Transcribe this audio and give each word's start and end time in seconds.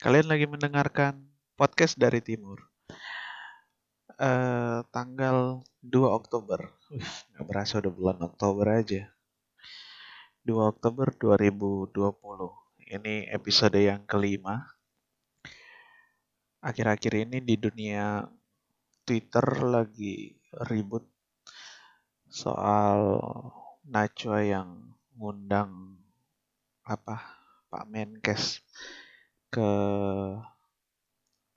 Kalian 0.00 0.32
lagi 0.32 0.48
mendengarkan 0.48 1.28
podcast 1.60 1.92
dari 2.00 2.24
Timur. 2.24 2.56
Eh, 4.16 4.80
tanggal 4.88 5.60
2 5.84 6.08
Oktober. 6.16 6.72
Gak 7.36 7.44
berasa 7.44 7.84
udah 7.84 7.92
bulan 7.92 8.18
Oktober 8.24 8.64
aja. 8.80 9.12
2 10.48 10.56
Oktober 10.56 11.12
2020. 11.12 12.16
Ini 12.80 13.28
episode 13.28 13.76
yang 13.76 14.08
kelima. 14.08 14.72
Akhir-akhir 16.64 17.28
ini 17.28 17.44
di 17.44 17.60
dunia 17.60 18.24
Twitter 19.04 19.44
lagi 19.68 20.32
ribut 20.64 21.04
soal 22.24 23.20
Najwa 23.84 24.40
yang 24.40 24.96
ngundang 25.20 26.00
apa 26.88 27.20
Pak 27.68 27.84
Menkes 27.84 28.64
ke 29.50 29.70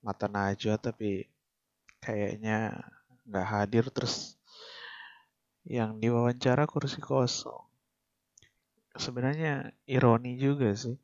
mata 0.04 0.26
Najwa 0.28 0.74
tapi 0.76 1.24
kayaknya 2.02 2.84
nggak 3.24 3.48
hadir. 3.48 3.84
Terus 3.94 4.36
yang 5.64 5.96
diwawancara 6.02 6.68
kursi 6.68 7.00
kosong. 7.00 7.64
Sebenarnya 8.94 9.74
ironi 9.88 10.38
juga 10.38 10.70
sih 10.76 10.94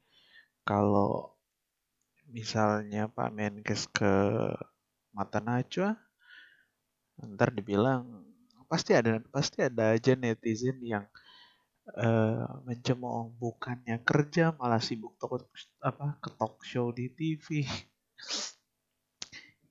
kalau 0.62 1.34
misalnya 2.30 3.10
Pak 3.10 3.30
Menkes 3.34 3.90
ke 3.90 4.14
mata 5.10 5.42
Najwa 5.42 5.98
ntar 7.20 7.52
dibilang 7.52 8.24
pasti 8.70 8.94
ada 8.94 9.18
pasti 9.34 9.60
ada 9.66 9.92
aja 9.92 10.14
netizen 10.14 10.78
yang 10.80 11.04
uh, 11.96 12.46
mencemooh 12.66 13.34
bukannya 13.38 14.02
kerja 14.04 14.54
malah 14.54 14.82
sibuk 14.82 15.16
talk, 15.18 15.46
apa 15.82 16.18
ke 16.22 16.30
talk 16.36 16.62
show 16.62 16.90
di 16.94 17.10
TV. 17.10 17.62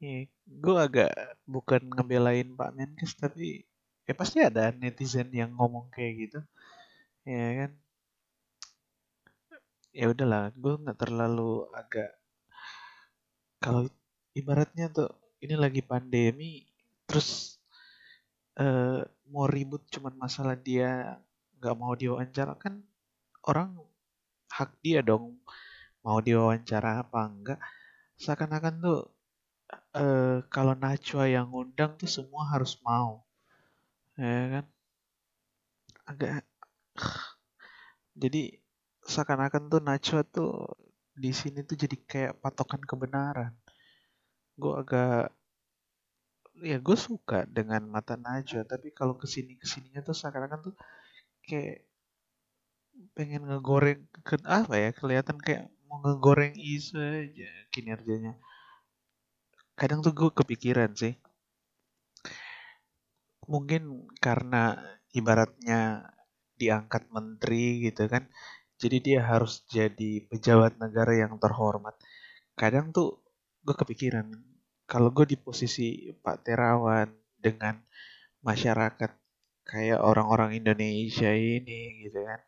ya, 0.04 0.26
gue 0.48 0.76
agak 0.80 1.12
bukan 1.48 1.82
ngebelain 1.93 2.55
Pak 2.55 2.71
Menkes 2.76 3.16
tapi 3.20 3.63
ya 4.08 4.13
pasti 4.18 4.41
ada 4.41 4.74
netizen 4.74 5.30
yang 5.32 5.54
ngomong 5.55 5.91
kayak 5.93 6.13
gitu, 6.27 6.40
ya 7.27 7.66
kan? 7.66 7.71
Ya 9.93 10.05
udahlah, 10.10 10.52
gue 10.55 10.74
nggak 10.80 10.99
terlalu 10.99 11.68
agak 11.76 12.20
kalau 13.60 13.86
ibaratnya 14.34 14.88
tuh 14.88 15.12
ini 15.43 15.55
lagi 15.60 15.84
pandemi 15.84 16.63
terus 17.04 17.60
uh, 18.60 19.04
mau 19.30 19.46
ribut 19.46 19.84
cuman 19.91 20.15
masalah 20.15 20.55
dia 20.55 21.20
nggak 21.60 21.76
mau 21.76 21.93
diwawancara 21.93 22.55
kan 22.63 22.79
orang 23.49 23.76
hak 24.49 24.71
dia 24.84 24.99
dong 25.05 25.38
mau 26.04 26.20
diwawancara 26.24 27.04
apa 27.04 27.20
enggak. 27.27 27.60
Seakan-akan 28.20 28.76
tuh 28.84 28.99
uh, 29.96 30.37
kalau 30.52 30.74
Najwa 30.76 31.24
yang 31.30 31.52
ngundang 31.52 31.96
tuh 31.99 32.10
semua 32.10 32.43
harus 32.52 32.80
mau 32.84 33.24
ya 34.20 34.60
kan? 34.60 34.65
Agak 36.10 36.43
jadi 38.21 38.41
seakan-akan 39.07 39.63
tuh 39.71 39.82
Najwa 39.84 40.21
tuh 40.27 40.52
di 41.15 41.32
sini 41.35 41.63
tuh 41.68 41.76
jadi 41.80 41.96
kayak 42.12 42.34
patokan 42.43 42.82
kebenaran. 42.84 43.54
Gue 44.60 44.74
agak 44.76 45.32
ya 46.60 46.77
gue 46.80 46.98
suka 46.99 47.48
dengan 47.48 47.87
mata 47.87 48.20
Najwa 48.20 48.68
tapi 48.68 48.91
kalau 48.91 49.15
ke 49.15 49.27
sini 49.27 49.55
ke 49.55 49.63
sininya 49.63 50.04
tuh 50.04 50.15
seakan-akan 50.15 50.71
tuh 50.71 50.76
kayak 51.50 51.90
pengen 53.18 53.50
ngegoreng 53.50 54.05
ke 54.28 54.36
apa 54.46 54.74
ya 54.78 54.90
kelihatan 54.94 55.38
kayak 55.42 55.66
mau 55.90 55.98
ngegoreng 56.05 56.54
isu 56.54 57.02
aja 57.02 57.50
kinerjanya. 57.74 58.38
Kadang 59.74 60.05
tuh 60.05 60.14
gue 60.14 60.30
kepikiran 60.30 60.94
sih. 60.94 61.18
Mungkin 63.50 64.06
karena 64.22 64.78
ibaratnya 65.18 66.06
diangkat 66.59 67.09
menteri 67.09 67.88
gitu 67.88 68.06
kan 68.12 68.28
jadi 68.80 68.98
dia 69.04 69.20
harus 69.26 69.64
jadi 69.68 70.24
pejabat 70.32 70.80
negara 70.80 71.12
yang 71.18 71.36
terhormat. 71.36 71.98
Kadang 72.56 72.96
tuh 72.96 73.20
gue 73.64 73.76
kepikiran 73.76 74.32
kalau 74.88 75.12
gue 75.12 75.28
di 75.28 75.38
posisi 75.40 76.09
Pak 76.16 76.48
Terawan 76.48 77.12
dengan 77.36 77.76
masyarakat 78.40 79.19
kayak 79.69 80.02
orang-orang 80.02 80.57
Indonesia 80.57 81.30
ini 81.30 82.09
gitu 82.09 82.25
kan. 82.25 82.41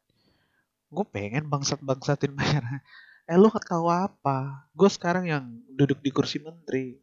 Gue 0.90 1.06
pengen 1.06 1.46
bangsat-bangsatin 1.46 2.34
masyarakat 2.34 2.82
eh 3.30 3.38
lu 3.38 3.48
tahu 3.54 3.88
apa? 3.88 4.68
Gue 4.74 4.90
sekarang 4.90 5.30
yang 5.30 5.46
duduk 5.70 6.02
di 6.02 6.10
kursi 6.10 6.42
menteri. 6.42 6.98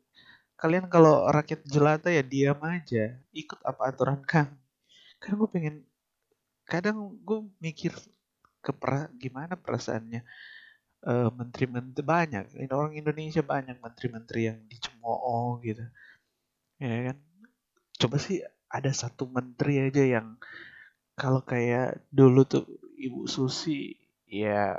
Kalian 0.59 0.91
kalau 0.91 1.31
rakyat 1.31 1.63
jelata 1.65 2.11
ya 2.11 2.27
diam 2.27 2.59
aja. 2.67 3.15
Ikut 3.31 3.63
apa 3.63 3.95
aturan 3.95 4.21
kami 4.27 4.59
kan 5.19 5.35
gue 5.35 5.49
pengen 5.51 5.77
kadang 6.63 7.19
gue 7.27 7.41
mikir 7.59 7.91
ke 8.63 8.73
pra, 8.75 9.11
gimana 9.19 9.59
perasaannya 9.59 10.23
uh, 11.07 11.31
menteri-menteri 11.35 12.03
banyak 12.05 12.45
orang 12.71 12.95
Indonesia 12.95 13.43
banyak 13.43 13.79
menteri-menteri 13.83 14.41
yang 14.51 14.59
dicemooh 14.71 15.59
gitu. 15.67 15.83
Ya 16.79 17.13
kan? 17.13 17.17
Coba 17.99 18.17
sih 18.23 18.43
ada 18.69 18.93
satu 18.93 19.29
menteri 19.29 19.89
aja 19.89 20.05
yang 20.05 20.37
kalau 21.19 21.43
kayak 21.43 22.05
dulu 22.13 22.47
tuh 22.47 22.65
Ibu 22.99 23.27
Susi 23.27 23.97
ya 24.29 24.79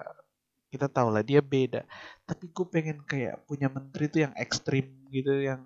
kita 0.70 0.86
tahu 0.88 1.10
lah 1.10 1.26
dia 1.26 1.42
beda. 1.42 1.84
Tapi 2.30 2.54
gue 2.54 2.66
pengen 2.70 3.02
kayak 3.04 3.44
punya 3.50 3.68
menteri 3.68 4.06
tuh 4.08 4.30
yang 4.30 4.34
ekstrim 4.38 4.86
gitu 5.10 5.34
yang 5.42 5.66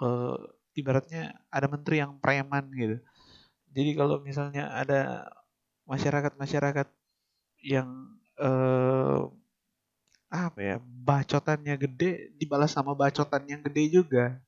uh, 0.00 0.36
ibaratnya 0.72 1.36
ada 1.52 1.68
menteri 1.68 2.00
yang 2.00 2.16
preman 2.18 2.72
gitu. 2.72 2.96
Jadi 3.70 3.90
kalau 3.94 4.18
misalnya 4.24 4.72
ada 4.72 5.28
masyarakat-masyarakat 5.86 6.88
yang 7.62 7.88
uh, 8.40 9.28
apa 10.30 10.58
ya 10.62 10.76
bacotannya 10.80 11.74
gede 11.74 12.32
dibalas 12.38 12.70
sama 12.70 12.94
bacotan 12.94 13.42
yang 13.50 13.60
gede 13.66 14.00
juga 14.00 14.38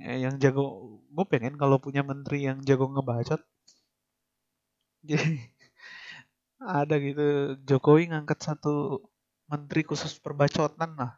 yang 0.00 0.34
jago 0.42 0.64
gue 1.08 1.26
pengen 1.32 1.54
kalau 1.56 1.80
punya 1.80 2.02
menteri 2.04 2.44
yang 2.48 2.60
jago 2.68 2.86
ngebacot 2.92 3.40
jadi 5.06 5.38
ada 6.82 6.94
gitu. 6.98 7.26
Jokowi 7.68 8.10
ngangkat 8.10 8.38
satu 8.42 9.04
menteri 9.46 9.86
khusus 9.86 10.18
perbacotan 10.18 10.98
lah. 10.98 11.12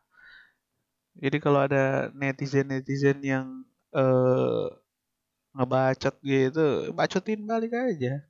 Jadi 1.18 1.36
kalau 1.42 1.60
ada 1.66 2.12
netizen 2.14 2.70
netizen 2.70 3.18
yang 3.24 3.46
uh, 3.96 4.70
ngebacot 5.56 6.14
gitu 6.22 6.92
bacotin 6.94 7.42
balik 7.48 7.72
aja. 7.74 8.22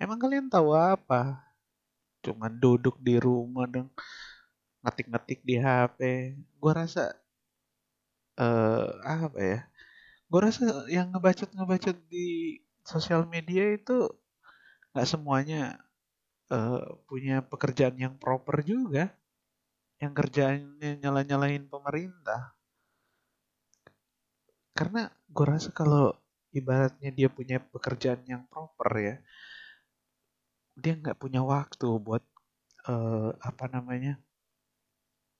Emang 0.00 0.16
kalian 0.22 0.48
tahu 0.48 0.72
apa? 0.72 1.44
Cuman 2.24 2.52
duduk 2.56 2.96
di 3.02 3.20
rumah 3.20 3.66
dong 3.68 3.90
ngetik-ngetik 4.86 5.40
di 5.42 5.58
HP 5.58 5.98
gue 6.38 6.72
rasa 6.72 7.10
uh, 8.40 8.86
apa 9.04 9.40
ya? 9.40 9.60
Gue 10.30 10.40
rasa 10.42 10.86
yang 10.90 11.12
ngebacot 11.14 11.50
ngebacot 11.54 11.96
di 12.10 12.58
sosial 12.86 13.26
media 13.26 13.74
itu 13.74 14.10
nggak 14.94 15.08
semuanya 15.08 15.80
uh, 16.52 16.82
punya 17.08 17.44
pekerjaan 17.44 17.96
yang 17.98 18.14
proper 18.16 18.62
juga. 18.64 19.12
Yang 19.96 20.12
kerjaannya 20.12 21.00
nyala-nyalain 21.00 21.64
pemerintah. 21.72 22.52
Karena 24.76 25.08
gue 25.08 25.46
rasa 25.48 25.72
kalau 25.72 26.12
ibaratnya 26.52 27.10
dia 27.12 27.28
punya 27.32 27.56
pekerjaan 27.60 28.20
yang 28.28 28.44
proper 28.48 28.90
ya 28.96 29.16
dia 30.76 30.92
nggak 31.00 31.16
punya 31.16 31.40
waktu 31.40 31.88
buat 32.06 32.24
uh, 32.84 33.32
apa 33.40 33.64
namanya 33.72 34.20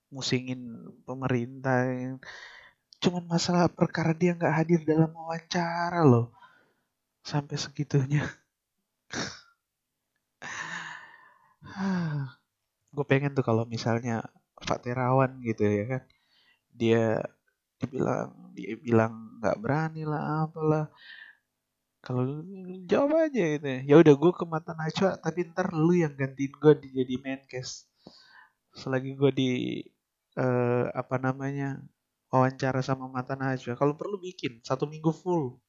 musingin 0.09 0.61
pemerintah 1.05 1.85
yang 1.93 2.17
cuman 3.03 3.23
masalah 3.29 3.69
perkara 3.69 4.11
dia 4.15 4.33
nggak 4.33 4.55
hadir 4.57 4.79
dalam 4.83 5.11
wawancara 5.13 6.01
loh. 6.03 6.33
Sampai 7.21 7.55
segitunya. 7.59 8.23
Gue 12.95 13.05
pengen 13.05 13.35
tuh 13.37 13.45
kalau 13.45 13.63
misalnya 13.67 14.25
Pak 14.57 14.79
Terawan 14.83 15.37
gitu 15.43 15.63
ya 15.67 15.85
kan. 15.97 16.03
Dia 16.73 17.21
dibilang 17.77 18.53
dia 18.57 18.73
bilang 18.81 19.13
nggak 19.41 19.57
berani 19.61 20.03
lah 20.07 20.49
apalah. 20.49 20.89
Kalau 22.01 22.23
jawab 22.87 23.29
aja 23.29 23.43
gitu 23.57 23.67
ya. 23.67 23.95
Udah 23.99 24.15
gue 24.15 24.31
ke 24.33 24.45
mata 24.47 24.71
Najwa 24.73 25.19
tapi 25.19 25.45
ntar 25.51 25.75
lu 25.75 25.93
yang 25.93 26.15
gantiin 26.15 26.53
gue 26.55 26.73
jadi 26.81 27.15
Menkes 27.21 27.85
selagi 28.77 29.17
gue 29.17 29.31
di 29.33 29.49
uh, 30.37 30.85
apa 30.93 31.17
namanya 31.17 31.81
wawancara 32.31 32.79
sama 32.85 33.05
mata 33.15 33.33
Najwa. 33.39 33.73
Kalau 33.79 33.93
perlu 33.99 34.17
bikin 34.21 34.61
satu 34.67 34.85
minggu 34.89 35.11
full 35.15 35.59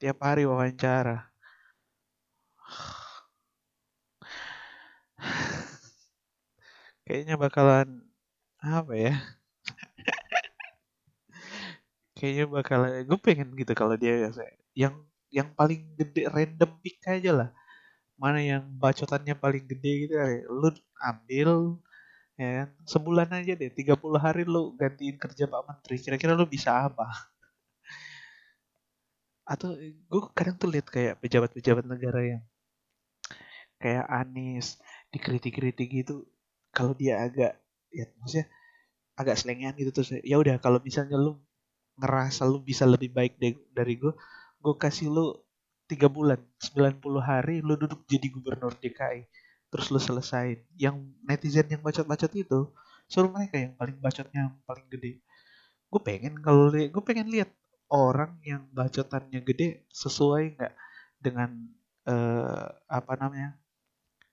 tiap 0.00 0.18
hari 0.26 0.44
wawancara. 0.48 1.16
Kayaknya 7.06 7.34
bakalan 7.38 7.88
apa 8.62 8.94
ya? 8.94 9.14
kayaknya 12.22 12.46
bakal 12.46 12.80
gue 13.02 13.18
pengen 13.18 13.50
gitu 13.58 13.74
kalau 13.74 13.98
dia 13.98 14.30
yang 14.78 14.94
yang 15.34 15.50
paling 15.58 15.82
gede 15.98 16.30
random 16.30 16.70
pick 16.78 17.02
aja 17.10 17.34
lah 17.34 17.48
mana 18.14 18.38
yang 18.38 18.62
bacotannya 18.78 19.34
paling 19.34 19.66
gede 19.66 20.06
gitu 20.06 20.14
lu 20.46 20.70
ambil 21.02 21.82
ya 22.42 22.50
kan? 22.58 22.68
Sebulan 22.92 23.28
aja 23.38 23.52
deh 23.60 23.70
30 23.70 23.98
hari 24.24 24.42
lu 24.54 24.74
gantiin 24.80 25.16
kerja 25.22 25.44
Pak 25.52 25.62
Menteri. 25.68 25.96
Kira-kira 26.02 26.32
lu 26.34 26.46
bisa 26.50 26.70
apa? 26.88 27.06
Atau 29.52 29.74
gue 29.78 30.22
kadang 30.34 30.56
tuh 30.58 30.70
lihat 30.74 30.86
kayak 30.90 31.14
pejabat-pejabat 31.22 31.84
negara 31.86 32.20
yang 32.22 32.42
kayak 33.82 34.06
Anies 34.06 34.78
dikritik-kritik 35.10 35.90
gitu 35.90 36.22
kalau 36.70 36.94
dia 36.94 37.18
agak 37.26 37.58
ya 37.90 38.06
maksudnya 38.22 38.46
agak 39.18 39.36
selengean 39.36 39.74
gitu 39.76 39.90
terus 39.92 40.10
ya 40.22 40.38
udah 40.38 40.56
kalau 40.62 40.78
misalnya 40.80 41.18
lu 41.18 41.36
ngerasa 42.00 42.48
lu 42.48 42.64
bisa 42.64 42.88
lebih 42.88 43.12
baik 43.12 43.36
dari 43.74 43.94
gue 44.00 44.14
gue 44.62 44.74
kasih 44.78 45.12
lu 45.12 45.36
tiga 45.90 46.08
bulan 46.08 46.40
90 46.62 47.02
hari 47.20 47.60
lu 47.60 47.76
duduk 47.76 48.06
jadi 48.08 48.26
gubernur 48.32 48.72
DKI 48.80 49.28
terus 49.72 49.88
lu 49.88 49.96
selesain. 49.96 50.60
Yang 50.76 51.08
netizen 51.24 51.66
yang 51.72 51.80
bacot-bacot 51.80 52.32
itu 52.36 52.68
suruh 53.08 53.32
mereka 53.32 53.56
yang 53.56 53.74
paling 53.74 53.96
bacotnya 53.96 54.40
yang 54.48 54.54
paling 54.68 54.86
gede. 54.92 55.24
Gue 55.88 56.00
pengen 56.04 56.36
kalau 56.44 56.68
gue 56.68 57.02
pengen 57.04 57.28
lihat 57.32 57.50
orang 57.88 58.36
yang 58.44 58.68
bacotannya 58.72 59.40
gede 59.44 59.88
sesuai 59.92 60.56
nggak 60.60 60.74
dengan 61.20 61.50
uh, 62.08 62.68
apa 62.88 63.12
namanya 63.20 63.56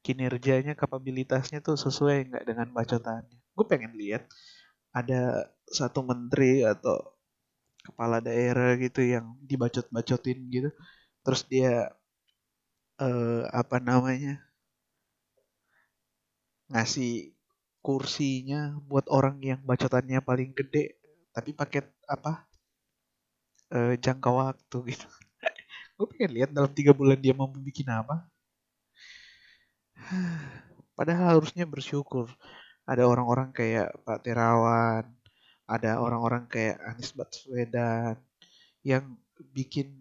kinerjanya 0.03 0.75
kapabilitasnya 0.79 1.59
tuh 1.63 1.75
sesuai 1.79 2.31
nggak 2.31 2.43
dengan 2.43 2.67
bacotannya. 2.75 3.39
Gue 3.55 3.65
pengen 3.67 3.95
lihat 3.95 4.27
ada 4.91 5.51
satu 5.69 6.01
menteri 6.03 6.65
atau 6.65 7.19
kepala 7.85 8.19
daerah 8.21 8.75
gitu 8.77 9.01
yang 9.01 9.37
dibacot-bacotin 9.45 10.39
gitu 10.51 10.69
terus 11.23 11.41
dia 11.47 11.93
uh, 12.99 13.43
apa 13.53 13.77
namanya 13.81 14.41
ngasih 16.69 17.33
kursinya 17.81 18.77
buat 18.85 19.07
orang 19.09 19.39
yang 19.41 19.59
bacotannya 19.63 20.19
paling 20.21 20.51
gede 20.53 20.99
tapi 21.31 21.55
paket 21.55 21.87
apa 22.05 22.45
uh, 23.73 23.93
jangka 23.97 24.29
waktu 24.29 24.77
gitu. 24.95 25.07
Gue 25.97 26.07
pengen 26.15 26.31
lihat 26.37 26.49
dalam 26.55 26.71
tiga 26.73 26.91
bulan 26.95 27.19
dia 27.19 27.33
mampu 27.35 27.59
bikin 27.61 27.87
apa. 27.89 28.25
Padahal 30.97 31.39
harusnya 31.39 31.63
bersyukur. 31.69 32.27
Ada 32.89 33.05
orang-orang 33.05 33.53
kayak 33.53 33.93
Pak 34.01 34.25
Terawan 34.25 35.05
ada 35.69 36.01
orang-orang 36.01 36.49
kayak 36.49 36.81
Anies 36.81 37.13
Baswedan 37.13 38.17
yang 38.81 39.13
bikin 39.53 39.93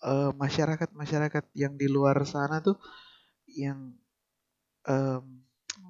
uh, 0.00 0.32
masyarakat-masyarakat 0.32 1.44
yang 1.52 1.76
di 1.76 1.86
luar 1.92 2.24
sana 2.24 2.64
tuh 2.64 2.80
yang 3.52 3.92
um, 4.88 5.37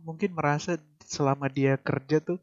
mungkin 0.09 0.33
merasa 0.33 0.81
selama 1.05 1.53
dia 1.53 1.77
kerja 1.77 2.17
tuh 2.25 2.41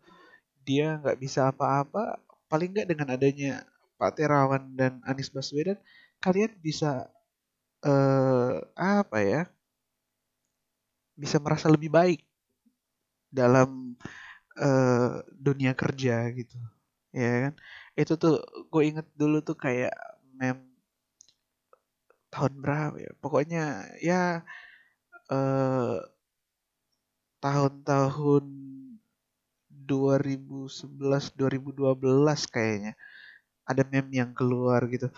dia 0.62 1.02
nggak 1.02 1.18
bisa 1.18 1.50
apa-apa 1.50 2.22
paling 2.46 2.70
nggak 2.78 2.90
dengan 2.94 3.18
adanya 3.18 3.66
Pak 3.98 4.22
Terawan 4.22 4.78
dan 4.78 5.02
Anies 5.10 5.34
Baswedan 5.34 5.82
kalian 6.22 6.54
bisa 6.62 7.10
uh, 7.82 8.62
apa 8.78 9.18
ya 9.26 9.42
bisa 11.18 11.42
merasa 11.42 11.72
lebih 11.72 11.90
baik 11.90 12.22
dalam 13.34 13.96
uh, 14.60 15.24
dunia 15.32 15.74
kerja 15.74 16.30
gitu 16.38 16.58
ya 17.16 17.50
kan? 17.50 17.54
Itu 17.96 18.14
tuh 18.20 18.44
gue 18.72 18.84
inget 18.84 19.08
dulu 19.16 19.40
tuh 19.40 19.56
kayak 19.56 19.96
mem 20.36 20.60
tahun 22.34 22.54
berapa 22.60 22.98
ya? 23.00 23.12
Pokoknya 23.24 23.64
ya 24.04 24.44
uh, 25.32 25.98
tahun-tahun 27.46 28.46
2011 29.70 31.38
2012 31.38 31.94
kayaknya 32.50 32.98
ada 33.70 33.86
meme 33.86 34.18
yang 34.18 34.34
keluar 34.34 34.82
gitu 34.90 35.14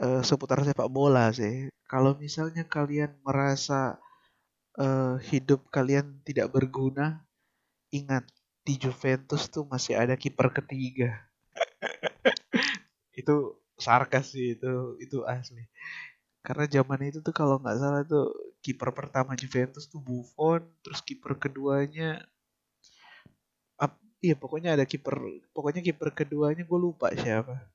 uh, 0.00 0.24
seputar 0.24 0.64
sepak 0.64 0.88
bola 0.88 1.28
sih 1.36 1.68
kalau 1.84 2.16
misalnya 2.16 2.64
kalian 2.64 3.12
merasa 3.20 4.00
uh, 4.80 5.20
hidup 5.20 5.68
kalian 5.68 6.24
tidak 6.24 6.48
berguna 6.48 7.26
ingat 7.92 8.24
di 8.66 8.74
Juventus 8.76 9.46
tuh 9.46 9.62
masih 9.70 9.94
ada 9.94 10.18
kiper 10.18 10.50
ketiga. 10.50 11.22
itu 13.20 13.54
sarkas 13.78 14.34
sih 14.34 14.58
itu 14.58 14.98
itu 14.98 15.22
asli. 15.22 15.70
Karena 16.42 16.66
zaman 16.66 17.00
itu 17.06 17.18
tuh 17.22 17.34
kalau 17.34 17.62
nggak 17.62 17.78
salah 17.78 18.02
tuh 18.02 18.26
kiper 18.66 18.90
pertama 18.90 19.38
Juventus 19.38 19.86
tuh 19.86 20.02
Buffon, 20.02 20.66
terus 20.82 20.98
kiper 21.06 21.38
keduanya 21.38 22.26
ap, 23.78 23.94
iya 24.18 24.34
pokoknya 24.34 24.74
ada 24.74 24.82
kiper 24.82 25.14
pokoknya 25.54 25.86
kiper 25.86 26.10
keduanya 26.10 26.66
gue 26.66 26.78
lupa 26.80 27.14
siapa. 27.14 27.70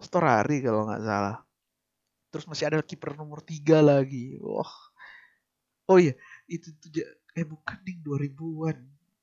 Storari 0.00 0.64
kalau 0.64 0.88
nggak 0.88 1.04
salah. 1.04 1.44
Terus 2.32 2.48
masih 2.48 2.64
ada 2.72 2.80
kiper 2.80 3.12
nomor 3.12 3.44
tiga 3.44 3.84
lagi. 3.84 4.40
Wah. 4.40 4.72
Oh 5.90 6.00
iya, 6.00 6.16
itu 6.48 6.72
tuh 6.80 6.88
eh 7.36 7.44
bukan 7.44 7.76
ding 7.84 8.00
2000-an 8.00 8.78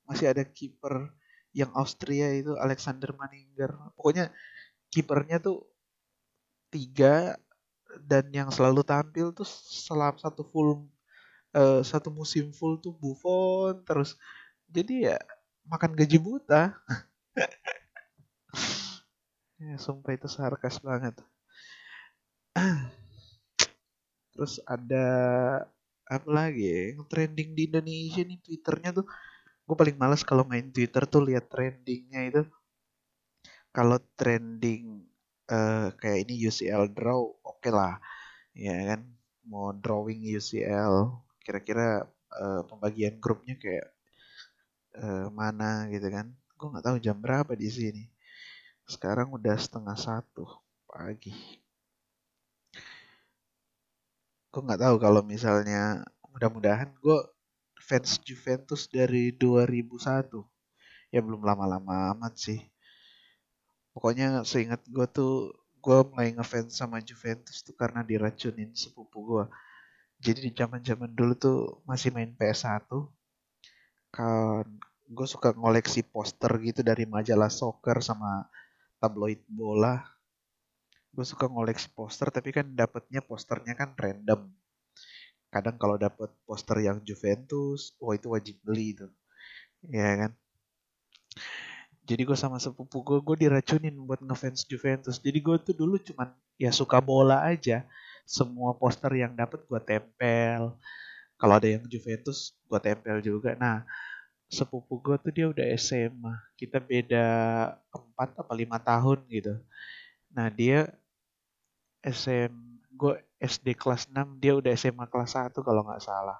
masih 0.07 0.31
ada 0.31 0.43
kiper 0.45 1.11
yang 1.51 1.73
Austria 1.75 2.31
itu 2.37 2.55
Alexander 2.55 3.11
Maninger 3.17 3.73
pokoknya 3.97 4.31
kipernya 4.93 5.41
tuh 5.43 5.67
tiga 6.71 7.35
dan 8.03 8.27
yang 8.31 8.49
selalu 8.51 8.81
tampil 8.83 9.31
tuh 9.31 9.47
selama 9.47 10.17
satu 10.19 10.43
full 10.47 10.87
uh, 11.55 11.81
satu 11.81 12.11
musim 12.13 12.51
full 12.51 12.79
tuh 12.79 12.93
Buffon 12.95 13.83
terus 13.87 14.15
jadi 14.67 15.15
ya 15.15 15.17
makan 15.67 15.95
gaji 15.95 16.17
buta. 16.19 16.75
Ya 19.57 19.73
sumpah 19.81 20.13
itu 20.13 20.29
sarkas 20.29 20.77
banget. 20.85 21.17
Terus 24.37 24.61
ada 24.69 25.07
apa 26.05 26.29
lagi 26.29 26.61
ya 26.61 26.93
yang 26.93 27.01
trending 27.09 27.57
di 27.57 27.65
Indonesia 27.65 28.21
nih 28.21 28.37
twitternya 28.37 29.01
tuh. 29.01 29.09
Gue 29.65 29.73
paling 29.73 29.97
males 29.97 30.21
kalau 30.21 30.45
main 30.45 30.69
Twitter 30.69 31.09
tuh 31.09 31.25
lihat 31.25 31.49
trendingnya 31.49 32.21
itu. 32.29 32.41
Kalau 33.73 33.97
trending 34.13 35.09
uh, 35.51 35.91
kayak 35.99 36.27
ini 36.27 36.47
UCL 36.47 36.91
draw 36.93 37.21
oke 37.43 37.59
okay 37.59 37.71
lah. 37.73 37.99
Ya 38.55 38.95
kan? 38.95 39.01
Mau 39.47 39.71
drawing 39.71 40.23
UCL 40.35 41.23
kira-kira 41.43 42.03
uh, 42.35 42.61
pembagian 42.67 43.15
grupnya 43.23 43.55
kayak 43.55 43.87
uh, 44.99 45.27
mana 45.31 45.87
gitu 45.91 46.07
kan? 46.11 46.27
Gue 46.57 46.67
nggak 46.73 46.85
tahu 46.85 46.97
jam 46.99 47.17
berapa 47.19 47.53
di 47.55 47.69
sini. 47.71 48.03
Sekarang 48.87 49.31
udah 49.35 49.55
setengah 49.55 49.95
satu 49.95 50.45
pagi. 50.87 51.35
Gue 54.51 54.61
nggak 54.63 54.81
tahu 54.83 54.95
kalau 54.99 55.21
misalnya 55.23 56.03
mudah-mudahan 56.31 56.91
gue 56.99 57.19
fans 57.87 58.19
Juventus 58.21 58.89
dari 58.91 59.31
2001 59.31 60.27
ya 61.07 61.19
belum 61.23 61.39
lama-lama 61.39 62.11
amat 62.13 62.35
sih 62.35 62.59
pokoknya 63.97 64.45
seingat 64.45 64.85
gue 64.85 65.07
tuh 65.09 65.57
gue 65.81 65.97
mulai 66.13 66.37
ngefans 66.37 66.77
sama 66.77 67.01
Juventus 67.01 67.65
tuh 67.65 67.73
karena 67.73 68.05
diracunin 68.05 68.69
sepupu 68.77 69.17
gue 69.25 69.45
jadi 70.21 70.39
di 70.45 70.51
zaman 70.53 70.85
zaman 70.85 71.11
dulu 71.17 71.33
tuh 71.33 71.57
masih 71.89 72.13
main 72.13 72.29
PS1 72.37 72.85
kan 74.13 74.65
gue 75.07 75.27
suka 75.27 75.55
ngoleksi 75.55 76.03
poster 76.05 76.51
gitu 76.61 76.83
dari 76.83 77.07
majalah 77.07 77.47
soccer 77.47 78.03
sama 78.03 78.43
tabloid 78.99 79.39
bola. 79.47 80.03
Gue 81.15 81.25
suka 81.25 81.47
ngoleksi 81.47 81.89
poster 81.95 82.27
tapi 82.29 82.51
kan 82.51 82.67
dapetnya 82.75 83.23
posternya 83.23 83.73
kan 83.73 83.95
random. 83.95 84.51
Kadang 85.47 85.79
kalau 85.79 85.95
dapat 85.95 86.29
poster 86.43 86.83
yang 86.83 86.99
Juventus 87.07 87.95
wah 88.03 88.13
itu 88.13 88.27
wajib 88.35 88.59
beli 88.61 88.93
itu 88.97 89.07
ya 89.87 90.27
kan 90.27 90.31
jadi 92.07 92.23
gue 92.23 92.37
sama 92.39 92.55
sepupu 92.55 93.03
gue 93.03 93.19
gue 93.19 93.35
diracunin 93.47 93.91
buat 94.07 94.23
ngefans 94.23 94.63
Juventus. 94.63 95.19
Jadi 95.19 95.43
gue 95.43 95.57
tuh 95.59 95.75
dulu 95.75 95.99
cuman 95.99 96.31
ya 96.55 96.71
suka 96.71 97.03
bola 97.03 97.43
aja. 97.43 97.83
Semua 98.23 98.71
poster 98.79 99.11
yang 99.19 99.35
dapat 99.35 99.67
gue 99.67 99.79
tempel. 99.83 100.71
Kalau 101.35 101.53
ada 101.59 101.67
yang 101.67 101.83
Juventus 101.91 102.55
gue 102.63 102.79
tempel 102.79 103.19
juga. 103.19 103.59
Nah 103.59 103.83
sepupu 104.47 105.03
gue 105.03 105.19
tuh 105.19 105.31
dia 105.35 105.45
udah 105.51 105.67
SMA 105.75 106.31
kita 106.55 106.79
beda 106.79 107.27
4 107.91 108.39
apa 108.39 108.53
lima 108.55 108.79
tahun 108.79 109.27
gitu. 109.27 109.59
Nah 110.31 110.47
dia 110.47 110.87
SM 112.07 112.55
gue 112.95 113.19
SD 113.43 113.75
kelas 113.75 114.07
6 114.07 114.39
dia 114.39 114.55
udah 114.55 114.71
SMA 114.79 115.05
kelas 115.11 115.35
1 115.35 115.51
kalau 115.59 115.83
nggak 115.83 116.03
salah. 116.07 116.39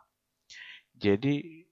Jadi 0.96 1.68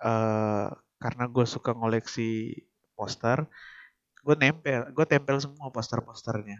uh, 0.00 0.72
karena 0.96 1.24
gue 1.28 1.44
suka 1.44 1.76
ngoleksi 1.76 2.64
poster 2.96 3.44
gue 4.26 4.34
nempel 4.34 4.90
gue 4.90 5.06
tempel 5.06 5.38
semua 5.38 5.70
poster-posternya. 5.70 6.58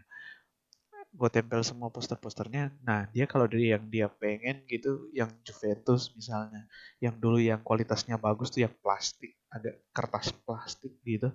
Gue 1.10 1.26
tempel 1.32 1.66
semua 1.66 1.90
poster-posternya. 1.90 2.70
Nah 2.86 3.10
dia 3.10 3.26
kalau 3.26 3.50
dari 3.50 3.74
yang 3.74 3.90
dia 3.90 4.06
pengen 4.06 4.62
gitu 4.70 5.10
yang 5.10 5.34
Juventus 5.42 6.14
misalnya 6.14 6.70
yang 7.02 7.18
dulu 7.18 7.42
yang 7.42 7.58
kualitasnya 7.66 8.14
bagus 8.22 8.54
tuh 8.54 8.62
yang 8.70 8.74
plastik 8.78 9.34
ada 9.50 9.74
kertas 9.90 10.30
plastik 10.46 10.94
gitu. 11.02 11.34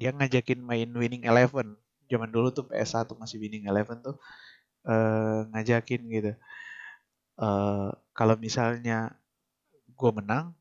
Dia 0.00 0.16
ngajakin 0.16 0.64
main 0.64 0.88
winning 0.88 1.28
eleven. 1.28 1.76
Zaman 2.08 2.30
dulu 2.32 2.48
tuh 2.54 2.64
PS1 2.64 3.12
masih 3.18 3.36
winning 3.36 3.68
eleven 3.68 4.00
tuh 4.00 4.16
uh, 4.88 5.44
ngajakin 5.52 6.00
gitu. 6.08 6.32
Uh, 7.36 7.92
kalau 8.16 8.40
misalnya 8.40 9.12
gue 9.92 10.10
menang 10.16 10.55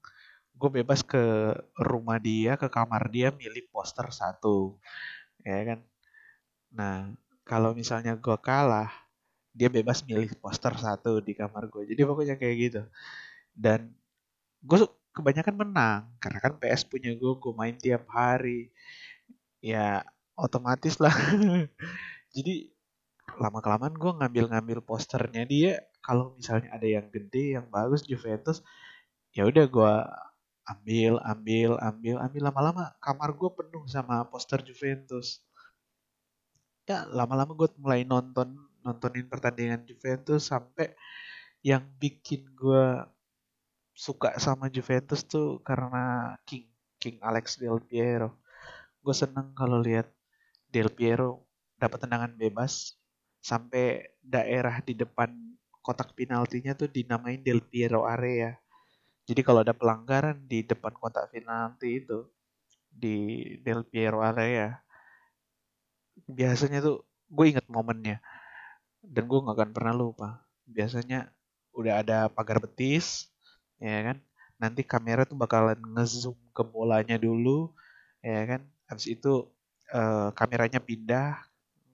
gue 0.56 0.70
bebas 0.82 1.04
ke 1.04 1.52
rumah 1.76 2.18
dia 2.18 2.56
ke 2.56 2.72
kamar 2.72 3.12
dia 3.12 3.32
milih 3.36 3.68
poster 3.72 4.08
satu. 4.12 4.80
Ya 5.44 5.60
kan? 5.68 5.80
Nah 6.72 6.98
kalau 7.46 7.76
misalnya 7.76 8.16
gue 8.18 8.38
kalah 8.40 8.90
dia 9.56 9.72
bebas 9.72 10.04
milih 10.04 10.36
poster 10.40 10.76
satu 10.76 11.24
di 11.24 11.32
kamar 11.36 11.72
gue 11.72 11.88
jadi 11.92 12.02
pokoknya 12.08 12.36
kayak 12.40 12.56
gitu. 12.60 12.82
Dan 13.52 13.92
gue 14.64 14.80
kebanyakan 15.16 15.56
menang 15.56 16.02
karena 16.20 16.40
kan 16.44 16.54
PS 16.60 16.88
punya 16.88 17.12
gue 17.16 17.34
gue 17.40 17.54
main 17.56 17.76
tiap 17.76 18.08
hari. 18.12 18.72
Ya 19.60 20.04
otomatis 20.40 21.00
lah. 21.00 21.16
Jadi 22.36 22.68
lama 23.40 23.60
kelamaan 23.64 23.96
gue 23.96 24.12
ngambil-ngambil 24.12 24.80
posternya 24.84 25.44
dia. 25.48 25.84
Kalau 26.04 26.36
misalnya 26.38 26.70
ada 26.76 26.86
yang 26.86 27.08
gede 27.10 27.58
yang 27.58 27.66
bagus 27.72 28.06
Juventus 28.06 28.62
ya 29.36 29.44
udah 29.44 29.66
gue 29.68 29.94
ambil 30.66 31.22
ambil 31.22 31.78
ambil 31.78 32.16
ambil. 32.22 32.42
Lama-lama 32.50 32.84
kamar 33.02 33.30
gue 33.38 33.50
penuh 33.54 33.86
sama 33.86 34.26
poster 34.30 34.62
Juventus. 34.66 35.46
Ya 36.86 37.06
lama-lama 37.10 37.54
gue 37.54 37.70
mulai 37.82 38.06
nonton 38.06 38.58
nontonin 38.86 39.26
pertandingan 39.26 39.86
Juventus 39.90 40.50
sampai 40.50 40.94
yang 41.66 41.82
bikin 41.98 42.46
gue 42.54 43.02
suka 43.96 44.38
sama 44.38 44.70
Juventus 44.70 45.26
tuh 45.26 45.62
karena 45.66 46.38
King 46.46 46.70
King 47.02 47.18
Alex 47.22 47.58
Del 47.58 47.82
Piero. 47.82 48.38
Gue 49.02 49.14
seneng 49.14 49.54
kalau 49.58 49.82
lihat 49.82 50.10
Del 50.70 50.90
Piero 50.94 51.46
dapat 51.78 52.06
tendangan 52.06 52.34
bebas 52.38 52.98
sampai 53.42 54.02
daerah 54.26 54.82
di 54.82 54.98
depan 54.98 55.30
kotak 55.86 56.18
penaltinya 56.18 56.74
tuh 56.74 56.90
dinamain 56.90 57.42
Del 57.46 57.62
Piero 57.62 58.10
area 58.10 58.58
jadi 59.25 59.41
kalau 59.41 59.62
ada 59.65 59.74
pelanggaran 59.74 60.38
di 60.46 60.62
depan 60.62 60.94
kotak 60.96 61.34
penalti 61.34 62.01
itu 62.01 62.29
di 62.89 63.17
Del 63.65 63.84
Piero 63.84 64.22
area, 64.22 64.77
biasanya 66.29 66.79
tuh 66.82 67.03
gue 67.29 67.46
inget 67.51 67.65
momennya 67.67 68.22
dan 69.01 69.24
gue 69.29 69.39
nggak 69.41 69.58
akan 69.58 69.72
pernah 69.75 69.94
lupa. 69.94 70.29
Biasanya 70.65 71.29
udah 71.77 72.01
ada 72.01 72.17
pagar 72.32 72.58
betis, 72.62 73.29
ya 73.77 74.01
kan? 74.13 74.17
Nanti 74.58 74.82
kamera 74.86 75.27
tuh 75.27 75.38
bakalan 75.38 75.77
ngezoom 75.94 76.38
ke 76.55 76.63
bolanya 76.65 77.17
dulu, 77.20 77.74
ya 78.24 78.41
kan? 78.50 78.62
Habis 78.89 79.05
itu 79.13 79.50
uh, 79.94 80.29
kameranya 80.34 80.82
pindah, 80.82 81.38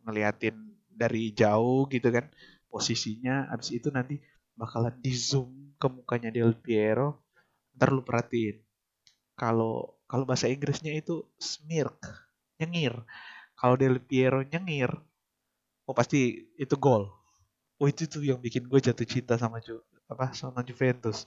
ngeliatin 0.07 0.55
dari 0.91 1.31
jauh 1.35 1.87
gitu 1.91 2.07
kan 2.13 2.27
posisinya. 2.71 3.51
Habis 3.51 3.75
itu 3.75 3.87
nanti 3.91 4.19
bakalan 4.55 4.95
di 5.01 5.11
zoom 5.15 5.70
ke 5.81 5.87
mukanya 5.89 6.29
Del 6.29 6.53
Piero 6.53 7.25
ntar 7.73 7.89
lu 7.89 8.05
perhatiin. 8.05 8.61
Kalau 9.33 9.97
kalau 10.05 10.23
bahasa 10.29 10.45
Inggrisnya 10.45 10.93
itu 10.93 11.25
smirk 11.41 11.97
nyengir. 12.61 12.93
Kalau 13.57 13.75
Del 13.81 13.97
Piero 13.97 14.45
nyengir 14.45 14.93
oh 15.89 15.95
pasti 15.97 16.45
itu 16.61 16.75
gol. 16.77 17.09
Oh 17.81 17.87
itu 17.89 18.05
tuh 18.05 18.21
yang 18.21 18.37
bikin 18.37 18.69
gue 18.69 18.77
jatuh 18.77 19.07
cinta 19.09 19.41
sama 19.41 19.57
Ju, 19.57 19.81
apa 20.05 20.29
sama 20.37 20.61
Juventus. 20.61 21.25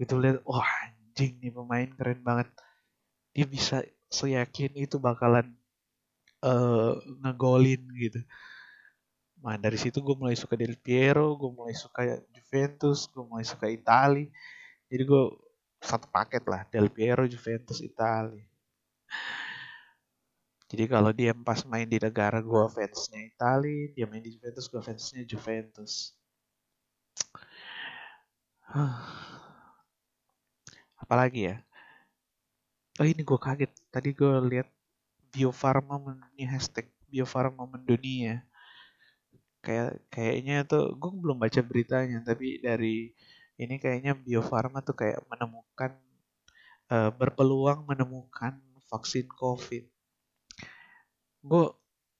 Itu 0.00 0.16
lihat 0.16 0.40
wah 0.48 0.64
oh, 0.64 0.66
anjing 0.88 1.36
nih 1.44 1.52
pemain 1.52 1.90
keren 1.92 2.24
banget. 2.24 2.48
Dia 3.36 3.44
bisa 3.44 3.84
seyakin 4.08 4.72
itu 4.76 4.96
bakalan 4.96 5.52
uh, 6.44 6.96
ngegolin 7.20 7.84
gitu 7.96 8.20
Nah 9.42 9.58
dari 9.58 9.74
situ 9.74 9.98
gue 9.98 10.14
mulai 10.14 10.38
suka 10.38 10.54
Del 10.54 10.78
Piero, 10.78 11.34
gue 11.34 11.50
mulai 11.50 11.74
suka 11.74 12.06
Juventus, 12.30 13.10
gue 13.10 13.26
mulai 13.26 13.42
suka 13.42 13.66
Itali. 13.66 14.30
Jadi 14.86 15.02
gue 15.02 15.24
satu 15.82 16.06
paket 16.06 16.46
lah 16.46 16.62
Del 16.70 16.86
Piero 16.86 17.26
Juventus 17.26 17.82
Italia. 17.82 18.46
Jadi 20.70 20.88
kalau 20.88 21.12
dia 21.12 21.36
pas 21.36 21.60
main 21.68 21.84
di 21.84 22.00
negara 22.00 22.40
gue 22.40 22.64
fansnya 22.70 23.20
Italia, 23.28 23.92
dia 23.92 24.06
main 24.08 24.24
di 24.24 24.32
Juventus 24.32 24.70
gue 24.70 24.80
fansnya 24.80 25.26
Juventus. 25.26 26.14
Apalagi 31.02 31.50
ya? 31.50 31.60
Oh 33.02 33.04
ini 33.04 33.20
gue 33.26 33.36
kaget. 33.36 33.74
Tadi 33.90 34.14
gue 34.16 34.32
lihat 34.48 34.70
Bio 35.34 35.50
Farma 35.52 35.98
ini 36.38 36.46
hashtag 36.48 36.88
Bio 37.10 37.26
Farma 37.28 37.68
mendunia 37.68 38.40
kayak 39.62 40.10
kayaknya 40.10 40.66
tuh 40.66 40.98
gue 40.98 41.10
belum 41.14 41.38
baca 41.38 41.60
beritanya 41.62 42.18
tapi 42.26 42.58
dari 42.58 43.14
ini 43.60 43.78
kayaknya 43.78 44.12
Bio 44.18 44.42
Farma 44.42 44.82
tuh 44.82 44.96
kayak 44.98 45.22
menemukan 45.30 45.94
uh, 46.90 47.10
berpeluang 47.14 47.86
menemukan 47.86 48.58
vaksin 48.90 49.30
COVID. 49.30 49.84
Gue 51.46 51.66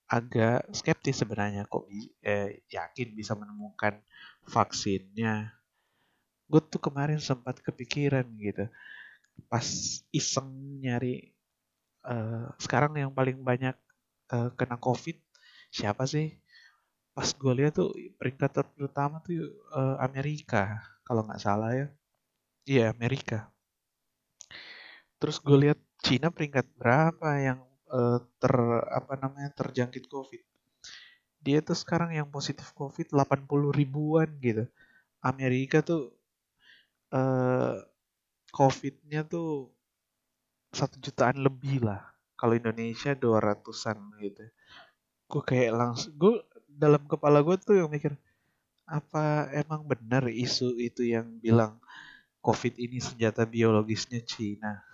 agak 0.06 0.68
skeptis 0.76 1.24
sebenarnya 1.24 1.64
kok 1.66 1.88
eh, 2.22 2.62
yakin 2.70 3.08
bisa 3.16 3.32
menemukan 3.34 3.98
vaksinnya. 4.46 5.50
Gue 6.46 6.60
tuh 6.62 6.78
kemarin 6.78 7.18
sempat 7.18 7.58
kepikiran 7.64 8.28
gitu 8.38 8.68
pas 9.48 9.64
iseng 10.12 10.48
nyari 10.80 11.32
uh, 12.04 12.52
sekarang 12.60 12.96
yang 13.00 13.12
paling 13.12 13.40
banyak 13.40 13.76
uh, 14.32 14.50
kena 14.54 14.76
COVID 14.76 15.16
siapa 15.72 16.04
sih? 16.04 16.36
Pas 17.12 17.28
gue 17.28 17.52
lihat 17.52 17.76
tuh 17.76 17.92
peringkat 18.16 18.64
pertama 18.72 19.20
tuh 19.20 19.52
uh, 19.76 20.00
Amerika 20.00 20.80
kalau 21.04 21.24
nggak 21.28 21.42
salah 21.44 21.72
ya. 21.76 21.86
Iya 22.64 22.84
Amerika. 22.96 23.52
Terus 25.20 25.36
gue 25.38 25.58
lihat 25.68 25.78
Cina 26.02 26.32
peringkat 26.32 26.66
berapa 26.80 27.28
yang 27.38 27.60
uh, 27.92 28.18
ter 28.40 28.54
apa 28.90 29.14
namanya 29.20 29.52
terjangkit 29.54 30.08
COVID. 30.08 30.42
Dia 31.42 31.58
tuh 31.60 31.76
sekarang 31.76 32.14
yang 32.16 32.30
positif 32.30 32.72
COVID 32.72 33.12
80 33.12 33.46
ribuan 33.74 34.28
gitu. 34.40 34.66
Amerika 35.22 35.84
tuh 35.84 36.10
uh, 37.12 37.76
COVID-nya 38.50 39.26
tuh 39.28 39.70
satu 40.72 40.96
jutaan 40.98 41.38
lebih 41.44 41.84
lah. 41.84 42.02
Kalau 42.34 42.56
Indonesia 42.56 43.14
dua 43.14 43.38
ratusan 43.38 43.98
gitu. 44.18 44.42
Gue 45.30 45.42
kayak 45.44 45.72
langsung 45.76 46.12
gue 46.18 46.34
dalam 46.76 47.06
kepala 47.08 47.42
gue 47.44 47.56
tuh 47.60 47.76
yang 47.78 47.90
mikir 47.90 48.16
apa 48.86 49.48
emang 49.56 49.86
benar 49.86 50.28
isu 50.28 50.76
itu 50.76 51.02
yang 51.06 51.38
bilang 51.40 51.78
COVID 52.42 52.74
ini 52.76 52.98
senjata 52.98 53.46
biologisnya 53.46 54.20
Cina? 54.26 54.82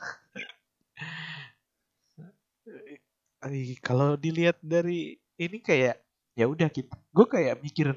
kalau 3.81 4.19
dilihat 4.19 4.59
dari 4.61 5.17
ini 5.39 5.59
kayak 5.63 6.03
ya 6.37 6.47
udah 6.47 6.69
kita, 6.69 6.95
gue 7.15 7.27
kayak 7.27 7.63
mikir, 7.65 7.95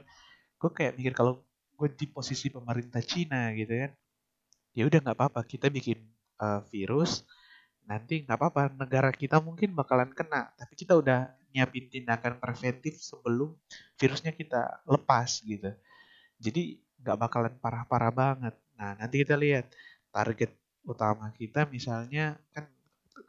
gue 0.57 0.71
kayak 0.71 0.95
mikir 0.95 1.13
kalau 1.17 1.43
gue 1.75 1.89
di 1.91 2.07
posisi 2.07 2.49
pemerintah 2.53 3.01
Cina 3.01 3.51
gitu 3.57 3.73
kan, 3.73 3.91
ya 4.77 4.85
udah 4.87 4.99
nggak 5.01 5.17
apa-apa 5.17 5.41
kita 5.45 5.67
bikin 5.67 5.99
uh, 6.39 6.61
virus, 6.69 7.25
nanti 7.85 8.23
nggak 8.23 8.37
apa-apa 8.37 8.71
negara 8.77 9.11
kita 9.11 9.41
mungkin 9.41 9.73
bakalan 9.73 10.13
kena, 10.13 10.53
tapi 10.55 10.73
kita 10.77 10.95
udah 10.97 11.33
nyiapin 11.51 11.87
tindakan 11.91 12.39
preventif 12.39 12.99
sebelum 12.99 13.55
virusnya 13.99 14.31
kita 14.35 14.83
lepas 14.87 15.43
gitu. 15.43 15.71
Jadi 16.41 16.79
nggak 17.01 17.17
bakalan 17.17 17.53
parah-parah 17.59 18.13
banget. 18.13 18.55
Nah 18.77 18.97
nanti 18.97 19.21
kita 19.21 19.35
lihat 19.37 19.69
target 20.11 20.51
utama 20.81 21.29
kita 21.37 21.69
misalnya 21.69 22.35
kan 22.55 22.65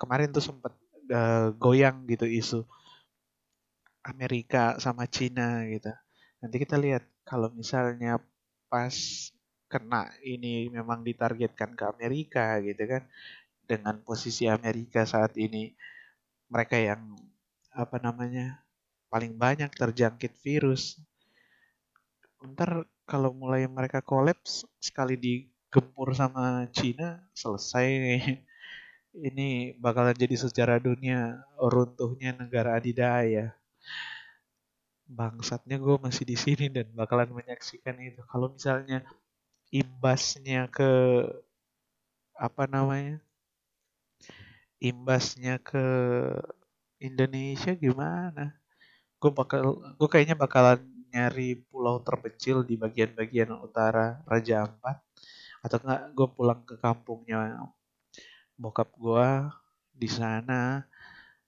kemarin 0.01 0.33
tuh 0.33 0.41
sempat 0.41 0.73
uh, 1.13 1.15
eh, 1.15 1.49
goyang 1.61 2.09
gitu 2.09 2.25
isu 2.25 2.65
Amerika 4.03 4.79
sama 4.83 5.07
Cina 5.07 5.63
gitu. 5.71 5.93
Nanti 6.43 6.57
kita 6.59 6.75
lihat 6.81 7.07
kalau 7.23 7.53
misalnya 7.55 8.19
pas 8.67 8.95
kena 9.71 10.11
ini 10.21 10.69
memang 10.69 11.01
ditargetkan 11.07 11.73
ke 11.73 11.85
Amerika 11.87 12.61
gitu 12.61 12.83
kan 12.85 13.03
dengan 13.65 13.97
posisi 14.05 14.45
Amerika 14.51 15.07
saat 15.09 15.33
ini 15.39 15.73
mereka 16.53 16.77
yang 16.77 17.17
apa 17.73 17.97
namanya 17.97 18.61
paling 19.13 19.37
banyak 19.37 19.69
terjangkit 19.73 20.33
virus. 20.41 21.01
Ntar 22.41 22.85
kalau 23.05 23.33
mulai 23.33 23.69
mereka 23.69 24.01
kolaps 24.01 24.65
sekali 24.81 25.17
digempur 25.17 26.13
sama 26.17 26.69
Cina 26.73 27.21
selesai 27.37 27.89
ini 29.29 29.77
bakalan 29.77 30.17
jadi 30.17 30.37
sejarah 30.41 30.81
dunia 30.81 31.45
runtuhnya 31.61 32.33
negara 32.37 32.81
adidaya. 32.81 33.53
Bangsatnya 35.05 35.77
gue 35.77 35.97
masih 36.01 36.25
di 36.25 36.37
sini 36.41 36.73
dan 36.73 36.89
bakalan 36.97 37.29
menyaksikan 37.37 38.01
itu. 38.01 38.25
Kalau 38.25 38.49
misalnya 38.49 39.05
imbasnya 39.69 40.73
ke 40.73 40.89
apa 42.37 42.65
namanya? 42.65 43.21
Imbasnya 44.83 45.63
ke 45.63 45.85
Indonesia 47.03 47.75
gimana? 47.75 48.55
Gue 49.19 49.31
bakal, 49.35 49.83
gue 49.99 50.09
kayaknya 50.11 50.39
bakalan 50.39 50.81
nyari 51.13 51.61
pulau 51.69 52.01
terpencil 52.01 52.65
di 52.65 52.75
bagian-bagian 52.79 53.51
utara 53.59 54.23
Raja 54.25 54.65
Ampat. 54.67 55.03
Atau 55.63 55.79
enggak 55.83 56.03
gue 56.15 56.29
pulang 56.35 56.61
ke 56.67 56.75
kampungnya 56.79 57.59
bokap 58.59 58.95
gue 58.95 59.29
di 59.95 60.09
sana 60.11 60.87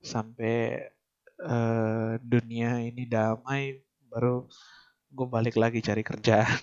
sampai 0.03 0.83
uh, 1.43 2.19
dunia 2.21 2.83
ini 2.83 3.07
damai 3.07 3.79
baru 4.11 4.47
gue 5.15 5.27
balik 5.31 5.57
lagi 5.59 5.79
cari 5.83 6.03
kerjaan. 6.03 6.59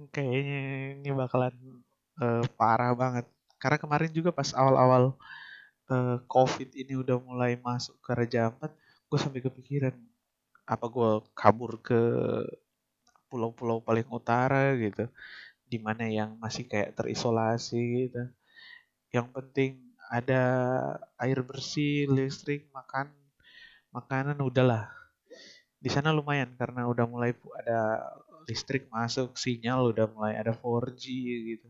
Kayaknya 0.14 0.60
ini 0.96 1.08
bakalan 1.12 1.54
uh, 2.20 2.44
parah 2.56 2.92
banget 2.96 3.28
karena 3.60 3.78
kemarin 3.78 4.10
juga 4.10 4.32
pas 4.32 4.50
awal-awal 4.56 5.14
uh, 5.92 6.18
covid 6.26 6.72
ini 6.74 6.96
udah 6.98 7.20
mulai 7.20 7.60
masuk 7.60 7.94
ke 8.00 8.10
Raja 8.16 8.50
Ampat 8.50 8.72
gue 9.10 9.18
sampai 9.20 9.40
kepikiran 9.44 9.94
apa 10.64 10.86
gue 10.86 11.10
kabur 11.34 11.82
ke 11.82 12.00
pulau-pulau 13.30 13.78
paling 13.82 14.06
utara 14.10 14.74
gitu 14.74 15.06
di 15.70 15.78
mana 15.78 16.10
yang 16.10 16.34
masih 16.42 16.66
kayak 16.66 16.98
terisolasi 16.98 18.10
gitu. 18.10 18.22
Yang 19.14 19.26
penting 19.30 19.72
ada 20.10 20.42
air 21.22 21.38
bersih, 21.46 22.10
listrik, 22.10 22.66
makan, 22.74 23.14
makanan 23.94 24.42
udahlah. 24.42 24.90
Di 25.78 25.86
sana 25.86 26.10
lumayan 26.10 26.50
karena 26.58 26.90
udah 26.90 27.06
mulai 27.06 27.30
ada 27.62 28.02
listrik 28.50 28.90
masuk, 28.90 29.38
sinyal 29.38 29.94
udah 29.94 30.10
mulai 30.10 30.34
ada 30.34 30.50
4G 30.50 31.04
gitu. 31.54 31.68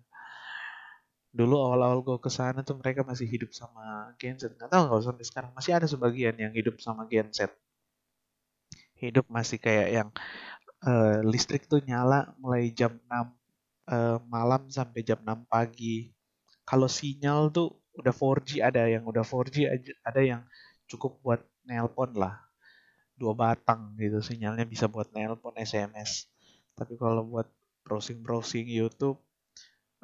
Dulu 1.30 1.54
awal-awal 1.62 2.02
gue 2.02 2.18
ke 2.18 2.30
sana 2.30 2.66
tuh 2.66 2.74
mereka 2.82 3.06
masih 3.06 3.26
hidup 3.30 3.54
sama 3.54 4.10
genset. 4.18 4.50
Nggak 4.58 4.70
tahu 4.70 4.84
kalau 4.90 5.02
sampai 5.02 5.24
sekarang 5.26 5.50
masih 5.54 5.72
ada 5.78 5.86
sebagian 5.86 6.34
yang 6.34 6.50
hidup 6.50 6.82
sama 6.82 7.06
genset. 7.06 7.54
Hidup 8.98 9.30
masih 9.30 9.62
kayak 9.62 9.88
yang 9.94 10.08
uh, 10.82 11.22
listrik 11.22 11.70
tuh 11.70 11.78
nyala 11.86 12.34
mulai 12.42 12.74
jam 12.74 12.98
6 13.06 13.06
uh, 13.06 14.18
malam 14.26 14.66
sampai 14.74 15.06
jam 15.06 15.22
6 15.22 15.46
pagi. 15.46 16.10
Kalau 16.66 16.90
sinyal 16.90 17.54
tuh 17.54 17.78
udah 17.94 18.14
4G 18.14 18.62
ada 18.66 18.90
yang 18.90 19.06
udah 19.06 19.22
4G 19.22 19.70
ada 20.02 20.20
yang 20.20 20.42
cukup 20.90 21.22
buat 21.22 21.40
nelpon 21.62 22.10
lah. 22.18 22.42
Dua 23.14 23.38
batang 23.38 23.94
gitu 24.02 24.18
sinyalnya 24.18 24.66
bisa 24.66 24.90
buat 24.90 25.14
nelpon 25.14 25.54
SMS. 25.62 26.26
Tapi 26.74 26.98
kalau 26.98 27.22
buat 27.22 27.46
browsing-browsing 27.86 28.66
YouTube 28.66 29.22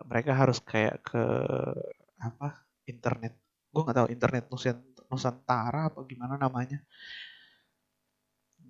mereka 0.05 0.37
harus 0.37 0.61
kayak 0.61 1.01
ke 1.01 1.25
apa 2.21 2.67
internet. 2.85 3.33
Gue 3.73 3.81
nggak 3.85 3.97
tahu 3.97 4.09
internet 4.13 4.45
Nusantara 5.09 5.89
apa 5.89 6.05
gimana 6.05 6.37
namanya. 6.37 6.85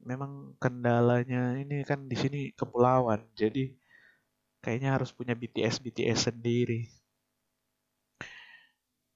Memang 0.07 0.55
kendalanya 0.63 1.59
ini 1.59 1.83
kan 1.83 2.07
di 2.07 2.15
sini 2.15 2.41
kepulauan 2.55 3.27
jadi 3.35 3.75
kayaknya 4.63 4.95
harus 4.95 5.11
punya 5.11 5.35
BTS 5.35 5.83
BTS 5.83 6.31
sendiri. 6.31 6.87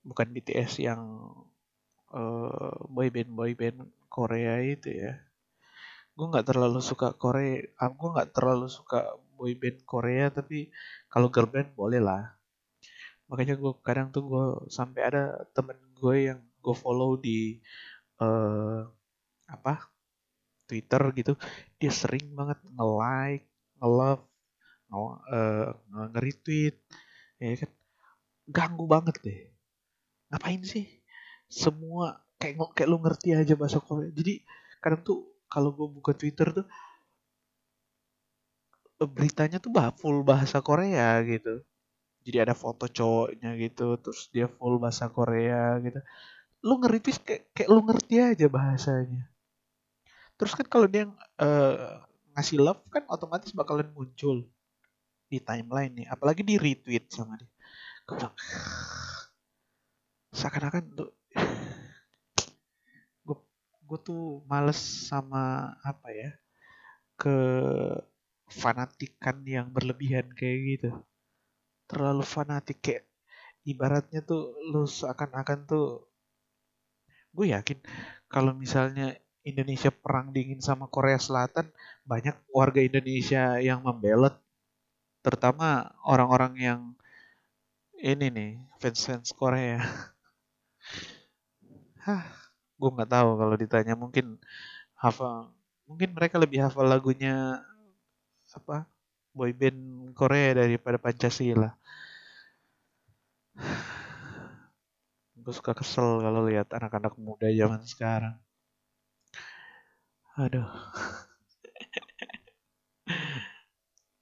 Bukan 0.03 0.35
BTS 0.35 0.83
yang 0.83 1.03
uh, 2.11 2.75
boyband 2.91 3.31
boyband 3.31 3.79
Korea 4.11 4.59
itu 4.67 4.91
ya. 4.91 5.15
Gue 6.19 6.27
nggak 6.27 6.51
terlalu 6.51 6.83
suka 6.83 7.15
Korea 7.15 7.63
ah, 7.79 7.91
nggak 7.95 8.35
terlalu 8.35 8.67
suka 8.67 9.15
boyband 9.39 9.87
Korea 9.87 10.29
tapi 10.29 10.69
kalau 11.11 11.29
girl 11.29 11.51
band 11.51 11.75
boleh 11.75 12.01
lah. 12.01 12.39
Makanya 13.27 13.59
gue 13.59 13.73
kadang 13.83 14.09
tuh 14.15 14.23
gue 14.27 14.47
sampai 14.71 15.03
ada 15.07 15.25
temen 15.53 15.77
gue 15.99 16.33
yang 16.33 16.41
gue 16.63 16.77
follow 16.77 17.19
di 17.19 17.59
uh, 18.23 18.87
apa 19.51 19.91
Twitter 20.71 21.03
gitu 21.19 21.35
dia 21.83 21.91
sering 21.91 22.31
banget 22.39 22.63
nge-like 22.63 23.47
nge-love 23.83 24.23
uh, 24.95 25.75
nge-retweet. 26.15 26.77
Ya 27.43 27.59
kan? 27.59 27.71
Ganggu 28.51 28.85
banget 28.87 29.17
deh. 29.23 29.41
Ngapain 30.31 30.63
sih? 30.63 30.87
Semua 31.51 32.23
kayak 32.41 32.57
kayak 32.73 32.89
lu 32.89 32.99
ngerti 33.05 33.37
aja 33.37 33.53
bahasa 33.53 33.79
Korea 33.85 34.09
jadi 34.09 34.41
kadang 34.81 35.05
tuh 35.05 35.19
kalau 35.45 35.77
gue 35.77 35.89
buka 35.93 36.17
Twitter 36.17 36.49
tuh 36.57 36.65
beritanya 39.09 39.57
tuh 39.63 39.73
bah 39.73 39.93
full 39.97 40.21
bahasa 40.27 40.61
Korea 40.61 41.21
gitu. 41.25 41.65
Jadi 42.21 42.37
ada 42.37 42.53
foto 42.53 42.85
cowoknya 42.85 43.57
gitu 43.57 43.97
terus 43.97 44.29
dia 44.29 44.47
full 44.49 44.77
bahasa 44.77 45.09
Korea 45.09 45.81
gitu. 45.81 46.01
Lu 46.61 46.77
nge 46.81 46.89
kayak, 47.25 47.43
kayak 47.57 47.69
lu 47.73 47.81
ngerti 47.85 48.15
aja 48.21 48.47
bahasanya. 48.51 49.25
Terus 50.37 50.53
kan 50.57 50.67
kalau 50.69 50.89
dia 50.89 51.09
uh, 51.41 52.05
ngasih 52.37 52.61
love 52.61 52.85
kan 52.93 53.05
otomatis 53.09 53.53
bakalan 53.57 53.89
muncul 53.93 54.45
di 55.33 55.39
timeline 55.41 55.93
nih. 56.05 56.07
Apalagi 56.09 56.45
di 56.45 56.61
retweet 56.61 57.09
sama 57.09 57.41
dia. 57.41 57.49
Gue 58.05 58.17
bilang 58.21 58.35
seakan-akan 60.31 60.85
tuh 60.95 61.11
gue 63.91 63.99
tuh 64.07 64.47
males 64.47 64.79
sama 65.11 65.75
apa 65.83 66.15
ya 66.15 66.31
ke 67.19 67.35
fanatikan 68.51 69.43
yang 69.47 69.71
berlebihan 69.71 70.27
kayak 70.35 70.59
gitu 70.67 70.91
terlalu 71.91 72.25
fanatik 72.27 72.79
kayak 72.83 73.05
ibaratnya 73.67 74.23
tuh 74.23 74.55
lu 74.71 74.87
seakan-akan 74.87 75.67
tuh 75.67 75.87
gue 77.31 77.55
yakin 77.55 77.79
kalau 78.27 78.51
misalnya 78.55 79.15
Indonesia 79.47 79.89
perang 79.89 80.35
dingin 80.35 80.61
sama 80.61 80.91
Korea 80.91 81.17
Selatan 81.17 81.71
banyak 82.05 82.37
warga 82.51 82.83
Indonesia 82.83 83.57
yang 83.63 83.87
membelot 83.87 84.37
terutama 85.25 85.95
orang-orang 86.05 86.53
yang 86.59 86.81
ini 88.01 88.33
nih 88.33 88.51
fans-fans 88.81 89.37
Korea. 89.37 89.85
Hah, 92.05 92.25
gue 92.81 92.91
nggak 92.97 93.13
tahu 93.13 93.31
kalau 93.37 93.57
ditanya 93.61 93.93
mungkin 93.93 94.41
hafal, 94.97 95.53
mungkin 95.85 96.17
mereka 96.17 96.41
lebih 96.41 96.65
hafal 96.65 96.89
lagunya 96.89 97.61
apa 98.57 98.87
boyband 99.35 100.11
Korea 100.15 100.55
daripada 100.59 100.99
Pancasila. 100.99 101.71
Gue 105.41 105.55
suka 105.57 105.73
kesel 105.73 106.21
kalau 106.21 106.45
lihat 106.45 106.69
anak-anak 106.75 107.17
muda 107.17 107.49
zaman 107.49 107.81
sekarang. 107.87 108.37
Aduh. 110.37 110.69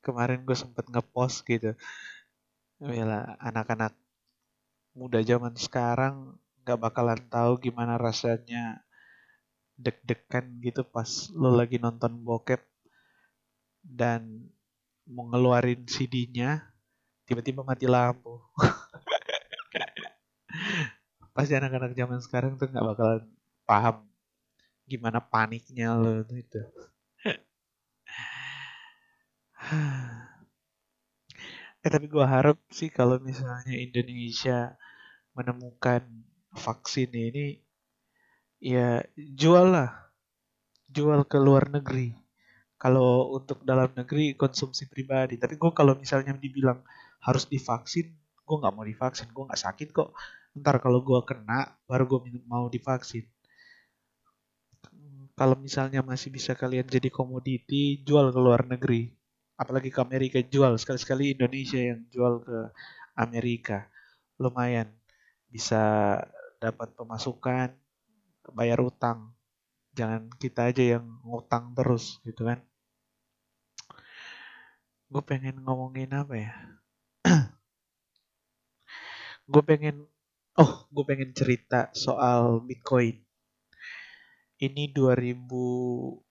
kemarin 0.08 0.40
gue 0.40 0.56
sempet 0.56 0.88
ngepost 0.88 1.44
gitu 1.44 1.76
ya 2.80 3.36
anak-anak 3.44 3.92
muda 4.96 5.20
zaman 5.20 5.52
sekarang 5.58 6.38
nggak 6.64 6.80
bakalan 6.80 7.20
tahu 7.28 7.60
gimana 7.60 8.00
rasanya 8.00 8.80
deg-degan 9.76 10.58
gitu 10.64 10.82
pas 10.82 11.28
lo 11.36 11.52
lagi 11.52 11.76
nonton 11.76 12.24
bokep 12.24 12.64
dan 13.82 14.52
mau 15.08 15.24
ngeluarin 15.32 15.88
CD-nya 15.88 16.60
tiba-tiba 17.24 17.64
mati 17.64 17.88
lampu. 17.88 18.36
Pasti 21.36 21.54
anak-anak 21.54 21.96
zaman 21.96 22.20
sekarang 22.20 22.60
tuh 22.60 22.68
nggak 22.68 22.84
bakalan 22.84 23.24
paham 23.68 24.08
gimana 24.88 25.20
paniknya 25.20 25.96
lo 25.96 26.24
itu. 26.32 26.60
Eh 31.78 31.94
tapi 31.94 32.10
gue 32.10 32.26
harap 32.26 32.58
sih 32.74 32.90
kalau 32.90 33.22
misalnya 33.22 33.78
Indonesia 33.78 34.74
menemukan 35.30 36.02
vaksin 36.50 37.06
ini 37.14 37.62
ya 38.58 39.06
jual 39.14 39.70
lah. 39.70 40.10
Jual 40.90 41.22
ke 41.22 41.38
luar 41.38 41.70
negeri 41.70 42.18
kalau 42.78 43.34
untuk 43.34 43.60
dalam 43.66 43.90
negeri 43.92 44.38
konsumsi 44.38 44.86
pribadi 44.86 45.34
tapi 45.34 45.58
gue 45.58 45.70
kalau 45.74 45.98
misalnya 45.98 46.32
dibilang 46.38 46.80
harus 47.26 47.44
divaksin 47.50 48.14
gue 48.48 48.56
nggak 48.56 48.74
mau 48.74 48.86
divaksin 48.88 49.28
gue 49.28 49.44
nggak 49.44 49.60
sakit 49.60 49.88
kok. 49.92 50.16
Ntar 50.56 50.80
kalau 50.80 51.04
gue 51.04 51.20
kena 51.28 51.76
baru 51.84 52.08
gue 52.08 52.40
mau 52.48 52.72
divaksin. 52.72 53.28
Kalau 55.38 55.54
misalnya 55.54 56.02
masih 56.02 56.34
bisa 56.34 56.56
kalian 56.56 56.88
jadi 56.88 57.12
komoditi 57.12 58.02
jual 58.02 58.32
ke 58.32 58.40
luar 58.40 58.64
negeri. 58.64 59.12
Apalagi 59.54 59.92
ke 59.92 60.00
Amerika 60.02 60.40
jual. 60.42 60.74
Sekali-sekali 60.80 61.36
Indonesia 61.36 61.78
yang 61.78 62.00
jual 62.10 62.42
ke 62.42 62.58
Amerika. 63.14 63.86
Lumayan 64.40 64.90
bisa 65.46 66.16
dapat 66.58 66.90
pemasukan 66.98 67.70
bayar 68.50 68.80
utang 68.82 69.37
jangan 69.98 70.30
kita 70.38 70.70
aja 70.70 70.84
yang 70.98 71.18
ngutang 71.26 71.74
terus 71.74 72.22
gitu 72.22 72.46
kan. 72.46 72.62
Gue 75.10 75.22
pengen 75.26 75.58
ngomongin 75.66 76.14
apa 76.14 76.34
ya? 76.38 76.54
Gue 79.50 79.62
pengen 79.64 80.06
oh 80.60 80.72
gue 80.92 81.04
pengen 81.08 81.34
cerita 81.34 81.90
soal 81.96 82.62
bitcoin. 82.62 83.18
Ini 84.58 84.90
2020 84.94 86.22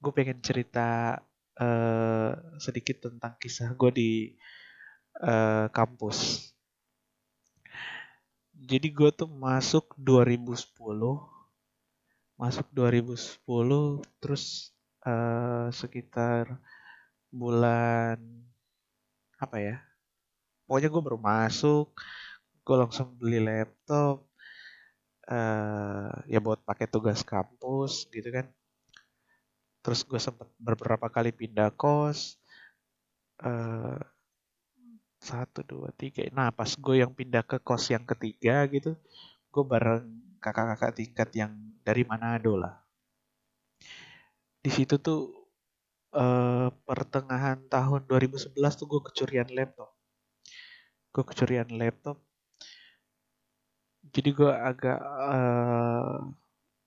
gue 0.00 0.12
pengen 0.16 0.40
cerita 0.40 1.20
uh, 1.60 2.32
sedikit 2.56 3.04
tentang 3.04 3.36
kisah 3.36 3.76
gue 3.76 3.90
di 3.92 4.10
uh, 5.20 5.68
kampus 5.68 6.49
jadi 8.60 8.88
gue 8.92 9.10
tuh 9.16 9.30
masuk 9.30 9.96
2010 9.96 10.60
masuk 12.36 12.66
2010 12.72 13.40
terus 14.20 14.76
uh, 15.08 15.72
sekitar 15.72 16.60
bulan 17.32 18.20
apa 19.40 19.56
ya 19.56 19.76
pokoknya 20.68 20.88
gue 20.92 21.02
baru 21.02 21.18
masuk 21.20 21.88
gue 22.60 22.76
langsung 22.76 23.16
beli 23.16 23.40
laptop 23.40 24.30
uh, 25.30 26.12
ya 26.26 26.38
buat 26.42 26.60
pakai 26.66 26.90
tugas 26.90 27.22
kampus 27.22 28.10
gitu 28.10 28.28
kan. 28.34 28.46
Terus 29.80 30.04
gue 30.04 30.20
sempat 30.20 30.50
beberapa 30.60 31.08
kali 31.08 31.32
pindah 31.32 31.72
kos 31.72 32.36
uh, 33.40 33.96
satu 35.20 35.60
dua 35.62 35.92
tiga. 35.92 36.24
Nah 36.32 36.48
pas 36.50 36.72
gue 36.72 36.96
yang 37.04 37.12
pindah 37.12 37.44
ke 37.44 37.60
kos 37.60 37.92
yang 37.92 38.08
ketiga 38.08 38.64
gitu 38.72 38.96
gue 39.50 39.64
bareng 39.66 40.06
kakak-kakak 40.40 40.92
tingkat 40.96 41.28
yang 41.36 41.52
dari 41.84 42.02
Manado 42.08 42.56
lah. 42.56 42.80
Di 44.60 44.70
situ 44.72 44.96
tuh 44.96 45.32
uh, 46.16 46.72
pertengahan 46.88 47.60
tahun 47.68 48.08
2011 48.08 48.56
tuh 48.56 48.86
gue 48.88 49.00
kecurian 49.12 49.48
laptop. 49.52 49.92
Gue 51.12 51.24
kecurian 51.26 51.68
laptop. 51.76 52.16
Jadi 54.10 54.30
gue 54.32 54.52
agak 54.52 55.00
uh, 55.04 56.24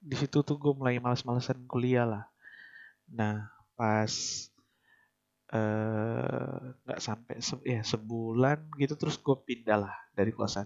di 0.02 0.16
situ 0.18 0.42
tuh 0.42 0.58
gue 0.58 0.74
mulai 0.74 0.98
males-malesan 0.98 1.70
kuliah 1.70 2.08
lah. 2.10 2.26
Nah 3.12 3.48
pas 3.78 4.12
Eh, 4.12 4.53
nggak 5.54 7.00
uh, 7.00 7.04
sampai 7.04 7.38
se 7.38 7.54
ya 7.62 7.86
sebulan 7.86 8.74
gitu 8.82 8.98
terus 8.98 9.22
gue 9.22 9.38
pindah 9.38 9.86
lah 9.86 9.94
dari 10.18 10.34
kosan. 10.34 10.66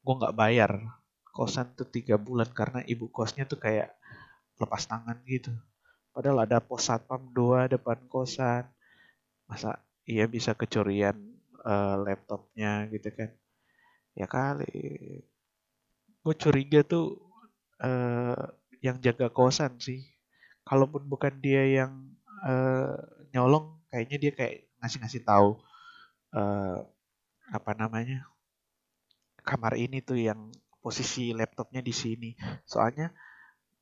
Gue 0.00 0.14
nggak 0.16 0.36
bayar 0.36 0.72
kosan 1.34 1.76
tuh 1.76 1.84
tiga 1.84 2.16
bulan 2.16 2.48
karena 2.54 2.80
ibu 2.88 3.10
kosnya 3.12 3.44
tuh 3.44 3.60
kayak 3.60 3.92
lepas 4.56 4.88
tangan 4.88 5.20
gitu. 5.28 5.52
Padahal 6.14 6.46
ada 6.46 6.62
pos 6.62 6.88
satpam 6.88 7.20
dua 7.36 7.68
depan 7.68 8.00
kosan. 8.08 8.64
Masa 9.44 9.76
iya 10.08 10.24
bisa 10.24 10.56
kecurian 10.56 11.20
uh, 11.60 12.00
laptopnya 12.00 12.88
gitu 12.88 13.12
kan? 13.12 13.28
Ya 14.16 14.24
kali. 14.24 15.20
Gue 16.24 16.34
curiga 16.40 16.80
tuh 16.80 17.20
uh, 17.84 18.40
yang 18.80 18.96
jaga 19.04 19.28
kosan 19.28 19.76
sih. 19.82 20.00
Kalaupun 20.64 21.04
bukan 21.04 21.34
dia 21.44 21.84
yang 21.84 22.08
uh, 22.40 22.96
nyolong 23.36 23.83
kayaknya 23.94 24.18
dia 24.18 24.32
kayak 24.34 24.56
ngasih-ngasih 24.82 25.22
tahu 25.22 25.62
uh, 26.34 26.82
apa 27.54 27.72
namanya 27.78 28.26
kamar 29.46 29.78
ini 29.78 30.02
tuh 30.02 30.18
yang 30.18 30.50
posisi 30.82 31.30
laptopnya 31.30 31.78
di 31.78 31.94
sini. 31.94 32.34
Soalnya 32.66 33.14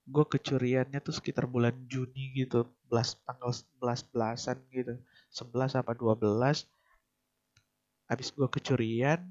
gue 0.04 0.24
kecuriannya 0.28 1.00
tuh 1.00 1.16
sekitar 1.16 1.48
bulan 1.48 1.72
Juni 1.88 2.36
gitu 2.36 2.68
belas 2.92 3.16
tanggal 3.24 3.56
belas 3.80 4.04
belasan 4.04 4.60
gitu 4.68 5.00
sebelas 5.32 5.72
apa 5.72 5.96
dua 5.96 6.12
belas. 6.12 6.68
Habis 8.04 8.28
gue 8.36 8.44
kecurian 8.52 9.24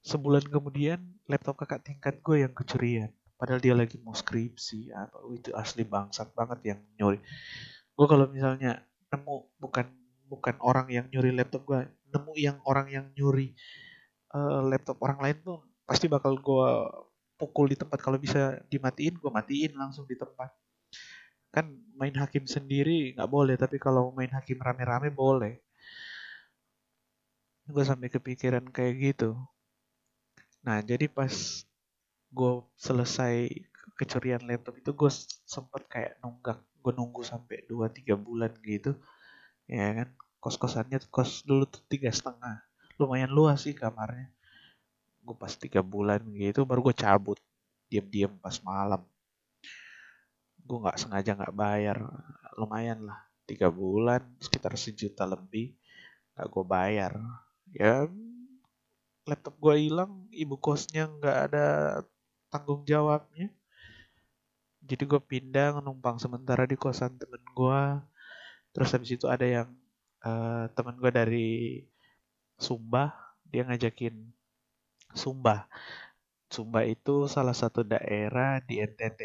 sebulan 0.00 0.48
kemudian 0.48 1.04
laptop 1.28 1.60
kakak 1.60 1.84
tingkat 1.84 2.24
gue 2.24 2.48
yang 2.48 2.56
kecurian. 2.56 3.12
Padahal 3.36 3.60
dia 3.60 3.76
lagi 3.76 4.00
mau 4.00 4.16
skripsi 4.16 4.96
apa 4.96 5.20
itu 5.36 5.52
asli 5.52 5.84
bangsat 5.84 6.32
banget 6.32 6.72
yang 6.72 6.80
nyuri. 6.96 7.20
Gue 7.92 8.06
kalau 8.08 8.24
misalnya 8.32 8.80
nemu 9.16 9.36
bukan 9.56 9.86
bukan 10.28 10.54
orang 10.60 10.86
yang 10.92 11.06
nyuri 11.08 11.32
laptop 11.32 11.64
gue 11.64 11.80
nemu 12.12 12.32
yang 12.36 12.58
orang 12.68 12.86
yang 12.92 13.06
nyuri 13.16 13.56
uh, 14.36 14.60
laptop 14.68 15.00
orang 15.00 15.18
lain 15.22 15.36
tuh 15.40 15.58
pasti 15.88 16.10
bakal 16.10 16.36
gue 16.36 16.70
pukul 17.36 17.70
di 17.70 17.76
tempat. 17.78 18.00
Kalau 18.00 18.18
bisa 18.18 18.58
dimatiin 18.72 19.20
gue 19.20 19.30
matiin 19.30 19.72
langsung 19.76 20.08
di 20.08 20.16
tempat. 20.16 20.50
Kan 21.52 21.72
main 21.96 22.12
hakim 22.16 22.44
sendiri 22.44 23.16
nggak 23.16 23.30
boleh 23.30 23.54
tapi 23.56 23.76
kalau 23.80 24.12
main 24.12 24.32
hakim 24.32 24.58
rame-rame 24.60 25.12
boleh. 25.12 25.60
Gue 27.68 27.84
sampai 27.84 28.08
kepikiran 28.08 28.64
kayak 28.72 28.94
gitu. 29.14 29.36
Nah 30.64 30.82
jadi 30.82 31.06
pas 31.06 31.32
gue 32.32 32.52
selesai 32.76 33.48
kecurian 33.96 34.42
laptop 34.44 34.76
itu 34.76 34.90
gue 34.92 35.10
sempet 35.46 35.82
kayak 35.88 36.12
nunggak 36.20 36.60
gue 36.86 36.94
nunggu 36.94 37.26
sampai 37.26 37.66
2-3 37.66 38.14
bulan 38.14 38.54
gitu 38.62 38.94
ya 39.66 39.90
kan. 39.98 40.08
Kos-kosannya 40.38 41.02
kos 41.10 41.42
dulu 41.42 41.66
tuh 41.66 41.82
tiga 41.90 42.14
setengah. 42.14 42.62
Lumayan 43.02 43.34
luas 43.34 43.66
sih 43.66 43.74
kamarnya. 43.74 44.30
Gue 45.26 45.34
pas 45.34 45.50
tiga 45.50 45.82
bulan 45.82 46.22
gitu 46.38 46.62
baru 46.62 46.86
gue 46.86 46.94
cabut. 46.94 47.34
Diam-diam 47.90 48.38
pas 48.38 48.54
malam. 48.62 49.02
Gue 50.62 50.78
nggak 50.78 51.02
sengaja 51.02 51.34
nggak 51.34 51.56
bayar. 51.58 51.98
Lumayan 52.54 53.10
lah 53.10 53.18
tiga 53.42 53.66
bulan 53.66 54.22
sekitar 54.38 54.78
sejuta 54.78 55.26
lebih 55.26 55.74
nggak 56.38 56.46
gue 56.46 56.64
bayar. 56.70 57.12
Ya 57.74 58.06
laptop 59.26 59.58
gue 59.58 59.90
hilang 59.90 60.30
ibu 60.30 60.54
kosnya 60.62 61.10
nggak 61.10 61.38
ada 61.50 61.66
tanggung 62.46 62.86
jawabnya 62.86 63.50
jadi 64.88 65.02
gue 65.04 65.20
pindah 65.20 65.82
numpang 65.82 66.16
sementara 66.22 66.64
di 66.64 66.78
kosan 66.78 67.18
temen 67.18 67.42
gue 67.52 67.82
terus 68.70 68.90
habis 68.94 69.10
itu 69.16 69.26
ada 69.26 69.46
yang 69.46 69.68
uh, 70.22 70.70
temen 70.72 70.96
gue 70.96 71.10
dari 71.10 71.48
Sumba 72.56 73.26
dia 73.50 73.62
ngajakin 73.66 74.14
Sumba. 75.16 75.64
Sumba 76.52 76.84
itu 76.84 77.26
salah 77.26 77.56
satu 77.56 77.82
daerah 77.82 78.60
di 78.60 78.84
NTT 78.84 79.20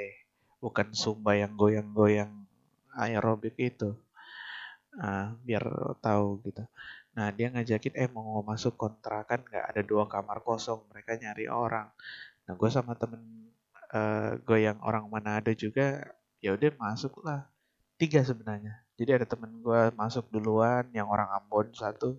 bukan 0.63 0.95
Sumba 0.95 1.35
yang 1.35 1.53
goyang-goyang 1.59 2.31
aerobik 2.95 3.59
itu. 3.59 3.91
Nah, 4.95 5.35
biar 5.43 5.63
tahu 5.99 6.39
gitu. 6.47 6.63
Nah 7.11 7.27
dia 7.35 7.51
ngajakin 7.51 7.93
eh 7.99 8.09
mau 8.11 8.39
masuk 8.43 8.79
kontrakan 8.79 9.43
nggak? 9.43 9.65
Ada 9.75 9.81
dua 9.83 10.07
kamar 10.07 10.39
kosong 10.47 10.79
mereka 10.91 11.19
nyari 11.19 11.51
orang. 11.51 11.91
Nah 12.47 12.53
gue 12.55 12.69
sama 12.71 12.95
temen 12.95 13.19
uh, 13.91 13.97
eh, 13.97 14.29
gue 14.43 14.59
yang 14.67 14.79
orang 14.83 15.07
Manado 15.11 15.51
juga 15.55 16.01
ya 16.43 16.55
udah 16.55 16.71
masuk 16.79 17.21
lah. 17.23 17.47
Tiga 17.99 18.25
sebenarnya. 18.25 18.81
Jadi 18.97 19.11
ada 19.21 19.25
temen 19.29 19.61
gue 19.61 19.81
masuk 19.93 20.27
duluan 20.33 20.89
yang 20.95 21.07
orang 21.11 21.29
Ambon 21.37 21.69
satu. 21.75 22.17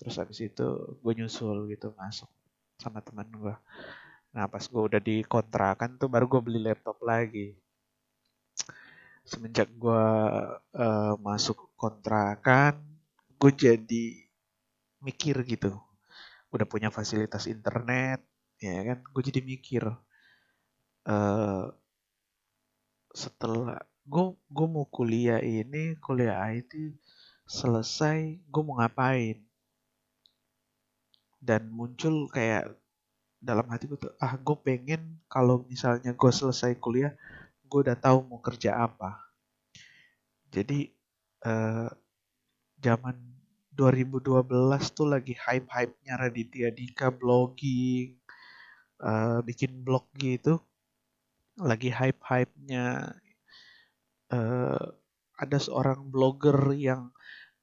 Terus 0.00 0.18
habis 0.18 0.38
itu 0.42 0.66
gue 0.98 1.12
nyusul 1.14 1.70
gitu 1.70 1.94
masuk 1.94 2.28
sama 2.82 2.98
temen 2.98 3.30
gue 3.30 3.54
nah 4.32 4.48
pas 4.48 4.64
gue 4.64 4.82
udah 4.88 4.96
di 4.96 5.20
kontrakan 5.28 6.00
tuh 6.00 6.08
baru 6.08 6.24
gue 6.24 6.40
beli 6.40 6.60
laptop 6.64 6.96
lagi. 7.04 7.52
Semenjak 9.28 9.68
gue 9.76 10.04
uh, 10.56 11.14
masuk 11.20 11.76
kontrakan 11.76 12.80
gue 13.36 13.52
jadi 13.52 14.04
mikir 15.04 15.36
gitu. 15.44 15.76
Udah 16.48 16.64
punya 16.64 16.88
fasilitas 16.88 17.44
internet 17.44 18.24
ya 18.56 18.80
kan? 18.88 18.98
Gue 19.12 19.22
jadi 19.28 19.44
mikir 19.44 19.84
uh, 21.06 21.70
setelah 23.12 23.82
gue 24.02 24.26
gue 24.50 24.66
mau 24.66 24.86
kuliah 24.88 25.38
ini 25.38 25.94
kuliah 26.02 26.42
IT 26.50 26.96
selesai 27.46 28.38
gue 28.42 28.62
mau 28.62 28.78
ngapain? 28.78 29.38
Dan 31.42 31.70
muncul 31.74 32.30
kayak 32.30 32.70
dalam 33.42 33.66
hati 33.66 33.90
gue 33.90 33.98
tuh 33.98 34.14
ah 34.22 34.38
gue 34.38 34.56
pengen 34.62 35.18
kalau 35.26 35.66
misalnya 35.66 36.14
gue 36.14 36.30
selesai 36.30 36.78
kuliah 36.78 37.10
gue 37.66 37.78
udah 37.82 37.98
tahu 37.98 38.22
mau 38.26 38.38
kerja 38.38 38.78
apa. 38.86 39.18
Jadi 40.52 40.92
uh, 41.48 41.88
zaman 42.78 43.16
2012 43.72 44.28
tuh 44.92 45.08
lagi 45.08 45.32
hype-hype-nya 45.32 46.14
Raditya 46.20 46.68
Dika 46.68 47.08
blogging, 47.08 48.20
uh, 49.00 49.40
bikin 49.40 49.80
blog 49.80 50.04
gitu 50.20 50.60
lagi 51.60 51.92
hype-hypenya 51.92 53.12
uh, 54.32 54.84
ada 55.36 55.58
seorang 55.58 56.08
blogger 56.08 56.72
yang 56.72 57.12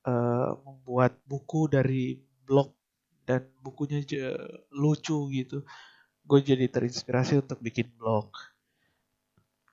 uh, 0.06 0.52
membuat 0.62 1.17
buku 1.25 1.71
dari 1.71 2.19
blog 2.45 2.75
dan 3.25 3.49
bukunya 3.62 4.02
lucu 4.73 5.30
gitu. 5.34 5.65
Gue 6.25 6.39
jadi 6.45 6.69
terinspirasi 6.69 7.41
untuk 7.41 7.58
bikin 7.62 7.89
blog. 7.97 8.30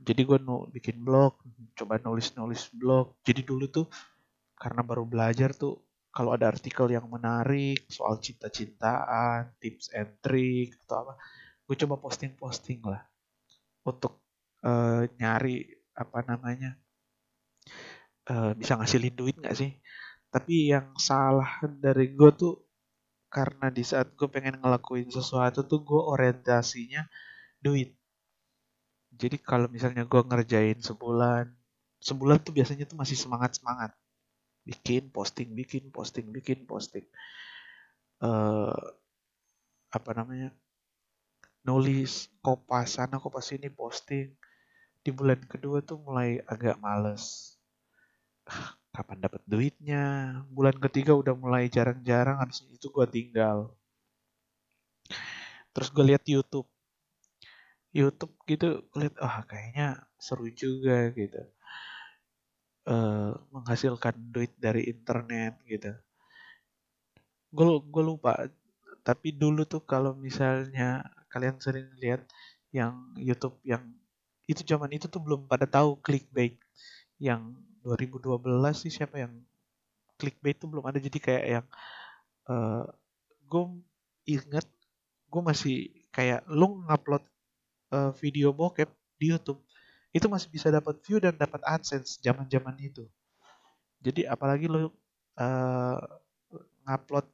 Jadi 0.00 0.22
gue 0.22 0.38
nu 0.38 0.68
bikin 0.68 1.00
blog 1.02 1.40
coba 1.76 2.00
nulis 2.00 2.32
nulis 2.36 2.68
blog. 2.72 3.16
Jadi 3.24 3.44
dulu 3.44 3.68
tuh 3.68 3.86
karena 4.56 4.80
baru 4.80 5.04
belajar 5.04 5.52
tuh 5.52 5.84
kalau 6.12 6.32
ada 6.32 6.48
artikel 6.48 6.88
yang 6.88 7.04
menarik 7.12 7.84
soal 7.92 8.16
cinta-cintaan, 8.16 9.52
tips 9.60 9.92
and 9.92 10.16
trick 10.24 10.72
atau 10.88 11.04
apa, 11.04 11.12
gue 11.68 11.76
coba 11.76 12.00
posting-posting 12.00 12.80
lah 12.88 13.04
untuk 13.86 14.20
uh, 14.66 15.06
nyari 15.18 15.64
apa 15.96 16.18
namanya 16.26 16.76
uh, 18.28 18.52
bisa 18.58 18.76
ngasilin 18.76 19.14
duit 19.14 19.36
nggak 19.38 19.56
sih? 19.56 19.72
Tapi 20.28 20.74
yang 20.74 20.98
salah 20.98 21.62
dari 21.70 22.12
gue 22.12 22.30
tuh 22.34 22.54
karena 23.30 23.70
di 23.70 23.84
saat 23.86 24.12
gue 24.18 24.28
pengen 24.28 24.58
ngelakuin 24.60 25.08
sesuatu 25.08 25.64
tuh 25.64 25.80
gue 25.86 26.02
orientasinya 26.02 27.06
duit. 27.62 27.94
Jadi 29.16 29.36
kalau 29.40 29.70
misalnya 29.72 30.04
gue 30.04 30.20
ngerjain 30.20 30.78
sebulan, 30.82 31.48
sebulan 32.02 32.38
tuh 32.44 32.52
biasanya 32.52 32.84
tuh 32.84 32.98
masih 33.00 33.16
semangat 33.16 33.56
semangat 33.56 33.96
bikin 34.66 35.14
posting 35.14 35.54
bikin 35.54 35.94
posting 35.94 36.26
bikin 36.34 36.66
posting 36.66 37.06
uh, 38.18 38.74
apa 39.94 40.10
namanya 40.12 40.50
nulis 41.66 42.30
kopas 42.38 42.96
sana 42.96 43.18
kopas 43.18 43.50
ini 43.50 43.66
posting 43.66 44.30
di 45.02 45.10
bulan 45.10 45.42
kedua 45.50 45.82
tuh 45.82 45.98
mulai 45.98 46.38
agak 46.46 46.78
males 46.78 47.54
kapan 48.94 49.18
dapat 49.18 49.42
duitnya 49.44 50.04
bulan 50.48 50.78
ketiga 50.78 51.12
udah 51.18 51.34
mulai 51.34 51.66
jarang-jarang 51.66 52.38
habis 52.38 52.62
itu 52.70 52.86
gue 52.86 53.06
tinggal 53.10 53.74
terus 55.74 55.90
gue 55.90 56.04
lihat 56.06 56.22
YouTube 56.24 56.70
YouTube 57.90 58.32
gitu 58.46 58.86
lihat 58.94 59.18
ah 59.18 59.42
oh, 59.42 59.44
kayaknya 59.50 60.06
seru 60.16 60.46
juga 60.54 61.10
gitu 61.12 61.42
uh, 62.86 63.34
menghasilkan 63.50 64.14
duit 64.30 64.54
dari 64.56 64.86
internet 64.88 65.58
gitu. 65.66 65.92
Gue 67.50 67.66
gue 67.82 68.04
lupa. 68.06 68.32
Tapi 69.06 69.30
dulu 69.34 69.62
tuh 69.66 69.82
kalau 69.86 70.14
misalnya 70.18 71.06
kalian 71.32 71.56
sering 71.62 71.88
lihat 72.00 72.22
yang 72.74 73.14
YouTube 73.16 73.56
yang 73.66 73.82
itu 74.46 74.62
zaman 74.62 74.90
itu 74.94 75.10
tuh 75.10 75.18
belum 75.22 75.50
pada 75.50 75.66
tahu 75.66 75.98
clickbait. 76.02 76.58
Yang 77.18 77.58
2012 77.82 78.42
sih 78.76 78.92
siapa 78.92 79.18
yang 79.22 79.32
clickbait 80.18 80.56
tuh 80.58 80.70
belum 80.70 80.84
ada 80.86 80.98
jadi 80.98 81.18
kayak 81.18 81.44
yang 81.46 81.66
uh, 82.50 82.54
eh, 82.54 82.84
gue 83.46 83.64
inget 84.26 84.66
gue 85.30 85.42
masih 85.42 85.76
kayak 86.10 86.46
lu 86.48 86.82
ngupload 86.86 87.22
uh, 87.92 88.10
video 88.16 88.50
bokep 88.50 88.88
di 89.20 89.34
YouTube 89.34 89.60
itu 90.16 90.26
masih 90.32 90.48
bisa 90.48 90.72
dapat 90.72 90.96
view 91.04 91.20
dan 91.20 91.36
dapat 91.36 91.60
AdSense 91.60 92.16
zaman-zaman 92.24 92.72
itu. 92.80 93.04
Jadi 94.00 94.24
apalagi 94.24 94.64
lo 94.64 94.88
uh, 95.36 96.00
ngupload 96.88 97.26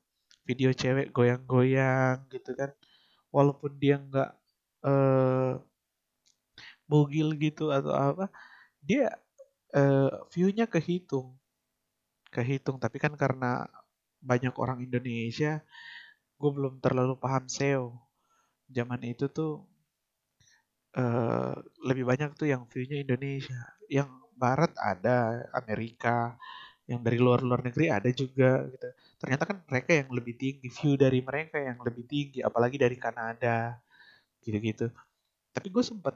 video 0.43 0.75
cewek 0.75 1.15
goyang-goyang 1.15 2.27
gitu 2.35 2.51
kan, 2.59 2.75
walaupun 3.33 3.73
dia 3.81 3.97
nggak 3.99 4.31
uh, 4.85 5.59
bugil 6.87 7.33
gitu 7.41 7.73
atau 7.73 7.93
apa, 7.97 8.29
dia 8.85 9.17
uh, 9.73 10.13
view-nya 10.31 10.69
kehitung, 10.69 11.33
kehitung. 12.29 12.77
Tapi 12.77 12.97
kan 13.01 13.17
karena 13.17 13.67
banyak 14.23 14.55
orang 14.61 14.85
Indonesia, 14.85 15.65
gue 16.37 16.51
belum 16.53 16.79
terlalu 16.85 17.17
paham 17.17 17.49
SEO. 17.49 17.97
Zaman 18.73 19.01
itu 19.05 19.29
tuh 19.33 19.65
uh, 20.97 21.57
lebih 21.85 22.05
banyak 22.09 22.37
tuh 22.37 22.49
yang 22.53 22.69
view-nya 22.69 23.01
Indonesia. 23.01 23.61
Yang 23.89 24.11
barat 24.37 24.73
ada, 24.77 25.49
Amerika, 25.57 26.37
yang 26.91 27.01
dari 27.01 27.19
luar-luar 27.19 27.63
negeri 27.63 27.89
ada 27.89 28.11
juga 28.11 28.67
gitu. 28.69 28.89
Ternyata 29.23 29.43
kan 29.47 29.57
mereka 29.71 29.91
yang 29.95 30.09
lebih 30.11 30.35
tinggi, 30.35 30.67
view 30.67 30.99
dari 30.99 31.23
mereka 31.23 31.63
yang 31.63 31.79
lebih 31.81 32.05
tinggi, 32.07 32.43
apalagi 32.43 32.77
dari 32.77 32.99
Kanada, 32.99 33.79
gitu-gitu. 34.43 34.91
Tapi 35.55 35.69
gue 35.71 35.85
sempet, 35.85 36.15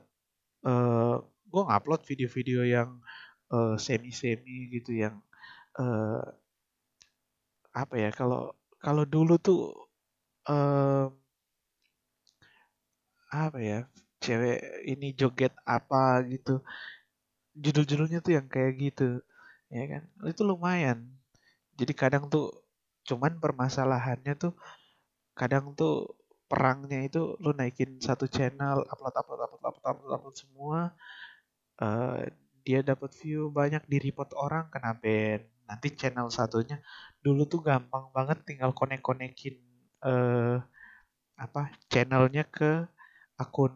uh, 0.67 1.23
gue 1.23 1.63
ngupload 1.63 2.03
video-video 2.03 2.67
yang 2.67 2.99
uh, 3.55 3.79
semi-semi 3.79 4.71
gitu, 4.75 4.91
yang 4.97 5.23
uh, 5.79 6.23
apa 7.71 7.95
ya? 7.95 8.11
Kalau 8.11 8.55
kalau 8.83 9.07
dulu 9.07 9.39
tuh 9.39 9.71
uh, 10.51 11.07
apa 13.31 13.59
ya? 13.63 13.81
cewek 14.27 14.59
ini 14.89 15.13
joget 15.15 15.53
apa 15.63 16.25
gitu 16.27 16.65
judul-judulnya 17.57 18.21
tuh 18.25 18.33
yang 18.37 18.47
kayak 18.51 18.73
gitu 18.81 19.23
ya 19.71 19.85
kan? 19.91 20.03
Itu 20.29 20.43
lumayan. 20.47 21.07
Jadi 21.77 21.93
kadang 21.93 22.29
tuh 22.33 22.53
cuman 23.07 23.39
permasalahannya 23.39 24.35
tuh 24.35 24.53
kadang 25.37 25.77
tuh 25.79 26.17
perangnya 26.51 27.07
itu 27.07 27.39
lu 27.43 27.55
naikin 27.55 27.99
satu 28.03 28.27
channel 28.27 28.83
upload 28.87 29.15
upload 29.15 29.41
upload 29.47 29.63
upload 29.63 29.87
upload, 29.87 30.13
upload 30.15 30.37
semua 30.39 30.95
uh, 31.83 32.23
dia 32.67 32.83
dapat 32.83 33.15
view 33.23 33.47
banyak 33.55 33.87
di 33.87 34.03
report 34.03 34.35
orang 34.35 34.67
kena 34.75 34.99
ban. 34.99 35.39
Nanti 35.71 35.95
channel 35.95 36.31
satunya 36.35 36.83
dulu 37.23 37.47
tuh 37.47 37.63
gampang 37.63 38.11
banget 38.11 38.43
tinggal 38.43 38.75
konek 38.75 39.03
konekin 39.03 39.59
uh, 40.03 40.59
apa 41.39 41.71
channelnya 41.87 42.43
ke 42.51 42.87
akun 43.39 43.75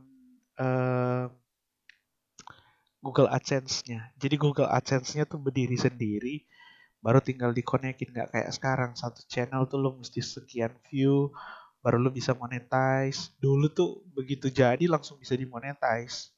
uh, 0.59 1.31
Google 3.01 3.33
AdSense-nya. 3.33 4.13
Jadi 4.21 4.37
Google 4.37 4.69
AdSense-nya 4.69 5.25
tuh 5.25 5.41
berdiri 5.41 5.77
sendiri, 5.77 6.45
baru 7.01 7.25
tinggal 7.25 7.57
dikonekin 7.57 8.13
nggak 8.13 8.29
kayak 8.37 8.51
sekarang 8.53 8.93
satu 8.93 9.25
channel 9.25 9.65
tuh 9.65 9.81
lo 9.81 9.97
mesti 9.97 10.21
sekian 10.21 10.77
view, 10.93 11.33
baru 11.81 11.97
lo 11.97 12.13
bisa 12.13 12.37
monetize. 12.37 13.33
Dulu 13.41 13.73
tuh 13.73 14.05
begitu 14.13 14.53
jadi 14.53 14.85
langsung 14.85 15.17
bisa 15.17 15.33
dimonetize. 15.33 16.37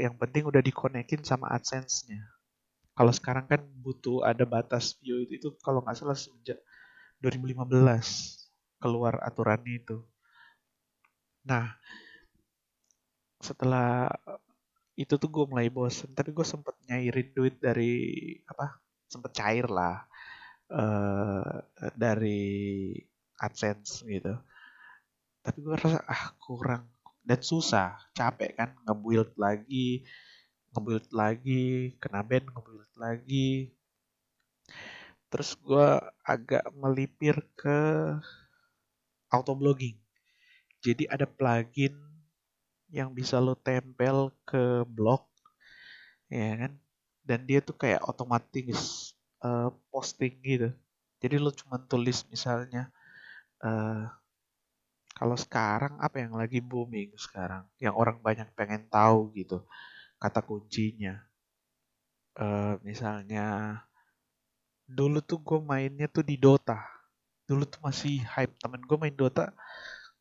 Yang 0.00 0.16
penting 0.16 0.42
udah 0.48 0.64
dikonekin 0.64 1.22
sama 1.22 1.52
AdSense-nya. 1.52 2.24
Kalau 2.94 3.12
sekarang 3.12 3.44
kan 3.44 3.60
butuh 3.84 4.24
ada 4.24 4.48
batas 4.48 4.96
view 5.02 5.22
itu, 5.22 5.38
itu 5.38 5.48
kalau 5.60 5.84
nggak 5.84 5.98
salah 5.98 6.16
sejak 6.16 6.56
2015 7.20 7.68
keluar 8.80 9.20
aturannya 9.20 9.82
itu. 9.82 9.98
Nah, 11.44 11.76
setelah 13.44 14.08
itu 14.94 15.14
tuh 15.18 15.30
gue 15.30 15.44
mulai 15.50 15.68
bosen. 15.70 16.10
Tapi 16.14 16.30
gue 16.30 16.46
sempet 16.46 16.74
nyairin 16.86 17.28
duit 17.34 17.56
dari 17.58 17.94
apa 18.46 18.78
sempet 19.10 19.30
cair 19.34 19.66
lah 19.70 20.06
uh, 20.70 21.62
dari 21.94 22.94
AdSense 23.38 24.06
gitu. 24.06 24.34
Tapi 25.44 25.58
gue 25.60 25.74
rasa 25.76 26.00
ah 26.06 26.32
kurang. 26.38 26.86
Dan 27.24 27.40
susah. 27.40 27.96
Capek 28.12 28.52
kan 28.56 28.70
ngebuild 28.84 29.34
lagi 29.40 30.04
ngebuild 30.74 31.08
lagi 31.14 31.94
kena 32.02 32.26
band 32.26 32.50
ngebuild 32.50 32.92
lagi. 32.98 33.70
Terus 35.30 35.54
gue 35.62 35.88
agak 36.26 36.66
melipir 36.74 37.42
ke 37.54 37.78
auto 39.30 39.54
blogging. 39.54 39.98
Jadi 40.82 41.06
ada 41.10 41.26
plugin 41.26 42.13
yang 42.94 43.10
bisa 43.10 43.42
lo 43.42 43.58
tempel 43.58 44.30
ke 44.46 44.86
blog 44.86 45.26
ya 46.30 46.54
kan? 46.66 46.72
Dan 47.26 47.42
dia 47.48 47.58
tuh 47.58 47.74
kayak 47.74 48.06
otomatis 48.06 49.10
uh, 49.42 49.74
posting 49.90 50.38
gitu. 50.46 50.70
Jadi 51.18 51.36
lo 51.42 51.50
cuma 51.50 51.82
tulis 51.82 52.22
misalnya 52.30 52.92
uh, 53.64 54.06
kalau 55.14 55.36
sekarang 55.38 55.98
apa 55.98 56.22
yang 56.22 56.38
lagi 56.38 56.62
booming 56.62 57.14
sekarang? 57.18 57.66
Yang 57.82 57.94
orang 57.98 58.18
banyak 58.22 58.48
pengen 58.54 58.86
tahu 58.86 59.34
gitu 59.34 59.66
kata 60.22 60.38
kuncinya. 60.44 61.18
Uh, 62.34 62.78
misalnya 62.82 63.78
dulu 64.84 65.22
tuh 65.22 65.40
gue 65.42 65.58
mainnya 65.64 66.06
tuh 66.06 66.22
di 66.22 66.38
Dota. 66.38 66.78
Dulu 67.48 67.64
tuh 67.66 67.80
masih 67.82 68.22
hype. 68.22 68.54
Temen 68.58 68.82
gue 68.84 68.98
main 69.00 69.14
Dota 69.14 69.50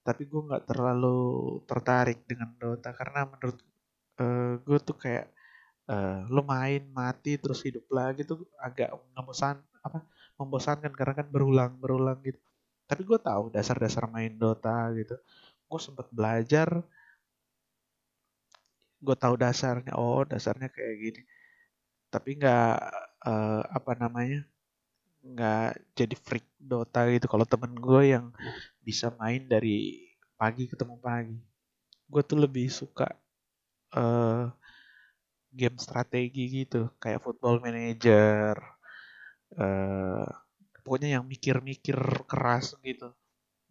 tapi 0.04 0.28
gue 0.28 0.42
nggak 0.48 0.68
terlalu 0.68 1.18
tertarik 1.64 2.28
dengan 2.28 2.52
Dota 2.60 2.92
karena 2.92 3.24
menurut 3.32 3.58
uh, 4.20 4.54
gue 4.60 4.80
tuh 4.84 4.98
kayak 5.00 5.32
uh, 5.88 6.28
lo 6.28 6.44
main 6.44 6.84
mati 6.92 7.40
terus 7.40 7.64
hidup 7.64 7.88
lagi 7.92 8.28
tuh 8.28 8.44
agak 8.60 8.92
ngebosan 9.16 9.58
apa 9.84 10.00
membosankan 10.40 10.92
karena 10.96 11.14
kan 11.24 11.28
berulang 11.32 11.74
berulang 11.80 12.20
gitu. 12.26 12.40
Tapi 12.90 13.02
gue 13.08 13.20
tahu 13.20 13.44
dasar-dasar 13.56 14.06
main 14.12 14.34
Dota 14.36 14.92
gitu. 14.96 15.16
Gue 15.70 15.80
sempet 15.80 16.08
belajar. 16.12 16.70
Gue 19.04 19.16
tahu 19.20 19.36
dasarnya 19.40 19.94
oh 20.00 20.24
dasarnya 20.28 20.68
kayak 20.72 20.96
gini. 21.00 21.22
Tapi 22.14 22.30
nggak 22.40 22.76
uh, 23.26 23.62
apa 23.78 23.92
namanya 24.00 24.46
nggak 25.24 25.96
jadi 25.96 26.16
freak 26.20 26.48
Dota 26.60 27.08
gitu. 27.08 27.26
Kalau 27.32 27.48
temen 27.48 27.72
gue 27.80 28.02
yang 28.12 28.36
bisa 28.84 29.10
main 29.16 29.48
dari 29.48 30.04
pagi 30.36 30.68
ketemu 30.68 31.00
pagi. 31.00 31.40
Gue 32.12 32.22
tuh 32.28 32.44
lebih 32.44 32.68
suka 32.68 33.08
uh, 33.96 34.52
game 35.50 35.78
strategi 35.80 36.64
gitu. 36.64 36.92
Kayak 37.00 37.24
football 37.24 37.64
manager 37.64 38.60
uh, 39.56 40.28
pokoknya 40.84 41.20
yang 41.20 41.24
mikir-mikir 41.24 41.96
keras 42.28 42.76
gitu. 42.84 43.16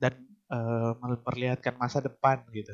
Dan 0.00 0.16
uh, 0.48 0.96
memperlihatkan 0.98 1.76
masa 1.76 2.00
depan 2.00 2.40
gitu. 2.56 2.72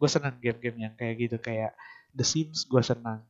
Gue 0.00 0.08
senang 0.08 0.40
game-game 0.40 0.88
yang 0.88 0.94
kayak 0.96 1.14
gitu. 1.28 1.36
Kayak 1.38 1.76
The 2.16 2.24
Sims 2.24 2.64
gue 2.64 2.80
senang 2.80 3.20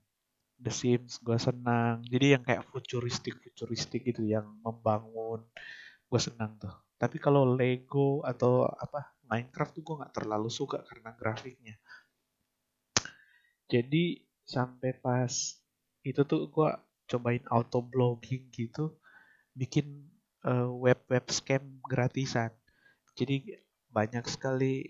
The 0.58 0.72
Sims 0.72 1.20
gue 1.20 1.38
senang. 1.38 2.02
Jadi 2.06 2.38
yang 2.38 2.42
kayak 2.46 2.66
futuristik 2.70 3.38
futuristik 3.42 4.06
gitu 4.06 4.24
yang 4.24 4.46
membangun 4.62 5.42
gue 6.08 6.20
senang 6.20 6.56
tuh. 6.58 6.72
Tapi 6.98 7.18
kalau 7.18 7.44
Lego 7.44 8.22
atau 8.22 8.64
apa 8.68 9.14
Minecraft 9.24 9.72
tuh 9.80 9.82
gue 9.82 9.94
nggak 10.04 10.14
terlalu 10.14 10.50
suka 10.52 10.84
karena 10.84 11.10
grafiknya. 11.16 11.76
Jadi 13.66 14.20
sampai 14.44 14.92
pas 15.00 15.32
itu 16.04 16.20
tuh 16.28 16.52
gue 16.52 16.68
cobain 17.08 17.44
auto 17.48 17.80
blogging 17.80 18.52
gitu 18.52 19.00
bikin 19.56 20.04
uh, 20.44 20.68
web 20.68 21.00
web 21.08 21.26
scam 21.32 21.80
gratisan. 21.80 22.52
Jadi 23.16 23.56
banyak 23.88 24.26
sekali 24.26 24.84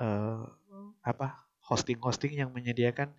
uh, 0.00 0.46
apa 1.02 1.48
hosting-hosting 1.68 2.40
yang 2.40 2.50
menyediakan 2.54 3.12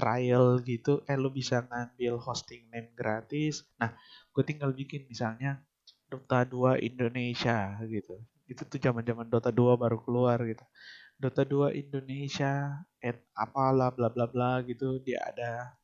trial 0.00 0.64
gitu 0.64 1.04
eh 1.04 1.16
lu 1.20 1.28
bisa 1.28 1.60
ngambil 1.68 2.16
hosting 2.16 2.64
name 2.72 2.88
gratis. 2.96 3.68
Nah 3.76 3.92
gue 4.32 4.42
tinggal 4.48 4.72
bikin 4.72 5.04
misalnya 5.04 5.60
Dota 6.08 6.40
2 6.48 6.80
Indonesia 6.80 7.76
gitu. 7.84 8.16
Itu 8.48 8.64
tuh 8.64 8.80
zaman 8.80 9.04
zaman 9.04 9.28
Dota 9.28 9.52
2 9.52 9.76
baru 9.76 10.00
keluar 10.00 10.40
gitu. 10.48 10.64
Dota 11.20 11.44
2 11.44 11.76
Indonesia 11.76 12.80
at 13.04 13.20
apalah 13.36 13.92
bla 13.92 14.08
bla 14.08 14.24
bla 14.24 14.64
gitu 14.64 14.96
dia 15.04 15.20
ada 15.20 15.76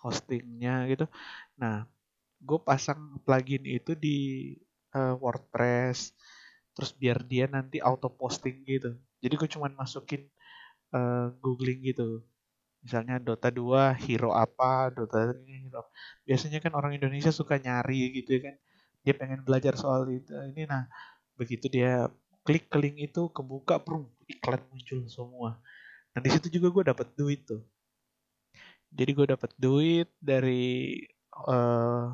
hostingnya 0.00 0.88
gitu. 0.88 1.04
Nah 1.60 1.84
gue 2.40 2.58
pasang 2.64 3.20
plugin 3.20 3.68
itu 3.68 3.92
di 3.92 4.18
uh, 4.96 5.14
WordPress 5.20 6.16
terus 6.72 6.96
biar 6.96 7.20
dia 7.28 7.44
nanti 7.52 7.84
auto 7.84 8.08
posting 8.08 8.64
gitu. 8.64 8.96
Jadi 9.20 9.34
gue 9.36 9.48
cuman 9.52 9.76
masukin 9.76 10.24
uh, 10.96 11.28
googling 11.44 11.84
gitu 11.84 12.24
misalnya 12.82 13.22
Dota 13.22 13.48
2 13.48 13.94
hero 14.02 14.34
apa 14.34 14.90
Dota 14.90 15.30
ini 15.38 15.70
hero 15.70 15.86
biasanya 16.26 16.58
kan 16.58 16.74
orang 16.74 16.98
Indonesia 16.98 17.30
suka 17.30 17.56
nyari 17.62 18.10
gitu 18.18 18.38
ya 18.38 18.40
kan. 18.52 18.56
Dia 19.02 19.14
pengen 19.18 19.40
belajar 19.46 19.74
soal 19.78 20.06
itu 20.10 20.34
ini. 20.50 20.66
Nah 20.66 20.86
begitu 21.38 21.66
dia 21.70 22.10
klik 22.42 22.66
ke 22.66 22.78
link 22.82 22.96
itu 22.98 23.30
kebuka 23.30 23.78
prum 23.82 24.10
iklan 24.26 24.62
muncul 24.70 25.06
semua. 25.06 25.50
Nah 26.12 26.20
di 26.20 26.30
situ 26.30 26.46
juga 26.58 26.68
gue 26.74 26.84
dapat 26.92 27.08
duit 27.14 27.46
tuh. 27.46 27.62
Jadi 28.92 29.10
gue 29.16 29.26
dapat 29.32 29.50
duit 29.56 30.08
dari 30.20 31.00
uh, 31.48 32.12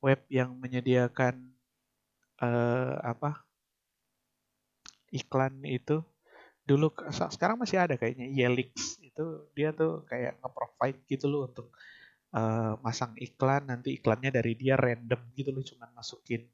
web 0.00 0.20
yang 0.32 0.56
menyediakan 0.56 1.36
uh, 2.40 2.96
apa 3.02 3.44
iklan 5.12 5.60
itu. 5.66 6.00
Dulu 6.68 6.92
sekarang 7.12 7.60
masih 7.60 7.80
ada 7.80 7.96
kayaknya 7.96 8.28
Yelix 8.28 9.00
itu 9.18 9.50
dia 9.58 9.74
tuh 9.74 10.06
kayak 10.06 10.38
nge-provide 10.38 11.02
gitu 11.10 11.26
loh 11.26 11.50
untuk 11.50 11.74
uh, 12.38 12.78
masang 12.86 13.18
iklan 13.18 13.66
nanti 13.66 13.98
iklannya 13.98 14.30
dari 14.30 14.54
dia 14.54 14.78
random 14.78 15.18
gitu 15.34 15.50
loh 15.50 15.66
cuman 15.66 15.90
masukin 15.90 16.46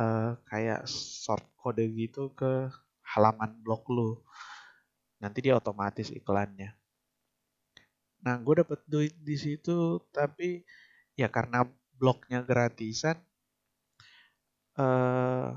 uh, 0.00 0.40
kayak 0.48 0.88
short 0.88 1.44
kode 1.60 1.84
gitu 1.92 2.32
ke 2.32 2.72
halaman 3.04 3.52
blog 3.60 3.84
lu. 3.92 4.16
Nanti 5.20 5.44
dia 5.44 5.60
otomatis 5.60 6.08
iklannya. 6.08 6.72
Nah 8.24 8.40
gue 8.40 8.64
dapet 8.64 8.80
duit 8.88 9.12
di 9.20 9.36
situ 9.36 10.00
tapi 10.16 10.64
ya 11.12 11.28
karena 11.28 11.68
blognya 12.00 12.40
gratisan 12.40 13.20
uh, 14.80 15.52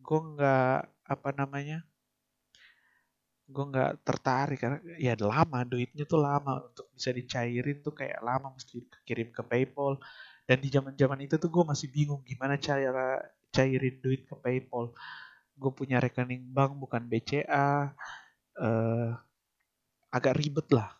gue 0.00 0.20
nggak 0.32 0.80
apa 1.04 1.30
namanya 1.36 1.84
gue 3.48 3.64
nggak 3.72 4.04
tertarik 4.04 4.60
karena 4.60 4.78
ya 5.00 5.16
lama 5.16 5.64
duitnya 5.64 6.04
tuh 6.04 6.20
lama. 6.20 6.68
Untuk 6.68 6.92
bisa 6.92 7.10
dicairin 7.10 7.80
tuh 7.80 7.96
kayak 7.96 8.20
lama 8.20 8.52
mesti 8.52 8.84
kirim 9.08 9.32
ke 9.32 9.42
PayPal. 9.42 9.96
Dan 10.48 10.60
di 10.64 10.68
zaman 10.72 10.94
zaman 10.96 11.20
itu 11.24 11.36
tuh 11.40 11.50
gue 11.52 11.64
masih 11.64 11.88
bingung 11.92 12.20
gimana 12.24 12.60
cara 12.60 13.20
cairin 13.52 13.96
duit 14.04 14.28
ke 14.28 14.34
PayPal. 14.36 14.92
Gue 15.56 15.72
punya 15.72 15.98
rekening 15.98 16.44
bank 16.52 16.76
bukan 16.76 17.02
BCA 17.08 17.48
uh, 17.48 17.86
eh, 18.60 19.10
agak 20.12 20.36
ribet 20.36 20.68
lah. 20.72 20.92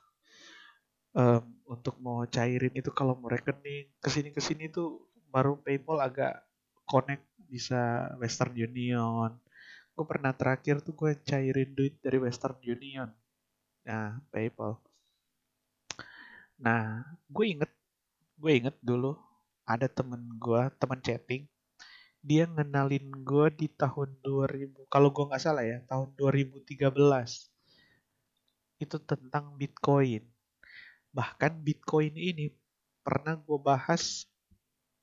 Um, 1.16 1.58
untuk 1.68 1.96
mau 2.00 2.24
cairin 2.28 2.72
itu 2.72 2.88
kalau 2.92 3.16
mau 3.18 3.28
rekening 3.28 3.90
ke 4.00 4.08
sini 4.08 4.30
ke 4.32 4.40
sini 4.40 4.70
tuh 4.72 5.08
baru 5.28 5.61
PayPal 5.61 6.00
agak 6.00 6.40
connect 6.88 7.24
bisa 7.48 8.12
Western 8.20 8.56
Union 8.56 9.37
gue 9.98 10.06
pernah 10.06 10.30
terakhir 10.30 10.78
tuh 10.78 10.94
gue 10.94 11.18
cairin 11.26 11.74
duit 11.74 11.98
dari 11.98 12.22
Western 12.22 12.54
Union. 12.62 13.11
Nah 13.82 14.22
PayPal. 14.30 14.78
Nah 16.62 17.02
gue 17.26 17.44
inget 17.50 17.66
gue 18.38 18.52
inget 18.54 18.78
dulu 18.78 19.18
ada 19.66 19.90
temen 19.90 20.22
gue 20.38 20.62
temen 20.78 21.02
chatting. 21.02 21.50
Dia 22.22 22.46
ngenalin 22.46 23.11
gue 23.26 23.46
di 23.58 23.66
tahun 23.74 24.22
2000 24.22 24.87
kalau 24.87 25.11
gue 25.11 25.24
nggak 25.34 25.42
salah 25.42 25.66
ya 25.66 25.82
tahun 25.90 26.14
2013 26.14 26.94
itu 28.78 28.96
tentang 29.02 29.58
Bitcoin. 29.58 30.22
Bahkan 31.11 31.58
Bitcoin 31.66 32.14
ini 32.14 32.54
pernah 33.02 33.34
gue 33.34 33.58
bahas 33.58 34.30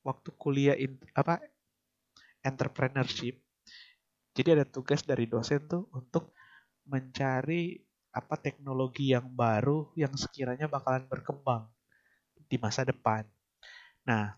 waktu 0.07 0.31
kuliah 0.39 0.79
in, 0.79 0.95
apa 1.11 1.43
entrepreneurship 2.47 3.44
jadi 4.35 4.59
ada 4.59 4.65
tugas 4.67 4.99
dari 5.07 5.31
dosen 5.31 5.63
tuh 5.63 5.87
untuk 5.95 6.35
mencari 6.83 7.79
apa 8.11 8.35
teknologi 8.35 9.15
yang 9.15 9.31
baru 9.31 9.91
yang 9.95 10.11
sekiranya 10.15 10.67
bakalan 10.67 11.07
berkembang 11.07 11.71
di 12.51 12.59
masa 12.59 12.83
depan. 12.83 13.23
Nah, 14.03 14.35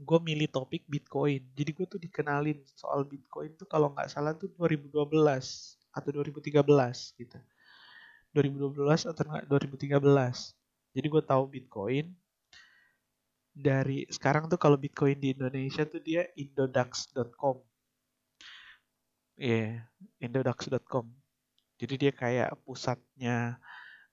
gue 0.00 0.18
milih 0.18 0.48
topik 0.48 0.88
Bitcoin. 0.88 1.44
Jadi 1.52 1.70
gue 1.72 1.86
tuh 1.86 2.00
dikenalin 2.00 2.64
soal 2.72 3.04
Bitcoin 3.04 3.52
tuh 3.54 3.68
kalau 3.68 3.92
nggak 3.92 4.08
salah 4.08 4.32
tuh 4.32 4.50
2012 4.56 5.08
atau 5.92 6.08
2013 6.08 7.20
gitu. 7.20 7.38
2012 8.32 9.12
atau 9.12 9.22
2013. 9.44 9.92
Jadi 10.92 11.06
gue 11.08 11.22
tahu 11.24 11.44
Bitcoin 11.48 12.12
dari 13.52 14.08
sekarang 14.08 14.48
tuh 14.48 14.56
kalau 14.56 14.80
Bitcoin 14.80 15.20
di 15.20 15.36
Indonesia 15.36 15.84
tuh 15.84 16.00
dia 16.00 16.24
indodax.com 16.40 17.71
Iya, 19.42 19.82
yeah, 19.82 20.22
indodax.com. 20.22 21.10
Jadi 21.74 21.94
dia 21.98 22.12
kayak 22.14 22.62
pusatnya 22.62 23.58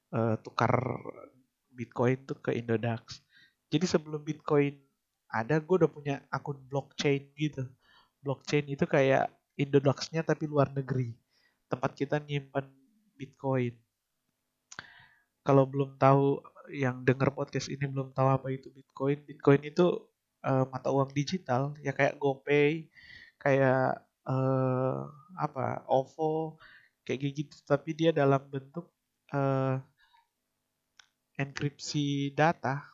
uh, 0.09 0.33
tukar 0.41 0.73
Bitcoin 1.69 2.25
tuh 2.25 2.41
ke 2.41 2.57
Indodax. 2.57 3.21
Jadi 3.69 3.85
sebelum 3.85 4.25
Bitcoin 4.25 4.73
ada, 5.29 5.61
gue 5.61 5.75
udah 5.85 5.91
punya 5.91 6.15
akun 6.33 6.57
blockchain 6.65 7.29
gitu. 7.37 7.69
Blockchain 8.25 8.73
itu 8.73 8.89
kayak 8.89 9.29
Indodax-nya 9.53 10.25
tapi 10.25 10.49
luar 10.49 10.73
negeri. 10.73 11.13
Tempat 11.69 11.93
kita 11.93 12.17
nyimpan 12.17 12.65
Bitcoin. 13.13 13.77
Kalau 15.45 15.69
belum 15.69 16.01
tahu 16.01 16.41
yang 16.73 17.05
denger 17.05 17.29
podcast 17.37 17.69
ini 17.69 17.85
belum 17.85 18.17
tahu 18.17 18.33
apa 18.33 18.49
itu 18.49 18.73
Bitcoin, 18.73 19.21
Bitcoin 19.29 19.61
itu 19.61 20.09
uh, 20.41 20.65
mata 20.73 20.89
uang 20.89 21.13
digital 21.13 21.77
ya 21.85 21.93
kayak 21.93 22.17
GoPay, 22.17 22.89
kayak 23.37 24.08
uh, 24.29 25.09
apa 25.33 25.83
OVO 25.89 26.55
kayak 27.03 27.19
gitu. 27.33 27.55
Tapi 27.65 27.89
dia 27.97 28.11
dalam 28.13 28.39
bentuk 28.45 28.85
uh, 29.33 29.81
enkripsi 31.39 32.35
data. 32.37 32.85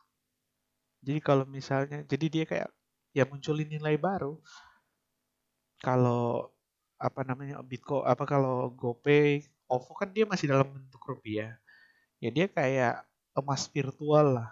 Jadi 1.05 1.19
kalau 1.21 1.45
misalnya 1.45 2.01
jadi 2.07 2.25
dia 2.31 2.45
kayak 2.47 2.69
ya 3.13 3.23
munculin 3.27 3.67
nilai 3.69 3.99
baru. 3.99 4.39
Kalau 5.83 6.49
apa 6.95 7.21
namanya 7.27 7.59
Bitcoin 7.61 8.07
apa 8.07 8.23
kalau 8.23 8.71
GoPay 8.71 9.43
OVO 9.67 9.91
kan 9.97 10.09
dia 10.15 10.25
masih 10.25 10.47
dalam 10.49 10.71
bentuk 10.71 11.01
rupiah. 11.03 11.59
Ya 12.23 12.29
dia 12.31 12.47
kayak 12.49 13.03
emas 13.36 13.67
virtual 13.69 14.39
lah. 14.41 14.49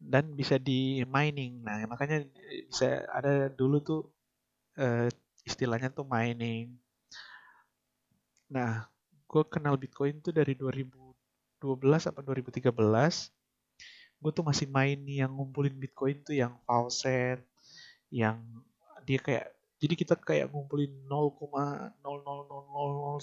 Dan 0.00 0.32
bisa 0.36 0.56
di 0.56 1.02
mining. 1.04 1.60
Nah 1.64 1.84
makanya 1.88 2.24
bisa 2.70 3.04
ada 3.10 3.52
dulu 3.52 3.82
tuh 3.84 4.02
uh, 4.78 5.08
istilahnya 5.42 5.90
tuh 5.90 6.06
mining. 6.06 6.74
Nah, 8.50 8.86
gue 9.30 9.42
kenal 9.46 9.78
Bitcoin 9.78 10.18
tuh 10.18 10.34
dari 10.34 10.58
2012 10.58 12.10
apa 12.10 12.20
2013. 12.22 13.30
gue 14.20 14.28
tuh 14.36 14.44
masih 14.44 14.68
main 14.68 15.00
nih 15.00 15.24
yang 15.24 15.32
ngumpulin 15.32 15.72
bitcoin 15.80 16.20
tuh 16.20 16.36
yang 16.36 16.52
faucet 16.68 17.40
yang 18.12 18.36
dia 19.08 19.16
kayak 19.16 19.48
jadi 19.80 19.94
kita 19.96 20.14
kayak 20.20 20.52
ngumpulin 20.52 20.92
0,00000 21.08 22.04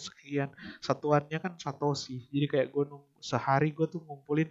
sekian 0.01 0.49
satuannya 0.81 1.37
kan 1.37 1.53
satoshi 1.61 2.25
jadi 2.33 2.45
kayak 2.49 2.67
gue 2.73 2.83
sehari 3.21 3.69
gue 3.77 3.85
tuh 3.85 4.01
ngumpulin 4.01 4.49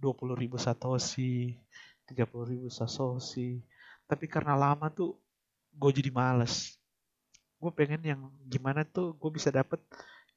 20 0.00 0.32
ribu 0.32 0.56
satoshi 0.56 1.60
30 2.08 2.24
ribu 2.56 2.72
satoshi 2.72 3.60
tapi 4.08 4.24
karena 4.32 4.56
lama 4.56 4.88
tuh 4.88 5.12
gue 5.76 5.90
jadi 5.92 6.10
males. 6.10 6.80
Gue 7.60 7.70
pengen 7.72 8.02
yang 8.02 8.20
gimana 8.48 8.82
tuh 8.84 9.12
gue 9.16 9.30
bisa 9.32 9.52
dapet 9.52 9.80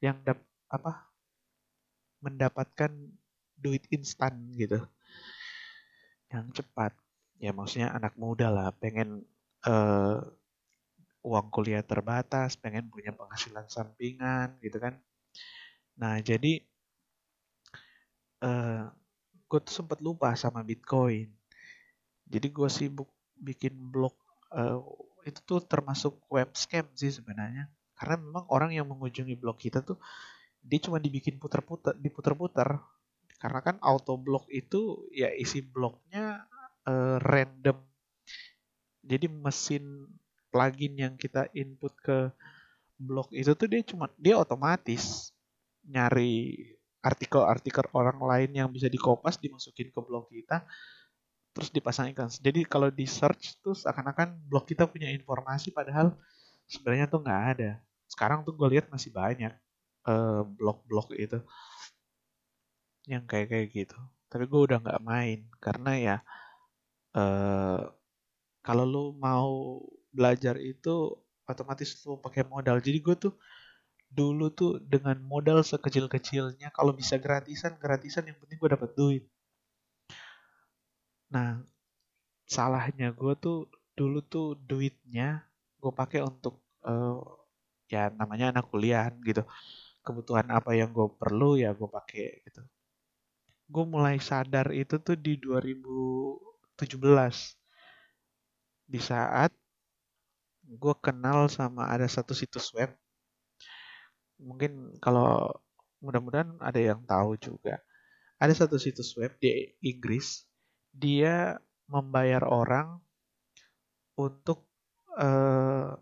yang 0.00 0.16
dap 0.24 0.40
apa 0.70 1.08
mendapatkan 2.20 2.92
duit 3.56 3.84
instan 3.92 4.52
gitu. 4.56 4.80
Yang 6.28 6.62
cepat. 6.62 6.92
Ya 7.40 7.56
maksudnya 7.56 7.92
anak 7.96 8.14
muda 8.20 8.52
lah 8.52 8.68
pengen 8.76 9.24
uh, 9.64 10.20
uang 11.20 11.52
kuliah 11.52 11.84
terbatas 11.84 12.56
pengen 12.56 12.88
punya 12.88 13.12
penghasilan 13.12 13.68
sampingan 13.68 14.56
gitu 14.60 14.76
kan. 14.80 14.96
Nah 15.96 16.20
jadi 16.20 16.60
uh, 18.44 18.88
gue 19.48 19.60
tuh 19.64 19.74
sempat 19.84 20.00
lupa 20.04 20.32
sama 20.36 20.64
bitcoin. 20.64 21.28
Jadi 22.30 22.46
gue 22.52 22.68
sibuk 22.70 23.10
bikin 23.40 23.74
blog 23.74 24.14
uh, 24.52 24.80
itu 25.26 25.40
tuh 25.44 25.60
termasuk 25.64 26.20
web 26.30 26.50
scam 26.56 26.86
sih 26.96 27.12
sebenarnya. 27.12 27.68
Karena 27.96 28.16
memang 28.16 28.44
orang 28.48 28.72
yang 28.72 28.88
mengunjungi 28.88 29.36
blog 29.36 29.60
kita 29.60 29.84
tuh 29.84 30.00
dia 30.60 30.80
cuma 30.80 31.00
dibikin 31.00 31.40
putar-putar 31.40 31.96
diputar-putar 31.96 32.84
karena 33.40 33.60
kan 33.64 33.76
auto 33.80 34.20
blog 34.20 34.44
itu 34.52 35.08
ya 35.08 35.32
isi 35.32 35.64
blognya 35.64 36.44
uh, 36.84 37.16
random. 37.24 37.80
Jadi 39.00 39.26
mesin 39.32 40.04
plugin 40.52 40.94
yang 41.00 41.14
kita 41.16 41.48
input 41.56 41.96
ke 42.04 42.28
blog 43.00 43.32
itu 43.32 43.56
tuh 43.56 43.64
dia 43.64 43.80
cuma 43.80 44.12
dia 44.20 44.36
otomatis 44.36 45.32
nyari 45.88 46.52
artikel-artikel 47.00 47.88
orang 47.96 48.20
lain 48.20 48.50
yang 48.52 48.68
bisa 48.68 48.92
dikopas 48.92 49.40
dimasukin 49.40 49.88
ke 49.88 50.00
blog 50.04 50.28
kita 50.28 50.68
terus 51.50 51.70
dipasang 51.74 52.14
iklan. 52.14 52.30
Jadi 52.30 52.62
kalau 52.66 52.88
di 52.88 53.06
search 53.06 53.58
tuh 53.58 53.74
seakan-akan 53.74 54.38
blog 54.46 54.66
kita 54.70 54.86
punya 54.86 55.10
informasi 55.10 55.74
padahal 55.74 56.14
sebenarnya 56.70 57.10
tuh 57.10 57.20
nggak 57.26 57.42
ada. 57.56 57.70
Sekarang 58.06 58.46
tuh 58.46 58.54
gue 58.54 58.78
lihat 58.78 58.86
masih 58.90 59.10
banyak 59.10 59.50
uh, 60.06 60.46
blog-blog 60.46 61.10
itu 61.18 61.42
yang 63.10 63.26
kayak 63.26 63.50
kayak 63.50 63.68
gitu. 63.74 63.98
Tapi 64.30 64.46
gue 64.46 64.60
udah 64.70 64.78
nggak 64.78 65.02
main 65.02 65.50
karena 65.58 65.92
ya 65.98 66.16
uh, 67.18 67.90
kalau 68.62 68.84
lu 68.86 69.04
mau 69.18 69.82
belajar 70.14 70.54
itu 70.62 71.18
otomatis 71.50 71.98
lu 72.06 72.18
pakai 72.22 72.46
modal. 72.46 72.78
Jadi 72.78 72.98
gue 73.02 73.16
tuh 73.18 73.34
dulu 74.10 74.50
tuh 74.50 74.82
dengan 74.82 75.18
modal 75.22 75.62
sekecil-kecilnya 75.62 76.74
kalau 76.74 76.90
bisa 76.90 77.14
gratisan 77.18 77.78
gratisan 77.78 78.26
yang 78.26 78.34
penting 78.42 78.58
gue 78.58 78.70
dapat 78.74 78.90
duit 78.98 79.22
Nah, 81.30 81.62
salahnya 82.54 83.14
gue 83.14 83.34
tuh 83.38 83.70
dulu 83.94 84.18
tuh 84.26 84.58
duitnya 84.68 85.46
gue 85.80 85.92
pakai 85.94 86.20
untuk 86.26 86.58
uh, 86.82 87.22
ya 87.86 88.10
namanya 88.20 88.50
anak 88.54 88.66
kuliah 88.70 89.06
gitu. 89.22 89.42
Kebutuhan 90.06 90.50
apa 90.50 90.74
yang 90.74 90.90
gue 90.90 91.06
perlu 91.20 91.54
ya 91.62 91.70
gue 91.78 91.86
pakai 91.86 92.42
gitu. 92.46 92.62
Gue 93.70 93.84
mulai 93.86 94.18
sadar 94.18 94.74
itu 94.74 94.98
tuh 94.98 95.14
di 95.14 95.38
2017. 95.38 97.54
Di 98.90 98.98
saat 98.98 99.54
gue 100.66 100.94
kenal 100.98 101.46
sama 101.46 101.86
ada 101.94 102.10
satu 102.10 102.34
situs 102.34 102.74
web. 102.74 102.90
Mungkin 104.42 104.98
kalau 104.98 105.54
mudah-mudahan 106.02 106.58
ada 106.58 106.80
yang 106.80 106.98
tahu 107.06 107.38
juga. 107.38 107.78
Ada 108.40 108.66
satu 108.66 108.80
situs 108.80 109.12
web 109.20 109.36
di 109.38 109.68
Inggris 109.84 110.49
dia 110.90 111.58
membayar 111.90 112.46
orang 112.46 113.02
untuk 114.18 114.68
uh, 115.16 115.96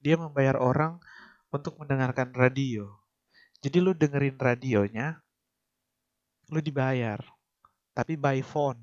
dia 0.00 0.16
membayar 0.20 0.60
orang 0.60 1.00
untuk 1.48 1.80
mendengarkan 1.80 2.32
radio. 2.36 2.88
Jadi 3.64 3.80
lu 3.80 3.96
dengerin 3.96 4.36
radionya, 4.36 5.16
lu 6.52 6.60
dibayar, 6.60 7.16
tapi 7.96 8.20
by 8.20 8.44
phone. 8.44 8.80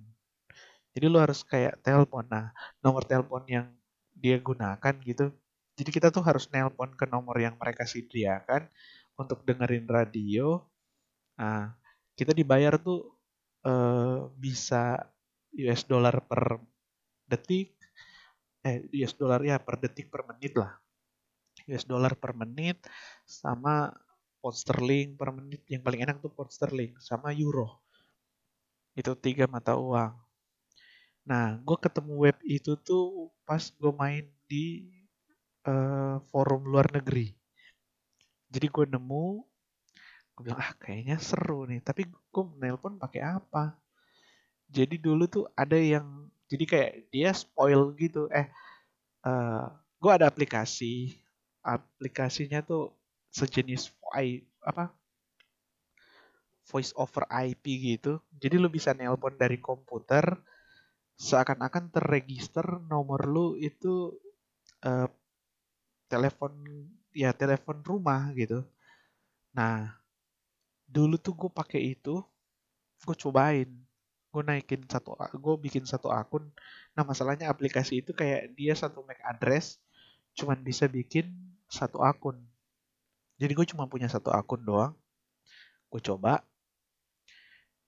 Jadi 0.92 1.06
lu 1.06 1.22
harus 1.22 1.46
kayak 1.46 1.80
telepon. 1.86 2.26
Nah, 2.28 2.50
nomor 2.82 3.06
telepon 3.06 3.46
yang 3.46 3.70
dia 4.18 4.42
gunakan 4.42 4.94
gitu. 5.06 5.30
Jadi 5.78 5.90
kita 5.90 6.10
tuh 6.10 6.26
harus 6.26 6.50
nelpon 6.52 6.92
ke 6.98 7.06
nomor 7.08 7.38
yang 7.40 7.56
mereka 7.56 7.88
sediakan 7.88 8.68
untuk 9.16 9.46
dengerin 9.46 9.88
radio. 9.88 10.60
Nah, 11.40 11.74
kita 12.18 12.36
dibayar 12.36 12.76
tuh 12.82 13.14
uh, 13.66 14.30
bisa 14.36 15.11
US 15.52 15.84
dollar 15.84 16.24
per 16.24 16.60
detik 17.28 17.76
eh 18.62 18.86
US 19.02 19.14
dollar 19.18 19.42
ya 19.42 19.58
per 19.58 19.82
detik 19.82 20.08
per 20.14 20.22
menit 20.30 20.54
lah. 20.56 20.72
US 21.70 21.86
dollar 21.86 22.14
per 22.18 22.32
menit 22.38 22.78
sama 23.26 23.90
pound 24.42 24.58
sterling 24.58 25.18
per 25.18 25.34
menit. 25.34 25.62
Yang 25.68 25.82
paling 25.86 26.02
enak 26.06 26.18
tuh 26.22 26.32
pound 26.34 26.52
sterling 26.54 26.94
sama 27.02 27.34
euro. 27.34 27.82
Itu 28.94 29.18
tiga 29.18 29.50
mata 29.50 29.76
uang. 29.78 30.14
Nah 31.26 31.58
gue 31.62 31.78
ketemu 31.82 32.14
web 32.18 32.38
itu 32.46 32.78
tuh 32.82 33.34
pas 33.46 33.62
gue 33.62 33.94
main 33.94 34.26
di 34.46 34.90
uh, 35.66 36.22
forum 36.30 36.66
luar 36.70 36.90
negeri. 36.94 37.34
Jadi 38.52 38.68
gue 38.70 38.86
nemu 38.94 39.26
gue 40.32 40.42
bilang 40.48 40.62
ah 40.62 40.74
kayaknya 40.78 41.18
seru 41.18 41.66
nih. 41.66 41.82
Tapi 41.82 42.06
gue 42.06 42.44
nelpon 42.62 43.02
pakai 43.02 43.22
apa 43.26 43.81
jadi 44.72 44.96
dulu 44.96 45.28
tuh 45.28 45.46
ada 45.54 45.76
yang 45.76 46.32
jadi 46.48 46.64
kayak 46.68 46.92
dia 47.12 47.32
spoil 47.36 47.92
gitu. 48.00 48.32
Eh 48.32 48.48
uh, 49.28 49.28
eh, 49.28 49.66
gue 50.00 50.12
ada 50.12 50.26
aplikasi. 50.32 51.20
Aplikasinya 51.62 52.66
tuh 52.66 52.96
sejenis 53.30 53.94
I, 54.18 54.42
apa? 54.64 54.90
Voice 56.66 56.96
over 56.96 57.28
IP 57.30 57.64
gitu. 57.96 58.24
Jadi 58.40 58.56
lu 58.58 58.72
bisa 58.72 58.96
nelpon 58.96 59.36
dari 59.36 59.60
komputer 59.60 60.24
seakan-akan 61.22 61.94
terregister 61.94 62.66
nomor 62.90 63.30
lu 63.30 63.54
itu 63.60 64.10
uh, 64.82 65.06
telepon 66.10 66.52
ya 67.14 67.36
telepon 67.36 67.84
rumah 67.86 68.32
gitu. 68.34 68.66
Nah 69.54 69.94
dulu 70.90 71.16
tuh 71.22 71.38
gue 71.38 71.52
pakai 71.52 71.96
itu 71.96 72.20
gue 73.06 73.16
cobain 73.16 73.70
gue 74.32 74.44
naikin 74.48 74.82
satu 74.88 75.20
gue 75.20 75.56
bikin 75.60 75.84
satu 75.84 76.08
akun. 76.08 76.48
Nah 76.96 77.04
masalahnya 77.04 77.52
aplikasi 77.52 78.00
itu 78.00 78.16
kayak 78.16 78.56
dia 78.56 78.72
satu 78.72 79.04
MAC 79.04 79.20
address 79.28 79.78
cuman 80.40 80.64
bisa 80.64 80.88
bikin 80.88 81.28
satu 81.68 82.00
akun. 82.00 82.40
Jadi 83.36 83.52
gue 83.52 83.68
cuma 83.68 83.92
punya 83.92 84.08
satu 84.08 84.32
akun 84.32 84.64
doang. 84.64 84.96
Gue 85.92 86.00
coba. 86.00 86.40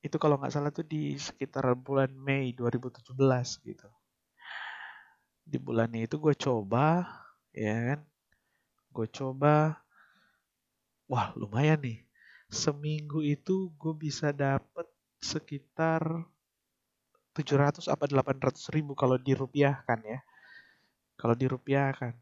Itu 0.04 0.20
kalau 0.20 0.36
nggak 0.36 0.52
salah 0.52 0.72
tuh 0.76 0.84
di 0.84 1.16
sekitar 1.16 1.64
bulan 1.80 2.12
Mei 2.12 2.52
2017 2.52 3.16
gitu. 3.64 3.88
Di 5.48 5.56
bulan 5.56 5.96
itu 5.96 6.20
gue 6.20 6.36
coba 6.36 7.08
ya 7.56 7.96
kan? 7.96 8.00
Gue 8.92 9.08
coba. 9.08 9.80
Wah 11.08 11.32
lumayan 11.40 11.80
nih. 11.80 12.04
Seminggu 12.52 13.24
itu 13.24 13.72
gue 13.80 13.94
bisa 13.96 14.36
dapet 14.36 14.86
sekitar 15.24 16.28
700 17.34 17.90
apa 17.90 18.06
800 18.06 18.70
ribu 18.70 18.94
kalau 18.94 19.18
dirupiahkan 19.18 20.00
ya. 20.06 20.20
Kalau 21.18 21.34
dirupiahkan. 21.34 22.14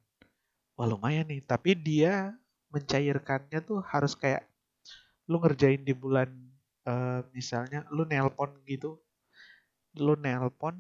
Wah 0.79 0.87
lumayan 0.87 1.27
nih. 1.27 1.43
Tapi 1.43 1.75
dia 1.75 2.31
mencairkannya 2.71 3.59
tuh 3.59 3.83
harus 3.83 4.15
kayak 4.15 4.47
lu 5.27 5.37
ngerjain 5.43 5.83
di 5.83 5.91
bulan 5.91 6.31
uh, 6.87 7.27
misalnya 7.35 7.83
lu 7.91 8.07
nelpon 8.07 8.55
gitu. 8.63 8.95
Lu 9.99 10.15
nelpon. 10.15 10.79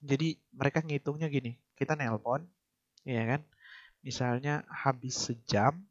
Jadi 0.00 0.40
mereka 0.56 0.80
ngitungnya 0.80 1.28
gini. 1.28 1.60
Kita 1.76 1.92
nelpon. 1.92 2.40
Ya 3.04 3.20
kan. 3.28 3.44
Misalnya 4.00 4.64
habis 4.72 5.12
sejam. 5.28 5.84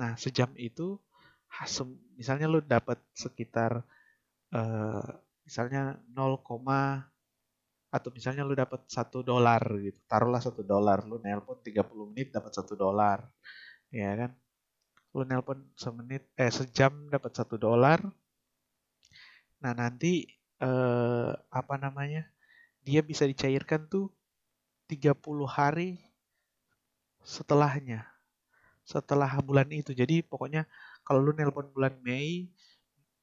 Nah 0.00 0.16
sejam 0.16 0.48
itu 0.56 0.96
misalnya 2.16 2.46
lu 2.48 2.64
dapat 2.64 2.96
sekitar 3.12 3.84
uh, 4.54 5.10
misalnya 5.44 5.98
0, 6.12 6.40
atau 7.90 8.08
misalnya 8.14 8.46
lu 8.46 8.54
dapat 8.54 8.86
satu 8.86 9.26
dolar 9.26 9.58
gitu 9.82 9.98
taruhlah 10.06 10.38
satu 10.38 10.62
dolar 10.62 11.02
lu 11.10 11.18
nelpon 11.18 11.58
30 11.58 11.90
menit 12.14 12.30
dapat 12.30 12.54
satu 12.54 12.78
dolar 12.78 13.26
ya 13.90 14.14
kan? 14.14 14.30
Lu 15.14 15.26
nelpon 15.26 15.58
semenit 15.74 16.30
eh 16.38 16.50
sejam 16.54 17.10
dapat 17.10 17.34
satu 17.34 17.58
dolar. 17.58 17.98
Nah 19.60 19.72
nanti 19.74 20.24
eh, 20.62 21.30
apa 21.34 21.74
namanya 21.76 22.30
dia 22.86 23.02
bisa 23.02 23.26
dicairkan 23.26 23.90
tuh 23.90 24.14
30 24.86 25.18
hari 25.50 25.98
setelahnya 27.26 28.06
setelah 28.86 29.30
bulan 29.42 29.68
itu. 29.74 29.90
Jadi 29.92 30.22
pokoknya 30.22 30.64
kalau 31.02 31.20
lu 31.26 31.34
nelpon 31.34 31.74
bulan 31.74 31.98
Mei 32.06 32.48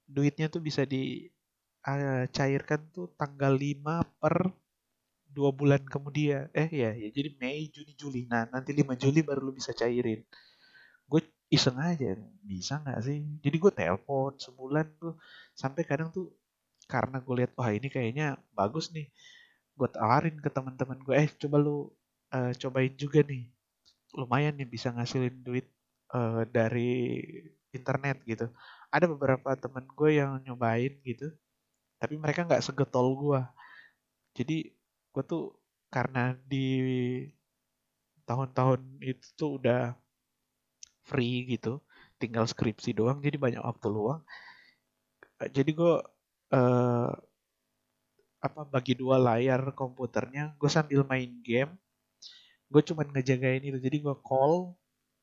duitnya 0.07 0.47
tuh 0.47 0.63
bisa 0.63 0.84
dicairkan 0.84 1.36
uh, 1.88 2.79
tuh 2.91 3.07
tanggal 3.15 3.53
5 3.55 4.19
per 4.19 4.35
dua 5.31 5.49
bulan 5.53 5.81
kemudian. 5.85 6.49
Eh 6.51 6.69
ya 6.71 6.91
ya 6.97 7.07
jadi 7.13 7.29
Mei 7.39 7.69
Juni 7.71 7.93
Juli. 7.95 8.21
Nah 8.27 8.49
nanti 8.49 8.73
5 8.73 8.97
Juli 8.97 9.21
baru 9.23 9.47
lu 9.47 9.53
bisa 9.55 9.71
cairin. 9.71 10.25
Gue 11.07 11.21
iseng 11.53 11.77
aja. 11.79 12.17
Bisa 12.43 12.81
nggak 12.83 12.99
sih? 13.05 13.19
Jadi 13.45 13.57
gue 13.61 13.71
telepon 13.71 14.33
sebulan 14.35 14.88
tuh. 14.99 15.15
Sampai 15.55 15.85
kadang 15.88 16.09
tuh 16.11 16.33
karena 16.89 17.19
gue 17.21 17.35
lihat 17.43 17.51
wah 17.59 17.69
ini 17.71 17.88
kayaknya 17.88 18.35
bagus 18.51 18.91
nih. 18.91 19.07
Gue 19.77 19.88
tawarin 19.91 20.38
ke 20.41 20.49
teman-teman 20.51 20.99
gue 21.05 21.15
eh 21.15 21.29
coba 21.38 21.57
lu 21.61 21.77
uh, 22.33 22.51
cobain 22.57 22.93
juga 22.97 23.21
nih. 23.23 23.47
Lumayan 24.17 24.57
nih 24.57 24.67
bisa 24.67 24.89
ngasilin 24.91 25.43
duit 25.45 25.67
uh, 26.15 26.43
dari 26.49 27.21
internet 27.71 28.23
gitu. 28.25 28.49
Ada 28.89 29.05
beberapa 29.05 29.53
temen 29.59 29.85
gue 29.85 30.09
yang 30.17 30.41
nyobain 30.43 30.97
gitu 31.05 31.29
tapi 31.97 32.15
mereka 32.17 32.45
nggak 32.45 32.63
segetol 32.63 33.13
gue 33.17 33.41
jadi 34.37 34.69
gue 35.13 35.23
tuh 35.25 35.57
karena 35.89 36.37
di 36.45 36.67
tahun-tahun 38.27 39.01
itu 39.01 39.25
tuh 39.39 39.49
udah 39.57 39.95
free 41.07 41.47
gitu 41.47 41.79
tinggal 42.19 42.45
skripsi 42.45 42.91
doang 42.97 43.23
jadi 43.23 43.37
banyak 43.39 43.63
waktu 43.63 43.87
luang. 43.87 44.21
Jadi 45.37 45.71
gue 45.73 45.95
uh, 46.53 47.11
apa 48.37 48.61
bagi 48.69 48.93
dua 48.97 49.17
layar 49.17 49.73
komputernya 49.73 50.53
gue 50.61 50.69
sambil 50.69 51.01
main 51.05 51.29
game 51.41 51.73
gue 52.67 52.81
cuman 52.83 53.07
ngejagain 53.15 53.63
itu. 53.63 53.79
Jadi 53.79 53.97
gue 54.03 54.15
call 54.21 54.75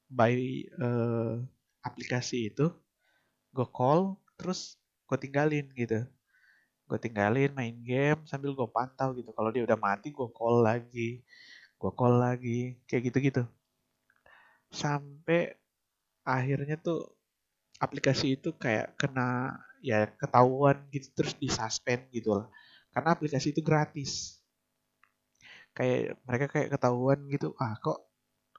by 0.08 0.64
uh, 0.80 1.38
aplikasi 1.84 2.48
itu 2.50 2.72
gue 3.52 3.66
call 3.70 4.16
terus 4.40 4.80
gue 5.06 5.18
tinggalin 5.20 5.68
gitu 5.76 6.08
gue 6.84 6.98
tinggalin 7.00 7.50
main 7.56 7.76
game 7.82 8.20
sambil 8.28 8.52
gue 8.52 8.68
pantau 8.68 9.16
gitu. 9.18 9.30
Kalau 9.36 9.50
dia 9.54 9.64
udah 9.66 9.78
mati 9.80 10.12
gue 10.12 10.28
call 10.32 10.64
lagi. 10.64 11.22
Gue 11.80 11.90
call 11.94 12.14
lagi. 12.20 12.76
Kayak 12.88 13.02
gitu 13.12 13.18
gitu 13.32 13.42
sampai 14.74 15.54
akhirnya 16.26 16.74
tuh 16.82 17.14
aplikasi 17.78 18.34
itu 18.34 18.50
kayak 18.58 18.98
kena 18.98 19.54
ya 19.78 20.10
ketahuan 20.18 20.82
gitu 20.90 21.08
terus 21.14 21.38
disuspend 21.38 22.10
gitu 22.10 22.42
lah. 22.42 22.46
Karena 22.90 23.14
aplikasi 23.14 23.54
itu 23.54 23.62
gratis. 23.62 24.42
Kayak 25.74 26.18
mereka 26.26 26.46
kayak 26.50 26.68
ketahuan 26.74 27.18
gitu 27.30 27.54
ah 27.58 27.74
kok 27.78 27.98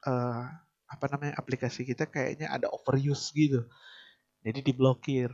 uh, 0.07 0.43
apa 0.85 1.05
namanya 1.11 1.33
aplikasi 1.39 1.83
kita 1.83 2.07
kayaknya 2.07 2.47
ada 2.51 2.71
overuse 2.71 3.35
gitu. 3.35 3.67
Jadi 4.45 4.59
diblokir. 4.63 5.31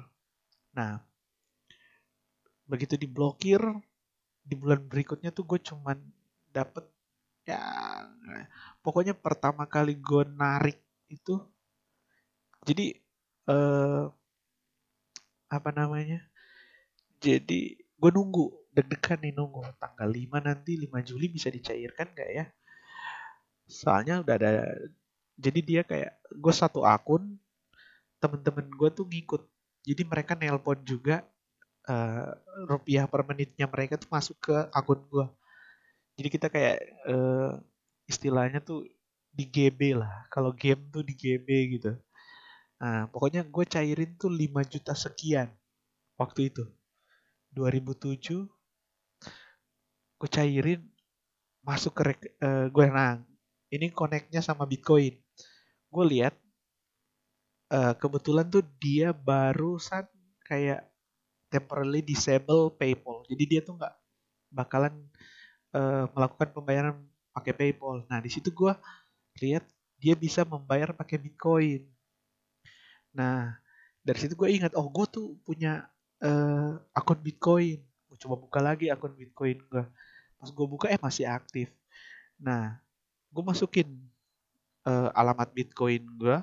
Nah 0.74 1.04
begitu 2.72 2.96
diblokir 2.96 3.60
di 4.42 4.56
bulan 4.56 4.80
berikutnya 4.88 5.36
tuh 5.36 5.44
gue 5.44 5.60
cuman 5.60 6.00
dapet 6.56 6.88
ya 7.44 7.60
pokoknya 8.80 9.12
pertama 9.12 9.68
kali 9.68 10.00
gue 10.00 10.24
narik 10.32 10.80
itu 11.12 11.36
jadi 12.64 12.96
uh, 13.52 14.08
apa 15.52 15.70
namanya 15.76 16.24
jadi 17.20 17.76
gue 17.76 18.12
nunggu 18.16 18.72
deg-degan 18.72 19.20
nih 19.20 19.36
nunggu 19.36 19.68
tanggal 19.78 20.08
5 20.08 20.48
nanti 20.48 20.80
5 20.80 20.90
Juli 21.04 21.28
bisa 21.28 21.52
dicairkan 21.52 22.16
gak 22.16 22.32
ya? 22.32 22.46
Soalnya 23.68 24.24
udah 24.24 24.36
ada 24.40 24.52
jadi 25.36 25.60
dia 25.60 25.82
kayak 25.84 26.18
gue 26.34 26.54
satu 26.56 26.88
akun 26.88 27.36
temen-temen 28.24 28.72
gue 28.74 28.90
tuh 28.94 29.06
ngikut 29.06 29.44
jadi 29.82 30.02
mereka 30.06 30.38
nelpon 30.38 30.80
juga 30.86 31.26
uh, 31.90 32.36
rupiah 32.70 33.06
per 33.10 33.26
menitnya 33.26 33.66
mereka 33.66 33.98
tuh 33.98 34.10
masuk 34.12 34.38
ke 34.42 34.56
akun 34.74 35.02
gue 35.10 35.26
jadi 36.22 36.28
kita 36.28 36.48
kayak 36.54 36.78
uh, 37.08 37.58
istilahnya 38.06 38.60
tuh 38.62 38.86
di 39.32 39.48
GB 39.48 39.98
lah. 39.98 40.28
Kalau 40.28 40.52
game 40.52 40.86
tuh 40.92 41.02
di 41.02 41.16
GB 41.16 41.48
gitu. 41.80 41.96
Nah 42.78 43.08
pokoknya 43.10 43.48
gue 43.48 43.66
cairin 43.66 44.14
tuh 44.20 44.30
5 44.30 44.62
juta 44.68 44.94
sekian 44.94 45.50
waktu 46.20 46.54
itu. 46.54 46.64
2007 47.58 48.46
gue 50.22 50.30
cairin 50.30 50.86
masuk 51.66 51.98
ke 51.98 52.04
uh, 52.06 52.14
eh, 52.46 52.66
gue 52.70 52.86
nang 52.86 53.26
ini 53.74 53.90
koneknya 53.90 54.44
sama 54.44 54.70
Bitcoin. 54.70 55.18
Gue 55.90 56.06
lihat 56.06 56.38
uh, 57.74 57.98
kebetulan 57.98 58.46
tuh 58.46 58.62
dia 58.78 59.10
barusan 59.16 60.06
kayak 60.46 60.91
temporarily 61.52 62.00
disable 62.00 62.72
PayPal. 62.80 63.28
Jadi 63.28 63.44
dia 63.44 63.62
tuh 63.62 63.76
nggak 63.76 63.94
bakalan 64.56 64.96
uh, 65.76 66.08
melakukan 66.16 66.50
pembayaran 66.56 66.96
pakai 67.36 67.52
PayPal. 67.52 68.08
Nah 68.08 68.24
di 68.24 68.32
situ 68.32 68.50
gue 68.50 68.72
lihat 69.44 69.68
dia 70.00 70.16
bisa 70.16 70.48
membayar 70.48 70.96
pakai 70.96 71.20
Bitcoin. 71.20 71.84
Nah 73.12 73.60
dari 74.02 74.18
situ 74.18 74.34
gue 74.34 74.50
ingat, 74.50 74.74
oh 74.80 74.88
gue 74.90 75.06
tuh 75.12 75.36
punya 75.44 75.86
uh, 76.24 76.80
akun 76.96 77.20
Bitcoin. 77.20 77.84
Gue 77.84 78.18
coba 78.18 78.36
buka 78.40 78.60
lagi 78.64 78.88
akun 78.88 79.14
Bitcoin 79.14 79.60
gue. 79.68 79.84
Pas 80.40 80.50
gue 80.50 80.66
buka 80.66 80.88
eh 80.88 80.98
masih 80.98 81.28
aktif. 81.28 81.68
Nah 82.40 82.80
gue 83.32 83.44
masukin 83.44 83.88
uh, 84.88 85.10
alamat 85.16 85.52
Bitcoin 85.52 86.04
gue 86.18 86.38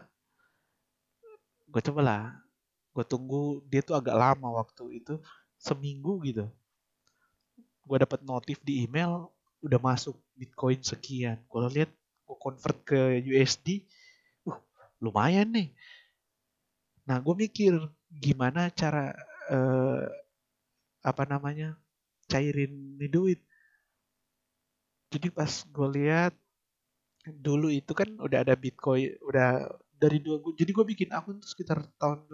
gue 1.68 1.82
coba 1.84 2.00
lah 2.00 2.22
gue 2.98 3.06
tunggu 3.06 3.62
dia 3.70 3.78
tuh 3.78 3.94
agak 3.94 4.18
lama 4.18 4.58
waktu 4.58 4.98
itu 4.98 5.22
seminggu 5.54 6.18
gitu. 6.26 6.50
Gue 7.86 7.96
dapat 8.02 8.26
notif 8.26 8.58
di 8.66 8.82
email 8.82 9.30
udah 9.62 9.78
masuk 9.78 10.18
Bitcoin 10.34 10.82
sekian. 10.82 11.38
Gue 11.46 11.62
lihat 11.70 11.94
gue 12.26 12.36
convert 12.42 12.74
ke 12.82 13.22
USD 13.22 13.86
uh 14.50 14.58
lumayan 14.98 15.46
nih. 15.54 15.70
Nah 17.06 17.22
gue 17.22 17.34
mikir 17.38 17.78
gimana 18.10 18.66
cara 18.74 19.14
uh, 19.46 20.02
apa 21.06 21.22
namanya 21.22 21.78
cairin 22.26 22.98
nih 22.98 23.10
duit. 23.14 23.40
Jadi 25.14 25.30
pas 25.30 25.54
gue 25.70 25.88
lihat 26.02 26.34
dulu 27.30 27.70
itu 27.70 27.94
kan 27.94 28.10
udah 28.18 28.42
ada 28.42 28.58
Bitcoin, 28.58 29.14
udah 29.22 29.70
dari 29.94 30.18
dua 30.18 30.42
jadi 30.58 30.70
gue 30.74 30.86
bikin 30.98 31.14
akun 31.14 31.38
tuh 31.38 31.46
sekitar 31.46 31.86
tahun 31.94 32.26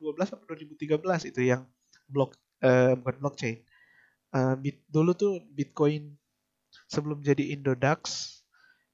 2012 0.00 0.34
atau 0.36 0.44
2013 0.44 1.30
itu 1.30 1.40
yang 1.42 1.62
blok 2.06 2.36
uh, 2.62 2.94
bukan 2.98 3.16
blockchain. 3.20 3.58
Uh, 4.34 4.54
bit, 4.58 4.82
dulu 4.90 5.16
tuh 5.16 5.40
Bitcoin 5.54 6.12
sebelum 6.86 7.24
jadi 7.24 7.56
Indodax 7.56 8.32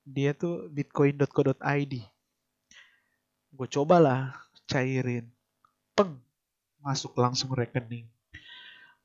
dia 0.02 0.34
tuh 0.34 0.66
bitcoin.co.id. 0.70 1.94
Gue 3.52 3.68
cobalah 3.70 4.34
cairin. 4.66 5.30
Peng, 5.94 6.18
masuk 6.82 7.14
langsung 7.20 7.54
rekening. 7.54 8.08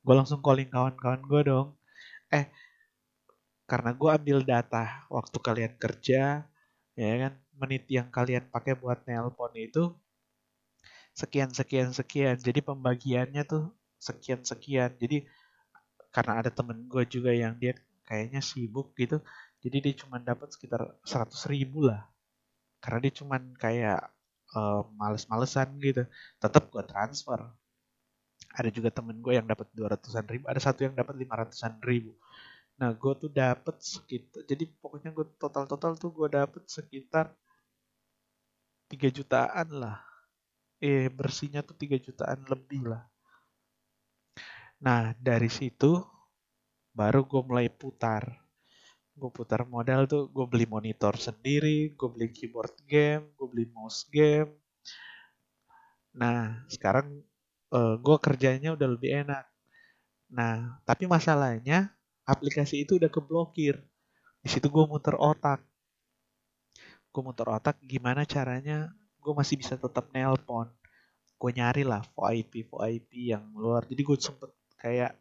Gue 0.02 0.14
langsung 0.14 0.42
calling 0.42 0.66
kawan-kawan 0.66 1.22
gue 1.22 1.40
dong. 1.46 1.68
Eh, 2.32 2.50
karena 3.68 3.92
gue 3.92 4.10
ambil 4.10 4.38
data 4.40 5.04
waktu 5.12 5.36
kalian 5.38 5.74
kerja 5.76 6.40
ya 6.98 7.14
kan 7.20 7.32
menit 7.60 7.84
yang 7.92 8.08
kalian 8.08 8.48
pakai 8.48 8.72
buat 8.74 9.04
nelpon 9.04 9.52
itu 9.54 9.92
sekian 11.20 11.50
sekian 11.50 11.90
sekian. 11.90 12.36
Jadi 12.38 12.60
pembagiannya 12.62 13.42
tuh 13.42 13.74
sekian 13.98 14.40
sekian. 14.46 14.94
Jadi 15.02 15.26
karena 16.14 16.32
ada 16.40 16.50
temen 16.54 16.86
gue 16.86 17.04
juga 17.14 17.30
yang 17.34 17.54
dia 17.58 17.74
kayaknya 18.08 18.40
sibuk 18.40 18.96
gitu 18.96 19.20
jadi 19.58 19.76
dia 19.82 19.94
cuma 20.06 20.22
dapat 20.22 20.54
sekitar 20.54 20.86
seratus 21.02 21.42
ribu 21.50 21.86
lah. 21.90 22.06
Karena 22.78 22.98
dia 23.02 23.12
cuma 23.18 23.36
kayak 23.58 24.00
uh, 24.54 24.86
males-malesan 24.94 25.74
gitu. 25.82 26.06
Tetap 26.38 26.70
gue 26.70 26.82
transfer. 26.86 27.40
Ada 28.54 28.70
juga 28.70 28.88
temen 28.94 29.18
gue 29.18 29.34
yang 29.34 29.46
dapat 29.46 29.66
dua 29.74 29.92
ratusan 29.92 30.24
ribu 30.30 30.46
ada 30.48 30.58
satu 30.62 30.86
yang 30.86 30.94
dapat 30.94 31.14
lima 31.18 31.34
ratusan 31.42 31.82
ribu. 31.82 32.14
Nah, 32.78 32.94
gue 32.94 33.12
tuh 33.18 33.30
dapet 33.30 33.76
sekitar, 33.82 34.46
jadi 34.46 34.70
pokoknya 34.78 35.10
gue 35.10 35.26
total-total 35.34 35.98
tuh 35.98 36.14
gue 36.14 36.28
dapet 36.30 36.62
sekitar 36.70 37.34
3 38.86 39.10
jutaan 39.10 39.68
lah. 39.74 40.07
Eh, 40.78 41.10
bersihnya 41.10 41.60
tuh 41.66 41.74
3 41.74 41.98
jutaan 41.98 42.46
lebih 42.46 42.86
lah. 42.86 43.02
Nah, 44.78 45.10
dari 45.18 45.50
situ 45.50 45.98
baru 46.94 47.26
gue 47.26 47.42
mulai 47.42 47.66
putar. 47.70 48.24
Gue 49.18 49.30
putar 49.34 49.66
modal 49.66 50.06
tuh, 50.06 50.30
gue 50.30 50.46
beli 50.46 50.66
monitor 50.70 51.18
sendiri, 51.18 51.94
gue 51.98 52.08
beli 52.14 52.30
keyboard 52.30 52.74
game, 52.86 53.34
gue 53.34 53.46
beli 53.50 53.66
mouse 53.74 54.06
game. 54.06 54.54
Nah, 56.14 56.62
sekarang 56.70 57.06
uh, 57.74 57.78
eh, 57.78 57.94
gue 57.98 58.16
kerjanya 58.22 58.74
udah 58.78 58.88
lebih 58.94 59.10
enak 59.26 59.44
Nah, 60.28 60.76
tapi 60.84 61.08
masalahnya 61.08 61.88
aplikasi 62.28 62.84
itu 62.84 63.00
udah 63.00 63.08
keblokir. 63.08 63.80
Di 64.44 64.48
situ 64.52 64.68
gue 64.68 64.84
muter 64.84 65.16
otak. 65.16 65.64
Gue 67.08 67.22
muter 67.24 67.48
otak 67.48 67.80
gimana 67.80 68.28
caranya 68.28 68.92
gue 69.28 69.36
masih 69.36 69.60
bisa 69.60 69.76
tetap 69.76 70.08
nelpon. 70.08 70.72
Gue 71.36 71.52
nyari 71.52 71.84
lah 71.84 72.00
VoIP 72.16 72.64
VoIP 72.72 73.36
yang 73.36 73.44
luar. 73.52 73.84
Jadi 73.84 74.00
gue 74.00 74.16
sempet 74.16 74.48
kayak 74.80 75.12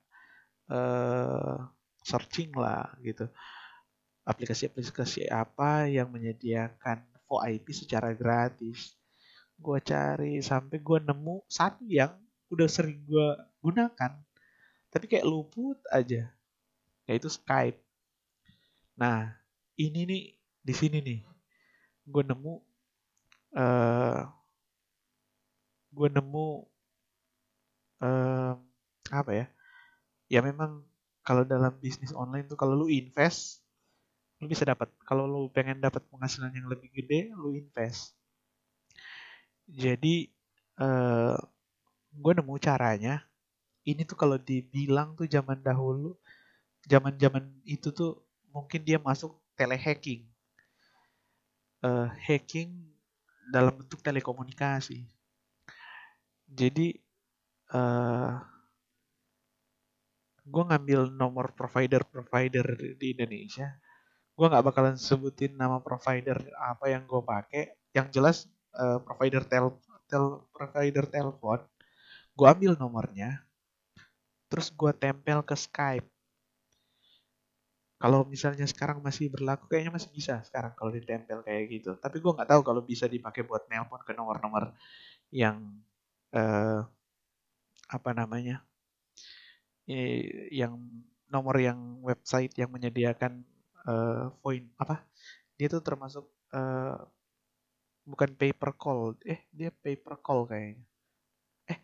uh, 0.71 1.59
searching 1.99 2.55
lah 2.55 2.87
gitu. 3.03 3.27
Aplikasi-aplikasi 4.23 5.27
apa 5.27 5.91
yang 5.91 6.07
menyediakan 6.07 7.03
VoIP 7.27 7.67
secara 7.75 8.15
gratis. 8.15 8.95
Gue 9.59 9.83
cari 9.83 10.39
sampai 10.39 10.79
gue 10.79 10.99
nemu 11.03 11.43
satu 11.51 11.83
yang 11.83 12.15
udah 12.47 12.67
sering 12.71 13.03
gue 13.03 13.27
gunakan. 13.59 14.15
Tapi 14.87 15.05
kayak 15.11 15.27
luput 15.27 15.83
aja. 15.91 16.31
Yaitu 17.11 17.27
Skype. 17.27 17.75
Nah, 18.95 19.35
ini 19.75 20.07
nih 20.07 20.23
di 20.63 20.73
sini 20.73 21.03
nih. 21.03 21.19
Gue 22.07 22.23
nemu 22.23 22.66
uh, 23.55 24.27
gue 25.93 26.07
nemu 26.11 26.47
uh, 28.03 28.53
apa 29.11 29.31
ya? 29.31 29.45
Ya 30.27 30.39
memang 30.43 30.83
kalau 31.23 31.47
dalam 31.47 31.75
bisnis 31.79 32.11
online 32.11 32.47
tuh 32.47 32.59
kalau 32.59 32.75
lu 32.75 32.87
invest 32.91 33.63
lu 34.37 34.45
bisa 34.51 34.67
dapat. 34.67 34.91
Kalau 35.07 35.25
lu 35.25 35.49
pengen 35.49 35.81
dapat 35.81 36.03
penghasilan 36.11 36.53
yang 36.53 36.67
lebih 36.69 36.91
gede 36.93 37.31
lu 37.33 37.55
invest. 37.57 38.13
Jadi 39.67 40.31
uh, 40.79 41.35
eh, 41.35 41.37
gue 42.15 42.33
nemu 42.37 42.55
caranya. 42.61 43.23
Ini 43.87 44.03
tuh 44.03 44.19
kalau 44.19 44.35
dibilang 44.35 45.15
tuh 45.15 45.31
zaman 45.31 45.63
dahulu 45.63 46.19
zaman 46.87 47.19
zaman 47.19 47.43
itu 47.67 47.91
tuh 47.91 48.23
mungkin 48.55 48.81
dia 48.87 48.97
masuk 48.97 49.35
telehacking. 49.59 50.23
Uh, 51.83 52.09
hacking 52.17 52.73
dalam 53.51 53.73
bentuk 53.79 53.99
telekomunikasi. 54.03 55.03
Jadi 56.47 56.95
uh, 57.75 58.39
gue 60.47 60.63
ngambil 60.63 61.11
nomor 61.11 61.51
provider-provider 61.51 62.95
di 62.95 63.07
Indonesia 63.11 63.67
gue 64.37 64.45
nggak 64.45 64.69
bakalan 64.69 64.95
sebutin 65.01 65.57
nama 65.57 65.81
provider 65.81 66.37
apa 66.61 66.93
yang 66.93 67.09
gue 67.09 67.21
pakai. 67.25 67.73
Yang 67.91 68.07
jelas 68.13 68.37
uh, 68.77 69.01
provider 69.01 69.41
tel 69.43 69.81
tel 70.07 70.47
provider 70.55 71.03
telepon 71.09 71.59
gue 72.37 72.47
ambil 72.47 72.77
nomornya 72.77 73.43
terus 74.47 74.71
gue 74.71 74.93
tempel 74.95 75.43
ke 75.43 75.57
Skype 75.57 76.07
kalau 77.97 78.21
misalnya 78.29 78.69
sekarang 78.69 79.01
masih 79.01 79.33
berlaku 79.33 79.65
kayaknya 79.73 79.97
masih 79.97 80.13
bisa 80.13 80.45
sekarang 80.45 80.77
kalau 80.77 80.93
ditempel 80.93 81.41
kayak 81.41 81.65
gitu. 81.73 81.97
Tapi 81.97 82.21
gue 82.21 82.31
nggak 82.31 82.49
tahu 82.49 82.61
kalau 82.61 82.81
bisa 82.85 83.09
dipakai 83.09 83.41
buat 83.41 83.65
nelpon 83.73 84.01
ke 84.05 84.13
nomor-nomor 84.13 84.69
yang 85.33 85.81
uh, 86.33 86.85
apa 87.89 88.11
namanya 88.13 88.61
yang 90.51 90.77
nomor 91.31 91.55
yang 91.57 92.03
website 92.03 92.53
yang 92.59 92.69
menyediakan 92.69 93.41
uh, 93.89 94.29
point 94.45 94.69
apa? 94.77 95.01
Dia 95.57 95.65
tuh 95.65 95.81
termasuk 95.81 96.29
uh, 96.53 97.01
bukan 98.05 98.29
paper 98.37 98.77
call 98.77 99.17
eh 99.25 99.49
dia 99.49 99.73
paper 99.73 100.21
call 100.21 100.45
kayaknya. 100.45 100.85
Eh 101.65 101.79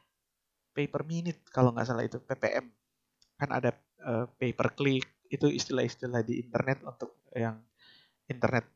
paper 0.78 1.02
minute 1.10 1.42
kalau 1.50 1.74
nggak 1.74 1.90
salah 1.90 2.06
itu 2.06 2.22
ppm 2.22 2.70
kan 3.42 3.50
ada 3.50 3.74
uh, 4.06 4.30
paper 4.38 4.78
click 4.78 5.10
itu 5.34 5.50
istilah-istilah 5.50 6.22
di 6.22 6.46
internet 6.46 6.86
untuk 6.86 7.18
yang 7.34 7.58
internet 8.30 8.70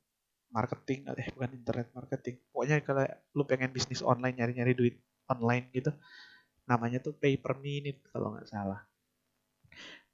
marketing 0.49 1.05
eh 1.13 1.29
bukan 1.35 1.51
internet 1.53 1.87
marketing. 1.93 2.41
Pokoknya 2.49 2.81
kalau 2.81 3.05
lu 3.37 3.43
pengen 3.45 3.69
bisnis 3.69 4.01
online 4.01 4.41
nyari-nyari 4.41 4.73
duit 4.73 4.95
online 5.29 5.69
gitu 5.75 5.93
namanya 6.67 6.99
tuh 6.99 7.15
paper 7.15 7.61
minute 7.63 8.03
kalau 8.11 8.35
nggak 8.35 8.49
salah. 8.49 8.83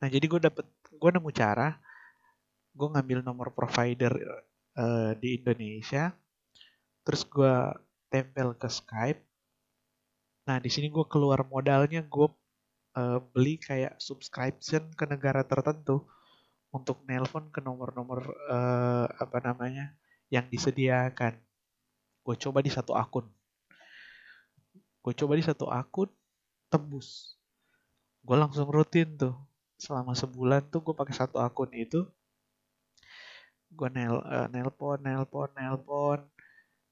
Nah 0.03 0.07
jadi 0.11 0.25
gue 0.27 0.41
dapet 0.43 0.67
gue 0.93 1.09
nemu 1.09 1.31
cara 1.33 1.79
gue 2.73 2.87
ngambil 2.89 3.19
nomor 3.21 3.53
provider 3.53 4.13
uh, 4.77 5.13
di 5.17 5.41
Indonesia 5.41 6.13
terus 7.05 7.23
gue 7.25 7.55
tempel 8.09 8.53
ke 8.57 8.69
Skype. 8.69 9.21
Nah 10.49 10.59
di 10.59 10.69
sini 10.69 10.91
gue 10.91 11.05
keluar 11.09 11.41
modalnya 11.47 12.05
gue 12.05 12.27
uh, 12.97 13.19
beli 13.33 13.57
kayak 13.57 13.97
subscription 13.97 14.93
ke 14.93 15.05
negara 15.09 15.41
tertentu 15.41 16.05
untuk 16.73 17.05
nelpon 17.05 17.53
ke 17.53 17.61
nomor-nomor 17.61 18.33
uh, 18.49 19.05
apa 19.05 19.37
namanya 19.45 19.93
yang 20.33 20.49
disediakan. 20.49 21.37
Gue 22.25 22.35
coba 22.41 22.65
di 22.65 22.73
satu 22.73 22.97
akun. 22.97 23.29
Gue 25.05 25.13
coba 25.13 25.37
di 25.37 25.45
satu 25.45 25.69
akun 25.69 26.09
tembus. 26.73 27.37
Gue 28.25 28.33
langsung 28.33 28.65
rutin 28.73 29.13
tuh. 29.13 29.37
Selama 29.77 30.17
sebulan 30.17 30.73
tuh 30.73 30.81
gue 30.81 30.95
pakai 30.97 31.13
satu 31.13 31.37
akun 31.37 31.69
itu. 31.77 32.09
Gue 33.69 33.89
nel 33.93 34.17
uh, 34.25 34.49
nelpon 34.49 34.97
nelpon 34.97 35.53
nelpon 35.53 36.25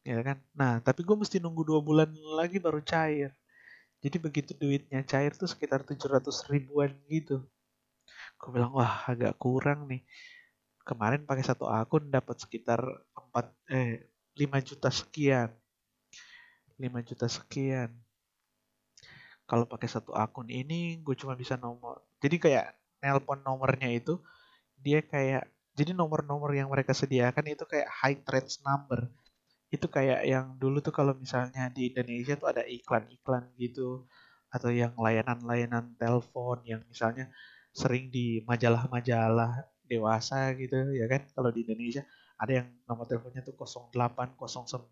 ya 0.06 0.22
kan? 0.22 0.38
Nah 0.54 0.78
tapi 0.86 1.02
gue 1.02 1.18
mesti 1.18 1.42
nunggu 1.42 1.66
dua 1.66 1.82
bulan 1.82 2.14
lagi 2.38 2.62
baru 2.62 2.86
cair. 2.86 3.34
Jadi 4.02 4.18
begitu 4.22 4.54
duitnya 4.54 5.02
cair 5.06 5.34
tuh 5.34 5.50
sekitar 5.50 5.82
700 5.82 6.30
ribuan 6.54 6.94
gitu 7.10 7.42
gue 8.42 8.52
bilang 8.52 8.74
wah 8.74 9.06
agak 9.08 9.38
kurang 9.38 9.86
nih. 9.92 10.02
Kemarin 10.82 11.24
pakai 11.30 11.46
satu 11.46 11.70
akun 11.70 12.10
dapat 12.10 12.42
sekitar 12.42 12.82
4 13.14 13.54
eh 13.70 14.10
5 14.36 14.68
juta 14.70 14.90
sekian. 14.90 15.50
5 16.82 17.08
juta 17.10 17.28
sekian. 17.30 17.90
Kalau 19.46 19.66
pakai 19.70 19.90
satu 19.92 20.12
akun 20.18 20.50
ini 20.50 20.98
gue 21.06 21.14
cuma 21.14 21.38
bisa 21.38 21.56
nomor 21.60 22.02
jadi 22.24 22.38
kayak 22.38 22.68
nelpon 23.04 23.42
nomornya 23.46 23.90
itu 23.94 24.22
dia 24.82 25.02
kayak 25.06 25.46
jadi 25.72 25.96
nomor-nomor 25.96 26.52
yang 26.52 26.68
mereka 26.68 26.92
sediakan 26.92 27.46
itu 27.48 27.64
kayak 27.64 27.88
high 27.90 28.20
threats 28.22 28.60
number. 28.62 29.08
Itu 29.72 29.88
kayak 29.88 30.28
yang 30.28 30.46
dulu 30.60 30.84
tuh 30.84 30.92
kalau 30.92 31.16
misalnya 31.16 31.72
di 31.72 31.90
Indonesia 31.94 32.36
tuh 32.36 32.52
ada 32.52 32.64
iklan-iklan 32.68 33.56
gitu 33.56 34.04
atau 34.52 34.68
yang 34.68 34.92
layanan-layanan 35.00 35.96
telepon 35.96 36.60
yang 36.68 36.84
misalnya 36.92 37.32
sering 37.72 38.12
di 38.12 38.44
majalah-majalah 38.44 39.68
dewasa 39.88 40.56
gitu 40.56 40.96
ya 40.96 41.08
kan 41.08 41.28
kalau 41.36 41.52
di 41.52 41.68
Indonesia 41.68 42.04
ada 42.40 42.64
yang 42.64 42.68
nomor 42.88 43.06
teleponnya 43.08 43.44
tuh 43.44 43.56
08 43.56 44.36
09 44.36 44.92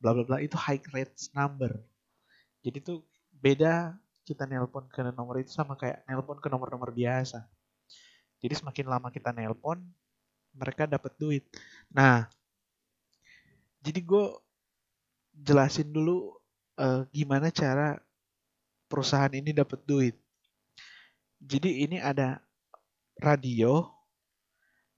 bla 0.00 0.10
bla 0.12 0.24
bla 0.24 0.36
itu 0.40 0.56
high 0.56 0.80
rates 0.92 1.32
number. 1.32 1.72
Jadi 2.60 2.78
tuh 2.82 3.04
beda 3.30 3.96
kita 4.26 4.42
nelpon 4.44 4.90
ke 4.90 5.00
nomor 5.14 5.38
itu 5.38 5.54
sama 5.54 5.78
kayak 5.78 6.02
nelpon 6.10 6.42
ke 6.42 6.48
nomor-nomor 6.50 6.90
biasa. 6.90 7.46
Jadi 8.42 8.52
semakin 8.58 8.86
lama 8.90 9.08
kita 9.08 9.30
nelpon, 9.30 9.80
mereka 10.52 10.84
dapat 10.84 11.14
duit. 11.16 11.46
Nah, 11.88 12.26
jadi 13.80 14.02
gue 14.02 14.26
jelasin 15.36 15.88
dulu 15.94 16.34
uh, 16.76 17.06
gimana 17.14 17.54
cara 17.54 17.96
perusahaan 18.90 19.32
ini 19.32 19.54
dapat 19.54 19.80
duit. 19.86 20.16
Jadi 21.40 21.84
ini 21.84 22.00
ada 22.00 22.40
radio, 23.20 23.84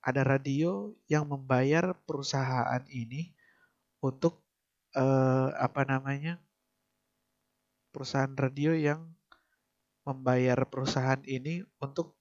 ada 0.03 0.23
radio 0.23 0.95
yang 1.11 1.27
membayar 1.27 1.95
perusahaan 2.07 2.83
ini 2.91 3.35
untuk 3.99 4.39
uh, 4.95 5.51
apa 5.59 5.83
namanya 5.83 6.39
perusahaan 7.91 8.31
radio 8.39 8.71
yang 8.75 9.03
membayar 10.07 10.63
perusahaan 10.65 11.21
ini 11.27 11.67
untuk 11.83 12.17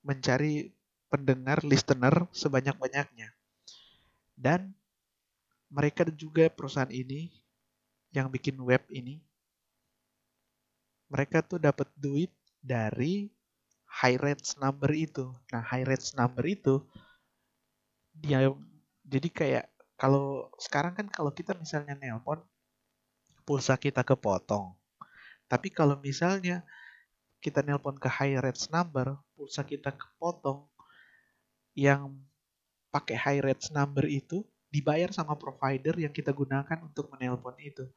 mencari 0.00 0.72
pendengar, 1.12 1.60
listener 1.66 2.24
sebanyak-banyaknya. 2.32 3.28
Dan 4.38 4.72
mereka 5.68 6.08
juga 6.08 6.48
perusahaan 6.48 6.88
ini 6.88 7.28
yang 8.16 8.32
bikin 8.32 8.56
web 8.64 8.80
ini, 8.88 9.20
mereka 11.12 11.44
tuh 11.44 11.60
dapat 11.60 11.90
duit 11.98 12.32
dari 12.60 13.32
high 13.90 14.20
rates 14.20 14.56
number 14.60 14.92
itu. 14.94 15.32
Nah, 15.50 15.64
high 15.64 15.84
rates 15.84 16.14
number 16.14 16.44
itu 16.46 16.84
dia 18.14 18.52
jadi 19.04 19.28
kayak 19.32 19.66
kalau 19.96 20.48
sekarang 20.60 20.96
kan 20.96 21.06
kalau 21.08 21.32
kita 21.34 21.56
misalnya 21.56 21.96
nelpon 21.98 22.40
pulsa 23.44 23.74
kita 23.76 24.06
kepotong. 24.06 24.76
Tapi 25.50 25.68
kalau 25.74 25.98
misalnya 25.98 26.62
kita 27.42 27.64
nelpon 27.64 27.98
ke 27.98 28.06
high 28.06 28.38
rates 28.38 28.70
number, 28.70 29.18
pulsa 29.34 29.66
kita 29.66 29.90
kepotong, 29.90 30.68
yang 31.74 32.14
pakai 32.94 33.16
high 33.16 33.40
rates 33.42 33.72
number 33.74 34.06
itu 34.06 34.44
dibayar 34.70 35.10
sama 35.10 35.34
provider 35.34 35.98
yang 35.98 36.14
kita 36.14 36.30
gunakan 36.30 36.78
untuk 36.86 37.10
menelpon 37.10 37.58
itu. 37.58 37.88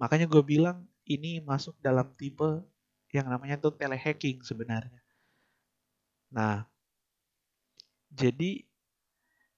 Makanya 0.00 0.24
gue 0.24 0.40
bilang 0.40 0.88
ini 1.04 1.44
masuk 1.44 1.76
dalam 1.84 2.08
tipe 2.16 2.64
yang 3.14 3.26
namanya 3.30 3.56
tuh 3.58 3.74
telehacking 3.74 4.42
sebenarnya. 4.42 5.00
Nah, 6.32 6.66
jadi 8.10 8.64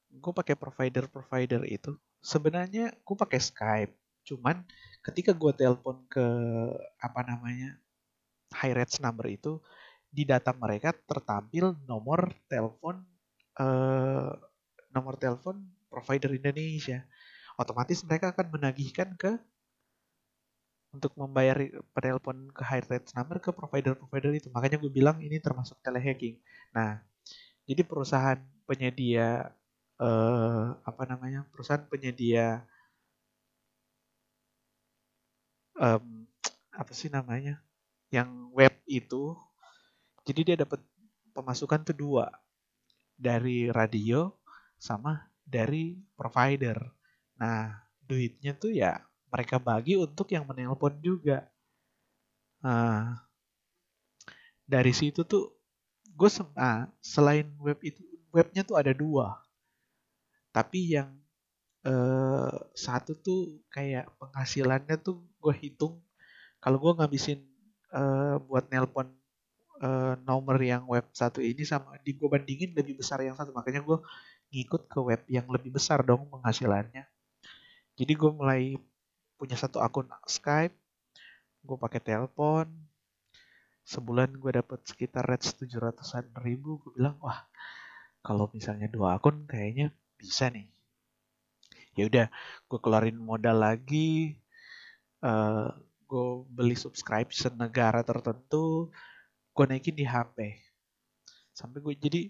gue 0.09 0.33
pakai 0.33 0.57
provider-provider 0.57 1.63
itu 1.69 1.97
sebenarnya 2.21 2.93
gue 2.93 3.17
pakai 3.17 3.41
Skype. 3.41 3.95
Cuman 4.27 4.65
ketika 5.01 5.33
gue 5.33 5.53
telepon 5.57 6.05
ke 6.11 6.27
apa 7.01 7.21
namanya 7.25 7.79
high 8.53 8.75
rates 8.77 9.01
number 9.01 9.29
itu 9.29 9.61
di 10.09 10.25
data 10.25 10.57
mereka 10.57 10.93
tertampil 10.93 11.77
nomor 11.85 12.33
telepon 12.49 13.05
eh, 13.61 14.33
nomor 14.93 15.15
telepon 15.21 15.61
provider 15.89 16.33
Indonesia. 16.33 17.05
Otomatis 17.59 18.05
mereka 18.07 18.31
akan 18.33 18.55
menagihkan 18.55 19.19
ke 19.19 19.37
untuk 20.93 21.13
membayar 21.21 21.57
penelpon 21.93 22.49
ke 22.53 22.63
high 22.65 22.85
rate 22.89 23.13
number 23.13 23.39
ke 23.39 23.51
provider-provider 23.53 24.33
itu. 24.33 24.49
Makanya 24.49 24.81
gue 24.81 24.93
bilang 24.93 25.21
ini 25.21 25.37
termasuk 25.39 25.77
telehacking. 25.85 26.41
Nah, 26.73 27.01
jadi 27.69 27.85
perusahaan 27.85 28.41
penyedia 28.65 29.53
eh, 30.01 30.67
apa 30.81 31.03
namanya? 31.05 31.45
Perusahaan 31.53 31.85
penyedia 31.87 32.65
um, 35.79 36.25
apa 36.75 36.93
sih 36.93 37.09
namanya? 37.13 37.61
Yang 38.09 38.31
web 38.57 38.75
itu 38.89 39.37
jadi 40.25 40.41
dia 40.45 40.57
dapat 40.65 40.81
pemasukan 41.33 41.89
tuh 41.89 41.97
dua 41.97 42.27
dari 43.17 43.73
radio 43.73 44.29
sama 44.77 45.25
dari 45.43 45.97
provider. 46.15 46.77
Nah, 47.41 47.73
duitnya 48.05 48.53
tuh 48.57 48.73
ya 48.77 49.08
mereka 49.33 49.57
bagi 49.61 49.95
untuk 49.97 50.29
yang 50.33 50.45
menelpon 50.49 50.97
juga. 51.01 51.47
Nah, 52.65 53.23
dari 54.67 54.93
situ 54.93 55.23
tuh 55.25 55.55
gue 56.19 56.31
ah, 56.59 56.91
selain 56.99 57.47
web 57.63 57.79
itu 57.87 58.03
webnya 58.35 58.67
tuh 58.67 58.77
ada 58.81 58.91
dua, 58.91 59.39
tapi 60.51 60.99
yang 60.99 61.15
eh, 61.87 62.55
satu 62.75 63.15
tuh 63.21 63.63
kayak 63.71 64.11
penghasilannya 64.19 64.97
tuh 65.01 65.23
gue 65.39 65.55
hitung 65.55 66.03
kalau 66.59 66.77
gue 66.83 66.93
ngabisin 66.99 67.41
eh, 67.95 68.37
buat 68.43 68.67
nelpon 68.73 69.19
uh, 69.83 70.15
nomor 70.27 70.59
yang 70.59 70.85
web 70.87 71.07
satu 71.15 71.39
ini 71.39 71.63
sama 71.63 71.99
di 72.03 72.15
gue 72.15 72.29
bandingin 72.29 72.75
lebih 72.75 72.99
besar 72.99 73.23
yang 73.23 73.39
satu. 73.39 73.55
Makanya 73.55 73.83
gue 73.83 73.99
ngikut 74.55 74.91
ke 74.91 74.99
web 75.01 75.21
yang 75.31 75.47
lebih 75.49 75.75
besar 75.75 76.03
dong 76.03 76.27
penghasilannya. 76.29 77.07
Jadi 77.99 78.13
gue 78.15 78.31
mulai 78.31 78.79
punya 79.39 79.55
satu 79.55 79.79
akun 79.79 80.11
Skype 80.27 80.75
gue 81.65 81.77
pakai 81.79 82.01
telepon. 82.03 82.67
Sebulan 83.89 84.37
gue 84.37 84.53
dapat 84.53 84.85
sekitar 84.85 85.25
tujuh 85.25 85.81
ratusan 85.81 86.29
ribu 86.45 86.83
gue 86.85 86.99
bilang 86.99 87.17
wah 87.25 87.47
kalau 88.21 88.51
misalnya 88.53 88.91
dua 88.91 89.17
akun 89.17 89.49
kayaknya 89.49 89.95
bisa 90.19 90.51
nih. 90.51 90.69
Ya 91.97 92.11
udah 92.11 92.27
gue 92.69 92.79
keluarin 92.83 93.17
modal 93.17 93.63
lagi. 93.63 94.37
Uh, 95.19 95.73
gue 96.09 96.29
beli 96.49 96.73
subscription 96.73 97.53
negara 97.61 98.01
tertentu 98.01 98.89
gue 99.53 99.65
naikin 99.69 99.93
di 99.93 100.09
HP 100.09 100.57
sampai 101.53 101.79
gue 101.85 101.95
jadi 102.01 102.21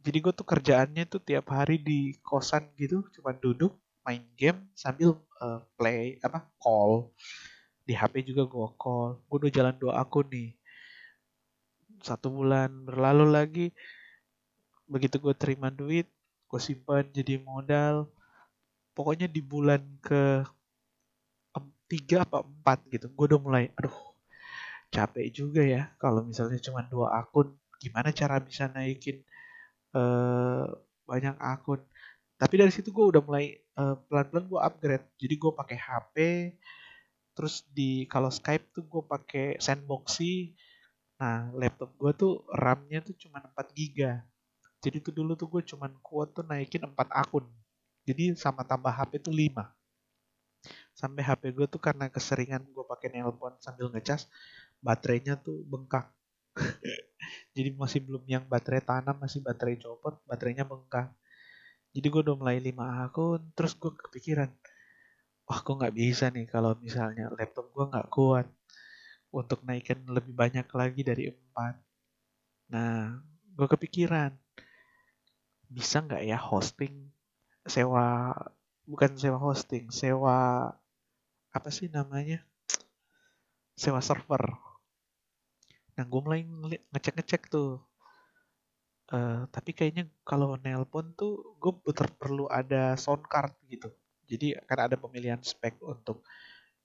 jadi 0.00 0.18
gue 0.24 0.32
tuh 0.32 0.46
kerjaannya 0.48 1.04
tuh 1.04 1.20
tiap 1.20 1.50
hari 1.52 1.76
di 1.76 2.16
kosan 2.24 2.72
gitu 2.80 3.04
cuma 3.12 3.36
duduk 3.36 3.76
main 4.06 4.22
game 4.38 4.62
sambil 4.78 5.18
uh, 5.42 5.58
play 5.74 6.22
apa 6.22 6.46
call. 6.62 7.10
Di 7.82 7.98
HP 7.98 8.30
juga 8.30 8.46
gue 8.46 8.68
call. 8.78 9.18
Gue 9.26 9.36
udah 9.42 9.52
jalan 9.52 9.74
dua 9.74 9.98
akun 9.98 10.30
nih. 10.30 10.54
Satu 12.06 12.30
bulan 12.30 12.70
berlalu 12.86 13.26
lagi. 13.26 13.66
Begitu 14.86 15.18
gue 15.18 15.34
terima 15.34 15.74
duit 15.74 16.06
gue 16.46 16.60
simpan 16.62 17.02
jadi 17.10 17.42
modal. 17.42 18.06
Pokoknya 18.94 19.26
di 19.26 19.42
bulan 19.42 19.82
ke 19.98 20.46
tiga 21.86 22.26
apa 22.26 22.42
empat 22.42 22.82
gitu 22.90 23.06
gue 23.14 23.24
udah 23.30 23.38
mulai 23.38 23.70
aduh 23.78 23.94
capek 24.90 25.30
juga 25.30 25.62
ya 25.62 25.86
kalau 26.02 26.26
misalnya 26.26 26.58
cuma 26.62 26.86
dua 26.86 27.18
akun. 27.22 27.54
Gimana 27.76 28.10
cara 28.10 28.40
bisa 28.40 28.66
naikin 28.72 29.20
uh, 29.94 30.66
banyak 31.04 31.36
akun 31.38 31.84
tapi 32.36 32.54
dari 32.60 32.68
situ 32.68 32.92
gue 32.92 33.06
udah 33.16 33.22
mulai 33.24 33.56
uh, 33.80 33.96
pelan-pelan 34.08 34.44
gue 34.44 34.60
upgrade. 34.60 35.06
Jadi 35.16 35.34
gue 35.40 35.52
pakai 35.56 35.78
HP 35.80 36.16
terus 37.36 37.64
di 37.68 38.08
kalau 38.08 38.32
Skype 38.32 38.72
tuh 38.76 38.84
gue 38.84 39.02
pakai 39.04 39.46
sandboxy. 39.56 40.52
Nah 41.16 41.48
laptop 41.56 41.96
gue 41.96 42.12
tuh 42.12 42.32
RAM-nya 42.52 43.00
tuh 43.00 43.16
cuma 43.16 43.40
4 43.40 43.72
giga. 43.72 44.20
Jadi 44.84 45.00
tuh 45.00 45.12
dulu 45.16 45.32
tuh 45.32 45.48
gue 45.48 45.62
cuma 45.64 45.88
kuat 46.04 46.36
tuh 46.36 46.44
naikin 46.44 46.84
4 46.84 46.92
akun. 47.08 47.48
Jadi 48.04 48.36
sama 48.36 48.62
tambah 48.68 48.92
HP 48.92 49.24
tuh 49.24 49.32
5 49.32 49.76
sampai 50.96 51.20
HP 51.20 51.52
gue 51.52 51.66
tuh 51.68 51.78
karena 51.78 52.08
keseringan 52.08 52.64
gue 52.72 52.84
pakai 52.88 53.12
nelpon 53.12 53.52
sambil 53.60 53.92
ngecas 53.92 54.28
baterainya 54.80 55.36
tuh 55.40 55.60
bengkak. 55.68 56.08
Jadi 57.56 57.68
masih 57.76 58.00
belum 58.00 58.24
yang 58.24 58.44
baterai 58.48 58.80
tanam 58.80 59.16
masih 59.20 59.44
baterai 59.44 59.76
copot 59.76 60.16
baterainya 60.24 60.64
bengkak 60.64 61.12
jadi 61.96 62.06
gue 62.12 62.20
udah 62.28 62.36
mulai 62.36 62.60
lima 62.60 63.08
akun 63.08 63.40
terus 63.56 63.72
gue 63.80 63.88
kepikiran 63.88 64.52
wah 65.48 65.58
gue 65.64 65.74
nggak 65.80 65.96
bisa 65.96 66.28
nih 66.28 66.44
kalau 66.44 66.76
misalnya 66.84 67.32
laptop 67.32 67.72
gue 67.72 67.84
nggak 67.88 68.08
kuat 68.12 68.46
untuk 69.32 69.64
naikin 69.68 70.00
lebih 70.08 70.32
banyak 70.32 70.66
lagi 70.72 71.02
dari 71.04 71.24
empat? 71.28 71.74
Nah 72.72 73.20
gue 73.56 73.66
kepikiran 73.68 74.32
bisa 75.72 76.04
nggak 76.04 76.22
ya 76.24 76.38
hosting? 76.38 77.12
Sewa 77.66 78.30
bukan 78.86 79.18
sewa 79.18 79.38
hosting 79.40 79.90
sewa 79.90 80.70
apa 81.56 81.68
sih 81.72 81.88
namanya? 81.88 82.44
Sewa 83.76 84.00
server. 84.00 84.40
Nah, 85.96 86.04
gue 86.04 86.20
mulai 86.20 86.44
ngecek-ngecek 86.92 87.48
tuh. 87.48 87.80
Uh, 89.06 89.46
tapi 89.54 89.70
kayaknya 89.70 90.10
kalau 90.26 90.58
nelpon 90.58 91.14
tuh 91.14 91.54
gue 91.62 91.72
perlu 92.18 92.50
ada 92.50 92.98
sound 92.98 93.22
card 93.30 93.54
gitu. 93.70 93.90
Jadi 94.26 94.58
akan 94.58 94.78
ada 94.90 94.96
pemilihan 94.98 95.38
spek 95.38 95.78
untuk 95.86 96.26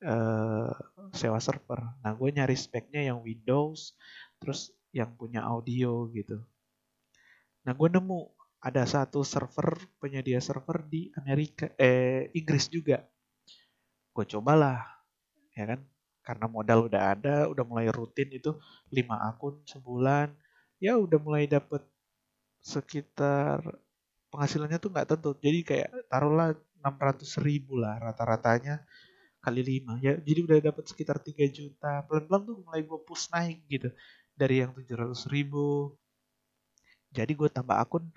uh, 0.05 0.69
sewa 1.13 1.41
server. 1.41 1.82
Nah, 2.05 2.13
gue 2.13 2.30
nyari 2.30 2.53
speknya 2.53 3.01
yang 3.01 3.26
Windows, 3.26 3.97
terus 4.38 4.69
yang 4.93 5.13
punya 5.17 5.41
audio 5.41 6.05
gitu. 6.13 6.38
Nah, 7.65 7.74
gue 7.74 7.89
nemu 7.89 8.19
ada 8.61 8.86
satu 8.86 9.26
server 9.26 9.74
penyedia 9.97 10.38
server 10.38 10.86
di 10.86 11.09
Amerika, 11.17 11.74
eh 11.82 12.30
Inggris 12.38 12.69
juga. 12.69 13.01
Gue 14.13 14.26
cobalah, 14.30 14.86
ya 15.57 15.65
kan 15.65 15.82
karena 16.22 16.45
modal 16.45 16.86
udah 16.86 17.03
ada, 17.17 17.36
udah 17.49 17.65
mulai 17.65 17.89
rutin 17.89 18.30
itu 18.30 18.53
5 18.93 19.17
akun 19.17 19.57
sebulan, 19.65 20.30
ya 20.78 20.93
udah 21.01 21.17
mulai 21.17 21.49
dapet 21.49 21.82
sekitar 22.62 23.59
penghasilannya 24.32 24.80
tuh 24.80 24.89
nggak 24.93 25.07
tentu. 25.09 25.32
Jadi 25.41 25.59
kayak 25.66 25.89
taruhlah 26.07 26.55
600 26.82 27.45
ribu 27.45 27.78
lah 27.78 28.01
rata-ratanya 28.01 28.82
kali 29.41 29.62
5 29.82 30.05
ya 30.05 30.14
jadi 30.22 30.39
udah 30.45 30.57
dapet 30.62 30.86
sekitar 30.89 31.18
3 31.22 31.49
juta. 31.49 32.05
Pelan-pelan 32.05 32.41
tuh 32.45 32.55
mulai 32.62 32.82
gue 32.86 32.99
push 33.01 33.30
naik 33.34 33.66
gitu. 33.68 33.89
Dari 34.38 34.62
yang 34.66 34.72
700 34.74 35.28
ribu. 35.34 35.97
Jadi 37.12 37.34
gue 37.36 37.49
tambah 37.51 37.76
akun 37.76 38.07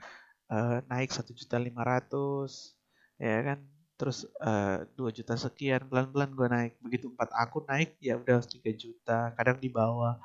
uh, 0.52 0.78
naik 0.86 1.10
satu 1.10 1.34
juta 1.34 1.58
lima 1.58 1.82
ratus. 1.82 2.76
Ya 3.18 3.40
kan? 3.42 3.58
Terus 3.94 4.26
uh, 4.42 4.84
eh, 4.84 5.00
2 5.00 5.16
juta 5.18 5.34
sekian. 5.34 5.88
Pelan-pelan 5.88 6.30
gue 6.36 6.48
naik. 6.48 6.72
Begitu 6.84 7.10
empat 7.10 7.32
akun 7.34 7.64
naik 7.66 7.96
ya 7.98 8.20
udah 8.20 8.44
3 8.44 8.60
juta. 8.76 9.32
Kadang 9.34 9.58
di 9.58 9.68
bawah. 9.72 10.20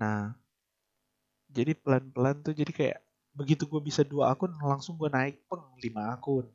Nah 0.00 0.34
jadi 1.54 1.72
pelan-pelan 1.78 2.42
tuh 2.42 2.50
jadi 2.56 2.72
kayak 2.74 2.98
begitu 3.34 3.66
gue 3.66 3.82
bisa 3.82 4.06
dua 4.06 4.30
akun 4.32 4.54
langsung 4.62 4.94
gue 4.94 5.10
naik 5.10 5.42
peng 5.50 5.66
lima 5.82 6.14
akun. 6.14 6.46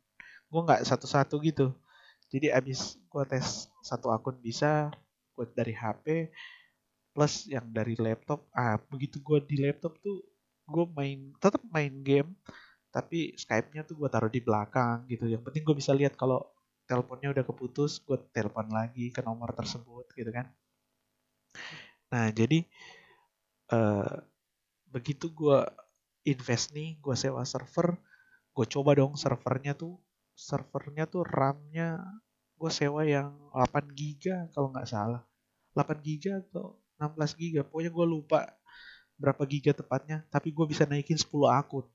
Gue 0.49 0.61
nggak 0.63 0.87
satu-satu 0.87 1.35
gitu. 1.43 1.75
Jadi 2.31 2.49
abis 2.49 2.95
gue 2.97 3.23
tes 3.27 3.67
satu 3.83 4.09
akun 4.09 4.39
bisa 4.39 4.89
gue 5.35 5.45
dari 5.55 5.75
HP 5.75 6.31
plus 7.15 7.47
yang 7.51 7.67
dari 7.71 7.95
laptop 7.99 8.47
ah 8.55 8.79
begitu 8.91 9.19
gue 9.19 9.39
di 9.43 9.57
laptop 9.59 9.97
tuh 9.99 10.23
gue 10.69 10.85
main 10.93 11.33
tetap 11.41 11.59
main 11.73 11.91
game 12.05 12.31
tapi 12.89 13.33
Skype-nya 13.37 13.85
tuh 13.85 13.95
gue 14.01 14.09
taruh 14.09 14.31
di 14.31 14.41
belakang 14.41 15.05
gitu. 15.05 15.29
Yang 15.29 15.45
penting 15.45 15.63
gue 15.65 15.75
bisa 15.77 15.93
lihat 15.93 16.17
kalau 16.17 16.41
teleponnya 16.89 17.29
udah 17.33 17.45
keputus 17.45 18.01
gue 18.01 18.17
telepon 18.33 18.65
lagi 18.73 19.13
ke 19.13 19.21
nomor 19.21 19.53
tersebut 19.53 20.09
gitu 20.17 20.31
kan. 20.33 20.49
Nah 22.09 22.33
jadi 22.33 22.65
uh, 23.73 24.25
begitu 24.89 25.29
gue 25.29 25.59
invest 26.27 26.75
nih 26.75 26.99
gue 26.99 27.15
sewa 27.15 27.43
server 27.47 27.95
gue 28.51 28.65
coba 28.67 28.91
dong 28.97 29.15
servernya 29.15 29.77
tuh 29.77 29.95
servernya 30.39 31.03
tuh 31.03 31.27
RAM-nya 31.27 31.99
gue 32.59 32.71
sewa 32.71 33.07
yang 33.07 33.31
8 33.55 33.91
giga 33.95 34.51
kalau 34.51 34.67
nggak 34.71 34.87
salah. 34.87 35.23
8 35.71 35.99
giga 36.03 36.43
atau 36.43 36.75
16 36.99 37.39
giga 37.39 37.61
pokoknya 37.63 37.91
gue 37.91 38.05
lupa 38.07 38.39
berapa 39.15 39.43
giga 39.47 39.71
tepatnya 39.71 40.27
tapi 40.27 40.51
gue 40.51 40.65
bisa 40.67 40.83
naikin 40.83 41.15
10 41.15 41.27
akun. 41.47 41.87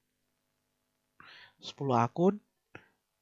10 1.60 1.76
akun 1.96 2.34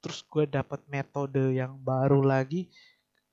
terus 0.02 0.22
gue 0.26 0.46
dapat 0.46 0.82
metode 0.86 1.54
yang 1.54 1.78
baru 1.78 2.22
lagi 2.22 2.66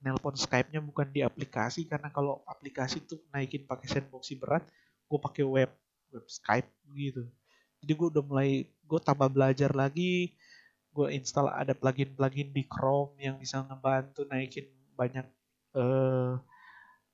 nelpon 0.02 0.38
Skype-nya 0.38 0.82
bukan 0.82 1.10
di 1.10 1.26
aplikasi 1.26 1.86
karena 1.86 2.14
kalau 2.14 2.46
aplikasi 2.46 3.02
tuh 3.06 3.22
naikin 3.34 3.66
pakai 3.66 3.90
sandboxy 3.90 4.38
berat 4.38 4.62
gue 5.10 5.20
pakai 5.22 5.46
web 5.46 5.70
web 6.14 6.26
Skype 6.30 6.70
gitu 6.94 7.26
jadi 7.80 7.94
gue 7.96 8.08
udah 8.12 8.24
mulai 8.24 8.68
gue 8.68 9.00
tambah 9.00 9.32
belajar 9.32 9.72
lagi. 9.72 10.36
Gue 10.92 11.16
install 11.16 11.54
ada 11.54 11.72
plugin-plugin 11.72 12.52
di 12.52 12.66
Chrome 12.68 13.16
yang 13.22 13.40
bisa 13.40 13.64
ngebantu 13.64 14.28
naikin 14.28 14.68
banyak 14.98 15.24
uh, 15.78 16.36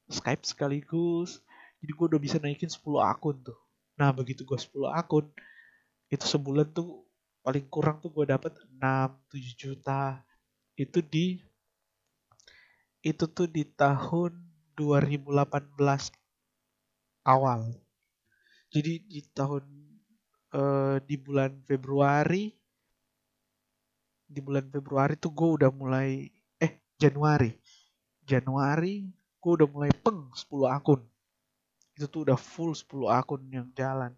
Skype 0.09 0.41
sekaligus. 0.47 1.43
Jadi 1.83 1.91
gue 1.93 2.05
udah 2.15 2.21
bisa 2.21 2.41
naikin 2.41 2.71
10 2.71 2.81
akun 2.97 3.37
tuh. 3.45 3.57
Nah 3.99 4.09
begitu 4.09 4.41
gue 4.41 4.57
10 4.57 4.89
akun 4.89 5.29
itu 6.09 6.25
sebulan 6.25 6.71
tuh 6.73 7.05
paling 7.45 7.65
kurang 7.69 8.01
tuh 8.01 8.09
gue 8.09 8.25
dapet 8.25 8.57
6 8.81 8.81
7 8.81 9.61
juta. 9.61 10.25
Itu 10.73 11.05
di 11.05 11.37
itu 13.05 13.25
tuh 13.29 13.45
di 13.45 13.61
tahun 13.69 14.33
2018 14.73 15.29
awal. 17.29 17.69
Jadi 18.73 18.93
di 19.05 19.21
tahun 19.29 19.84
uh, 20.55 20.95
di 21.03 21.15
bulan 21.19 21.51
Februari. 21.67 22.55
Di 24.25 24.39
bulan 24.41 24.65
Februari 24.71 25.19
tuh 25.19 25.31
gue 25.35 25.49
udah 25.61 25.69
mulai 25.69 26.31
eh 26.57 26.71
Januari. 26.97 27.51
Januari 28.25 29.05
gue 29.13 29.51
udah 29.61 29.69
mulai 29.69 29.91
peng 29.93 30.31
10 30.33 30.65
akun. 30.71 31.01
Itu 31.93 32.09
tuh 32.09 32.21
udah 32.31 32.39
full 32.39 32.73
10 32.73 33.05
akun 33.11 33.41
yang 33.51 33.67
jalan. 33.77 34.11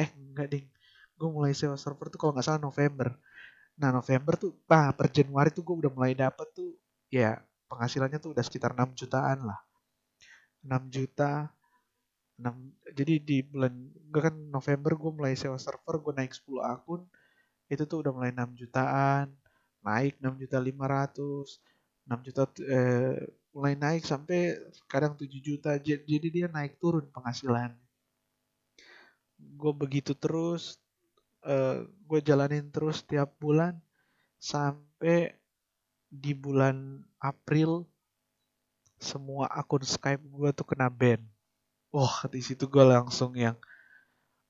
Eh 0.00 0.08
enggak 0.16 0.48
ding. 0.48 0.66
Gue 1.20 1.28
mulai 1.28 1.52
sewa 1.52 1.76
server 1.76 2.08
tuh 2.08 2.16
kalau 2.16 2.32
nggak 2.32 2.46
salah 2.46 2.62
November. 2.62 3.12
Nah 3.76 3.92
November 3.92 4.40
tuh 4.40 4.56
ah 4.72 4.88
per 4.96 5.12
Januari 5.12 5.52
tuh 5.52 5.60
gue 5.60 5.76
udah 5.86 5.92
mulai 5.92 6.16
dapet 6.16 6.48
tuh 6.56 6.72
ya 7.12 7.36
penghasilannya 7.68 8.18
tuh 8.18 8.32
udah 8.32 8.44
sekitar 8.44 8.72
6 8.72 8.96
jutaan 8.96 9.44
lah. 9.44 9.60
6 10.64 10.88
juta 10.88 11.52
6, 12.40 12.96
jadi 12.96 13.14
di 13.20 13.38
bulan 13.44 13.72
gue 14.10 14.22
kan 14.24 14.34
November 14.50 14.96
gue 14.96 15.12
mulai 15.12 15.36
sewa 15.36 15.60
server 15.60 16.00
gue 16.00 16.12
naik 16.16 16.32
10 16.34 16.60
akun 16.64 17.02
itu 17.70 17.82
tuh 17.86 18.02
udah 18.02 18.12
mulai 18.16 18.32
6 18.34 18.58
jutaan 18.58 19.30
naik 19.84 20.18
6 20.18 20.40
juta 20.42 20.58
500 20.58 21.60
6 22.10 22.26
juta 22.26 22.42
eh, 22.66 23.16
mulai 23.54 23.74
naik 23.78 24.02
sampai 24.02 24.58
kadang 24.90 25.14
7 25.14 25.28
juta 25.38 25.70
jadi 25.78 26.26
dia 26.32 26.46
naik 26.50 26.80
turun 26.82 27.06
penghasilan 27.12 27.76
gue 29.38 29.72
begitu 29.76 30.16
terus 30.18 30.80
eh, 31.46 31.86
gue 31.86 32.20
jalanin 32.24 32.66
terus 32.72 33.04
tiap 33.06 33.36
bulan 33.38 33.78
sampai 34.40 35.36
di 36.10 36.34
bulan 36.34 37.06
April 37.22 37.86
semua 39.00 39.48
akun 39.48 39.80
Skype 39.80 40.20
gue 40.20 40.50
tuh 40.52 40.66
kena 40.68 40.92
ban. 40.92 41.22
Wah 41.90 42.26
di 42.30 42.40
situ 42.42 42.70
gue 42.70 42.84
langsung 42.86 43.34
yang 43.34 43.58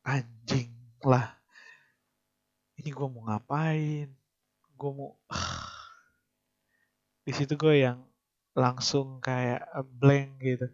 anjing 0.04 0.72
lah. 1.00 1.36
Ini 2.76 2.92
gue 2.92 3.06
mau 3.08 3.24
ngapain? 3.28 4.08
Gue 4.76 4.90
mau 4.92 5.16
di 7.26 7.32
situ 7.32 7.56
gue 7.56 7.84
yang 7.84 8.00
langsung 8.56 9.22
kayak 9.22 9.62
blank 10.00 10.42
gitu 10.42 10.66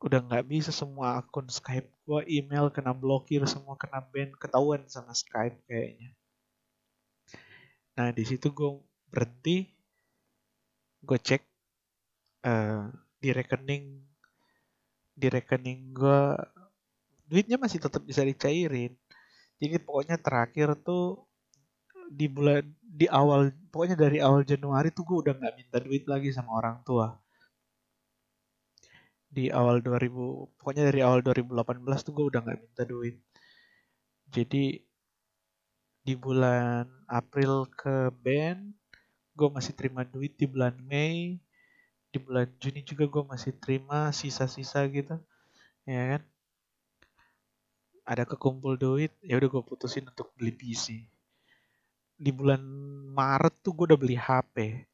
udah 0.00 0.24
nggak 0.24 0.48
bisa 0.48 0.72
semua 0.72 1.20
akun 1.20 1.44
Skype 1.52 1.92
gue 2.08 2.20
email 2.24 2.72
kena 2.72 2.96
blokir 2.96 3.44
semua 3.44 3.76
kena 3.76 4.00
ban 4.00 4.32
ketahuan 4.40 4.88
sama 4.88 5.12
Skype 5.12 5.60
kayaknya 5.68 6.16
nah 7.92 8.08
di 8.08 8.24
situ 8.24 8.48
gue 8.48 8.80
berhenti 9.12 9.68
gue 11.04 11.18
cek 11.20 11.44
uh, 12.48 12.88
di 13.20 13.28
rekening 13.28 14.00
di 15.20 15.28
rekening 15.28 15.92
gue 15.92 16.20
duitnya 17.30 17.60
masih 17.60 17.78
tetap 17.78 18.02
bisa 18.02 18.24
dicairin. 18.24 18.96
Jadi 19.60 19.76
pokoknya 19.84 20.16
terakhir 20.16 20.74
tuh 20.80 21.28
di 22.10 22.26
bulan 22.26 22.64
di 22.80 23.06
awal 23.06 23.54
pokoknya 23.70 23.94
dari 23.94 24.18
awal 24.18 24.42
Januari 24.42 24.90
tuh 24.90 25.04
gue 25.06 25.18
udah 25.28 25.34
nggak 25.38 25.54
minta 25.54 25.78
duit 25.78 26.04
lagi 26.08 26.32
sama 26.34 26.58
orang 26.58 26.82
tua. 26.82 27.14
Di 29.30 29.46
awal 29.52 29.78
2000 29.84 30.58
pokoknya 30.58 30.90
dari 30.90 31.00
awal 31.06 31.22
2018 31.22 32.06
tuh 32.06 32.12
gue 32.16 32.26
udah 32.34 32.40
nggak 32.42 32.60
minta 32.64 32.82
duit. 32.88 33.16
Jadi 34.26 34.80
di 36.00 36.14
bulan 36.16 36.88
April 37.06 37.68
ke 37.70 38.08
band 38.24 38.72
gue 39.36 39.48
masih 39.52 39.72
terima 39.76 40.02
duit 40.02 40.34
di 40.34 40.48
bulan 40.48 40.74
Mei 40.82 41.38
di 42.10 42.18
bulan 42.18 42.46
Juni 42.58 42.82
juga 42.82 43.06
gue 43.06 43.22
masih 43.26 43.54
terima 43.58 44.10
sisa-sisa 44.10 44.82
gitu 44.90 45.16
ya 45.86 46.18
kan? 46.18 46.22
Ada 48.06 48.26
kekumpul 48.26 48.74
duit 48.74 49.14
ya 49.22 49.38
udah 49.38 49.48
gue 49.48 49.62
putusin 49.62 50.06
untuk 50.10 50.34
beli 50.34 50.50
PC 50.54 51.06
di 52.20 52.30
bulan 52.36 52.60
Maret 53.16 53.64
tuh 53.64 53.72
gue 53.72 53.88
udah 53.88 54.00
beli 54.00 54.12
HP 54.20 54.84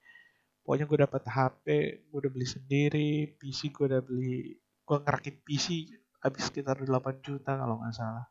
pokoknya 0.62 0.86
gue 0.86 0.98
dapat 1.02 1.22
HP 1.26 1.66
gue 2.06 2.18
udah 2.22 2.30
beli 2.30 2.46
sendiri 2.46 3.10
PC 3.34 3.74
gue 3.74 3.90
udah 3.90 4.02
beli 4.02 4.54
gue 4.86 4.96
ngerakit 5.02 5.42
PC 5.42 5.90
habis 6.22 6.46
sekitar 6.46 6.78
8 6.78 7.22
juta 7.22 7.54
kalau 7.54 7.78
nggak 7.78 7.94
salah. 7.94 8.26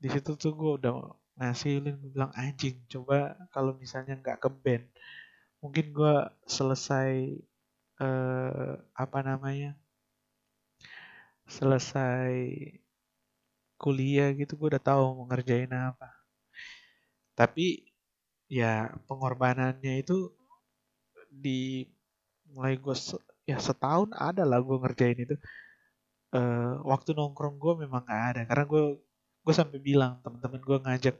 Di 0.00 0.08
situ 0.08 0.36
tuh 0.40 0.52
gue 0.56 0.72
udah 0.80 1.16
ngasilin 1.36 1.96
gue 1.96 2.10
bilang 2.12 2.32
anjing 2.36 2.76
coba 2.88 3.36
kalau 3.52 3.72
misalnya 3.76 4.20
nggak 4.20 4.40
ke 4.40 4.48
band 4.52 4.84
mungkin 5.64 5.94
gue 5.96 6.14
selesai 6.44 7.40
eh, 8.02 8.72
apa 9.02 9.18
namanya 9.22 9.78
selesai 11.46 12.34
kuliah 13.82 14.30
gitu 14.38 14.54
gue 14.58 14.68
udah 14.72 14.82
tahu 14.82 15.02
mau 15.18 15.26
ngerjain 15.30 15.70
apa. 15.74 16.08
Tapi 17.38 17.82
ya 18.46 18.92
pengorbanannya 19.08 19.94
itu 20.04 20.30
di 21.32 21.88
mulai 22.52 22.76
gue 22.76 22.94
se, 22.94 23.16
ya 23.48 23.58
setahun 23.58 24.12
ada 24.14 24.42
lah 24.46 24.60
gue 24.62 24.76
ngerjain 24.82 25.18
itu. 25.18 25.36
Uh, 26.32 26.80
waktu 26.88 27.12
nongkrong 27.12 27.60
gue 27.60 27.84
memang 27.84 28.08
gak 28.08 28.22
ada 28.32 28.42
karena 28.48 28.64
gue 28.64 28.84
gue 29.44 29.54
sampai 29.60 29.76
bilang 29.76 30.16
teman-teman 30.24 30.64
gue 30.64 30.78
ngajak 30.80 31.16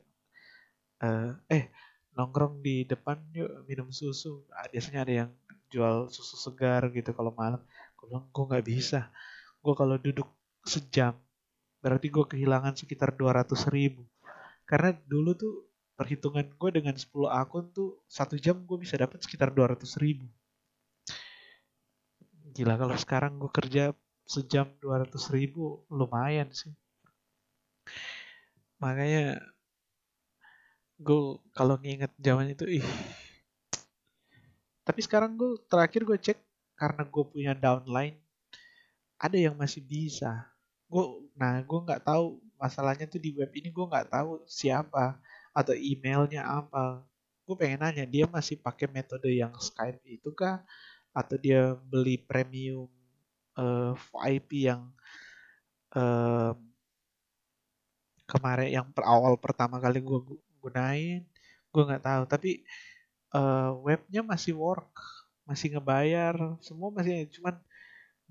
uh, 1.05 1.37
eh 1.53 1.69
nongkrong 2.17 2.65
di 2.65 2.85
depan 2.89 3.19
yuk 3.37 3.51
minum 3.69 3.89
susu. 3.93 4.45
Nah, 4.49 4.69
biasanya 4.73 5.01
ada 5.05 5.15
yang 5.25 5.31
jual 5.73 6.13
susu 6.13 6.37
segar 6.37 6.93
gitu 6.93 7.17
kalau 7.17 7.33
malam. 7.33 7.61
Gue 7.97 8.13
bilang 8.13 8.29
gue 8.29 8.45
nggak 8.53 8.67
bisa. 8.69 9.09
Gue 9.65 9.73
kalau 9.73 9.97
duduk 9.97 10.29
sejam 10.69 11.17
berarti 11.83 12.07
gue 12.15 12.25
kehilangan 12.29 12.79
sekitar 12.79 13.17
200 13.17 13.49
ribu. 13.75 14.07
Karena 14.69 14.95
dulu 15.09 15.35
tuh 15.35 15.55
perhitungan 15.99 16.47
gue 16.47 16.71
dengan 16.71 16.95
10 16.95 17.27
akun 17.29 17.73
tuh 17.75 18.05
satu 18.07 18.39
jam 18.39 18.63
gue 18.63 18.79
bisa 18.79 18.95
dapat 19.01 19.19
sekitar 19.25 19.51
200 19.51 19.83
ribu. 19.99 20.29
Gila 22.53 22.77
kalau 22.77 22.97
sekarang 23.01 23.41
gue 23.41 23.51
kerja 23.51 23.97
sejam 24.29 24.71
200 24.79 25.09
ribu 25.35 25.83
lumayan 25.91 26.53
sih. 26.53 26.71
Makanya 28.79 29.43
gue 31.03 31.43
kalau 31.51 31.75
nginget 31.83 32.15
zaman 32.23 32.55
itu 32.55 32.79
ih 32.79 32.87
tapi 34.93 35.09
sekarang 35.09 35.41
gue 35.41 35.57
terakhir 35.73 36.05
gue 36.05 36.19
cek 36.21 36.37
karena 36.77 37.01
gue 37.09 37.25
punya 37.25 37.57
downline 37.57 38.21
ada 39.17 39.41
yang 39.41 39.57
masih 39.57 39.81
bisa. 39.81 40.45
Gue 40.85 41.33
nah 41.33 41.65
gue 41.65 41.81
nggak 41.81 42.05
tahu 42.05 42.37
masalahnya 42.61 43.09
tuh 43.09 43.17
di 43.17 43.33
web 43.33 43.49
ini 43.57 43.73
gue 43.73 43.87
nggak 43.89 44.13
tahu 44.13 44.45
siapa 44.45 45.17
atau 45.57 45.73
emailnya 45.73 46.45
apa. 46.45 47.01
Gue 47.49 47.57
pengen 47.57 47.81
nanya 47.89 48.05
dia 48.05 48.29
masih 48.29 48.61
pakai 48.61 48.85
metode 48.93 49.33
yang 49.33 49.57
Skype 49.57 50.05
itu 50.05 50.29
kah? 50.37 50.61
Atau 51.17 51.41
dia 51.41 51.73
beli 51.89 52.21
premium 52.21 52.93
uh, 53.57 53.65
eh, 53.65 53.93
VIP 53.97 54.69
yang 54.69 54.93
uh, 55.97 56.53
kemarin 58.29 58.69
yang 58.69 58.87
awal 59.01 59.41
pertama 59.41 59.81
kali 59.81 60.05
gue 60.05 60.21
gunain? 60.61 61.25
Gue 61.73 61.83
nggak 61.89 62.05
tahu. 62.05 62.23
Tapi 62.29 62.61
uh, 63.33 63.77
webnya 63.85 64.23
masih 64.25 64.57
work 64.57 64.93
masih 65.43 65.75
ngebayar 65.75 66.37
semua 66.63 66.89
masih 66.95 67.27
cuman 67.35 67.59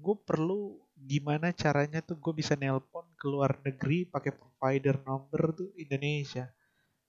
gue 0.02 0.16
perlu 0.26 0.82
gimana 0.98 1.54
caranya 1.54 2.02
tuh 2.02 2.18
gue 2.18 2.34
bisa 2.34 2.58
nelpon 2.58 3.06
ke 3.18 3.26
luar 3.30 3.58
negeri 3.62 4.10
pakai 4.10 4.34
provider 4.34 4.98
number 5.06 5.54
tuh 5.54 5.70
Indonesia. 5.78 6.50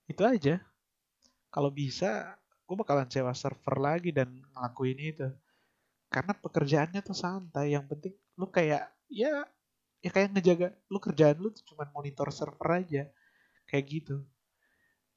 Itu 0.05 0.21
aja. 0.25 0.61
Kalau 1.49 1.73
bisa 1.73 2.37
gue 2.65 2.75
bakalan 2.77 3.09
sewa 3.09 3.33
server 3.33 3.75
lagi 3.81 4.13
dan 4.13 4.29
ngelakuin 4.53 4.99
itu. 5.01 5.27
Karena 6.09 6.33
pekerjaannya 6.37 7.01
tuh 7.01 7.17
santai. 7.17 7.73
Yang 7.73 7.85
penting 7.97 8.13
lu 8.37 8.45
kayak 8.49 8.89
ya 9.09 9.45
ya 10.01 10.09
kayak 10.09 10.37
ngejaga 10.37 10.67
lu 10.89 10.97
kerjaan 11.01 11.37
lu 11.41 11.49
tuh 11.49 11.65
cuma 11.73 11.89
monitor 11.89 12.29
server 12.29 12.85
aja. 12.85 13.03
Kayak 13.65 13.85
gitu. 13.89 14.17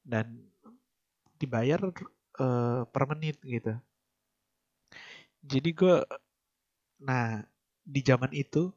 Dan 0.00 0.48
dibayar 1.36 1.80
uh, 2.40 2.86
per 2.88 3.04
menit 3.10 3.36
gitu 3.42 3.74
jadi 5.46 5.70
gue 5.72 5.96
nah 6.96 7.44
di 7.86 8.00
zaman 8.02 8.32
itu 8.34 8.72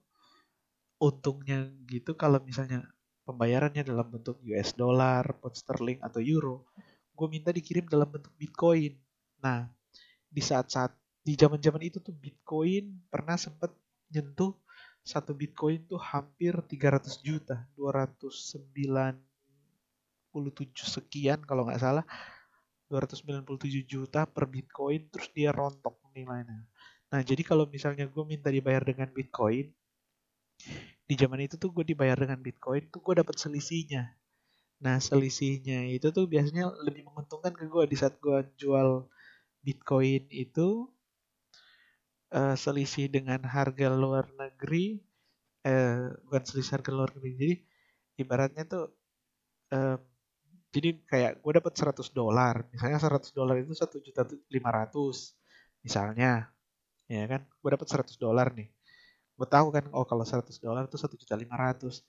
untungnya 0.99 1.71
gitu 1.87 2.13
kalau 2.13 2.43
misalnya 2.43 2.83
pembayarannya 3.29 3.85
dalam 3.85 4.09
bentuk 4.09 4.41
US 4.49 4.73
dollar, 4.73 5.21
pound 5.37 5.53
sterling 5.53 6.01
atau 6.01 6.17
euro, 6.17 6.65
gue 7.13 7.27
minta 7.29 7.53
dikirim 7.53 7.85
dalam 7.85 8.09
bentuk 8.09 8.33
Bitcoin. 8.41 8.97
Nah, 9.39 9.69
di 10.25 10.41
saat-saat 10.41 10.89
di 11.21 11.37
zaman-zaman 11.37 11.85
itu 11.85 12.01
tuh 12.01 12.11
Bitcoin 12.17 13.05
pernah 13.05 13.37
sempat 13.37 13.69
nyentuh 14.09 14.57
satu 15.05 15.37
Bitcoin 15.37 15.85
tuh 15.85 16.01
hampir 16.01 16.57
300 16.57 17.21
juta, 17.21 17.69
297 17.77 19.21
sekian 20.89 21.39
kalau 21.45 21.69
nggak 21.69 21.81
salah. 21.81 22.05
297 22.89 23.85
juta 23.85 24.25
per 24.25 24.49
Bitcoin 24.49 25.07
terus 25.13 25.29
dia 25.31 25.53
rontok 25.53 26.01
nilainya. 26.13 26.65
Nah, 27.09 27.21
jadi 27.21 27.41
kalau 27.45 27.65
misalnya 27.69 28.05
gue 28.09 28.23
minta 28.25 28.49
dibayar 28.49 28.81
dengan 28.81 29.09
Bitcoin, 29.13 29.69
di 31.09 31.15
zaman 31.17 31.41
itu 31.45 31.55
tuh 31.57 31.73
gue 31.73 31.85
dibayar 31.85 32.17
dengan 32.17 32.37
Bitcoin 32.41 32.89
tuh 32.93 33.01
gue 33.01 33.21
dapat 33.21 33.37
selisihnya. 33.37 34.13
Nah, 34.81 34.97
selisihnya 35.01 35.89
itu 35.89 36.09
tuh 36.13 36.25
biasanya 36.29 36.69
lebih 36.85 37.05
menguntungkan 37.09 37.53
ke 37.53 37.65
gue 37.65 37.83
di 37.89 37.97
saat 37.97 38.17
gue 38.21 38.45
jual 38.57 39.05
Bitcoin 39.65 40.29
itu 40.33 40.89
uh, 42.33 42.55
selisih 42.55 43.09
dengan 43.09 43.41
harga 43.45 43.89
luar 43.93 44.29
negeri 44.37 45.01
eh 45.59 46.15
bukan 46.23 46.43
selisih 46.47 46.79
harga 46.79 46.91
luar 46.95 47.11
negeri 47.19 47.31
jadi 47.35 47.55
ibaratnya 48.23 48.63
tuh 48.63 48.85
um, 49.75 49.99
jadi 50.69 50.89
kayak 51.09 51.41
gue 51.41 51.51
dapat 51.57 51.73
100 51.73 52.13
dolar. 52.13 52.55
Misalnya 52.69 53.01
100 53.01 53.33
dolar 53.33 53.57
itu 53.57 53.73
satu 53.73 53.97
juta 54.01 54.21
lima 54.53 54.69
ratus 54.69 55.33
misalnya. 55.81 56.53
Ya 57.09 57.25
kan? 57.25 57.41
Gue 57.61 57.69
dapat 57.73 57.87
100 57.89 58.21
dolar 58.21 58.53
nih. 58.53 58.69
Gue 59.33 59.47
tahu 59.49 59.73
kan 59.73 59.89
oh 59.93 60.05
kalau 60.05 60.21
100 60.21 60.45
dolar 60.61 60.85
itu 60.85 60.97
satu 61.01 61.17
juta 61.17 61.33
lima 61.33 61.57
ratus. 61.57 62.05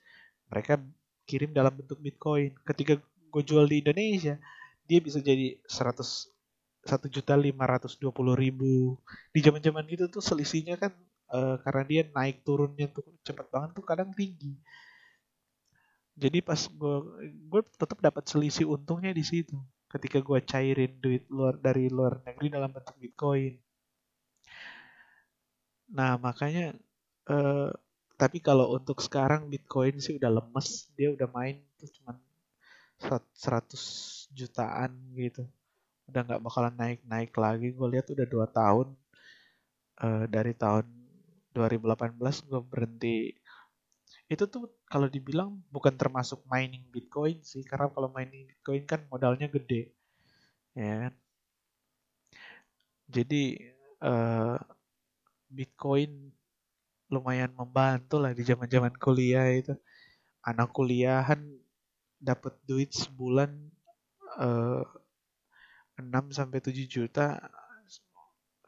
Mereka 0.53 0.77
kirim 1.25 1.57
dalam 1.57 1.73
bentuk 1.73 1.97
bitcoin. 2.05 2.53
Ketika 2.69 3.01
gue 3.31 3.43
jual 3.45 3.65
di 3.65 3.81
Indonesia 3.81 4.37
dia 4.85 4.99
bisa 5.01 5.23
jadi 5.25 5.57
100 5.65 6.29
satu 6.81 7.07
juta 7.13 7.37
lima 7.37 7.69
ratus 7.69 7.97
dua 8.01 8.13
puluh 8.13 8.37
ribu. 8.37 8.97
Di 9.33 9.41
zaman 9.45 9.61
zaman 9.61 9.85
itu 9.89 10.09
tuh 10.09 10.25
selisihnya 10.25 10.77
kan 10.81 10.93
uh, 11.33 11.57
karena 11.65 11.83
dia 11.89 12.03
naik 12.13 12.45
turunnya 12.45 12.89
tuh 12.93 13.05
cepat 13.25 13.49
banget 13.53 13.71
tuh 13.77 13.85
kadang 13.85 14.11
tinggi 14.17 14.57
jadi 16.21 16.39
pas 16.45 16.61
gue 16.61 16.97
gue 17.51 17.61
tetap 17.81 17.99
dapat 18.05 18.25
selisih 18.29 18.69
untungnya 18.69 19.11
di 19.17 19.25
situ 19.25 19.57
ketika 19.89 20.21
gue 20.21 20.39
cairin 20.45 20.93
duit 21.01 21.25
luar 21.33 21.57
dari 21.57 21.89
luar 21.89 22.21
negeri 22.23 22.47
dalam 22.53 22.71
bentuk 22.71 22.97
bitcoin 23.01 23.57
nah 25.91 26.21
makanya 26.21 26.77
uh, 27.33 27.73
tapi 28.21 28.39
kalau 28.45 28.77
untuk 28.77 29.01
sekarang 29.01 29.49
bitcoin 29.49 29.99
sih 29.99 30.21
udah 30.21 30.31
lemes 30.31 30.93
dia 30.95 31.09
udah 31.11 31.27
main 31.33 31.65
tuh 31.81 31.89
cuman 31.89 32.17
100 33.01 34.37
jutaan 34.37 34.93
gitu 35.17 35.49
udah 36.11 36.27
nggak 36.27 36.43
bakalan 36.43 36.75
naik-naik 36.75 37.31
lagi. 37.39 37.71
Gue 37.71 37.89
lihat 37.95 38.11
udah 38.11 38.27
dua 38.27 38.47
tahun 38.51 38.89
uh, 40.03 40.27
dari 40.27 40.53
tahun 40.59 40.85
2018 41.55 42.51
gue 42.51 42.61
berhenti. 42.67 43.19
Itu 44.27 44.51
tuh 44.51 44.67
kalau 44.91 45.07
dibilang 45.07 45.63
bukan 45.71 45.95
termasuk 45.95 46.43
mining 46.51 46.83
Bitcoin 46.91 47.39
sih, 47.47 47.63
karena 47.63 47.87
kalau 47.95 48.11
mining 48.11 48.51
Bitcoin 48.51 48.83
kan 48.91 49.01
modalnya 49.07 49.47
gede, 49.47 49.95
ya. 50.75 51.09
Kan? 51.09 51.15
Jadi 53.11 53.43
uh, 54.03 54.59
Bitcoin 55.51 56.31
lumayan 57.11 57.51
membantu 57.55 58.23
lah 58.23 58.35
di 58.35 58.43
zaman-zaman 58.47 58.95
kuliah 58.99 59.47
itu. 59.51 59.75
Anak 60.47 60.75
kuliahan 60.75 61.43
dapat 62.21 62.55
duit 62.67 62.91
sebulan 62.95 63.51
uh, 64.39 64.85
6 65.99 66.39
sampai 66.39 66.59
7 66.65 66.87
juta 66.89 67.37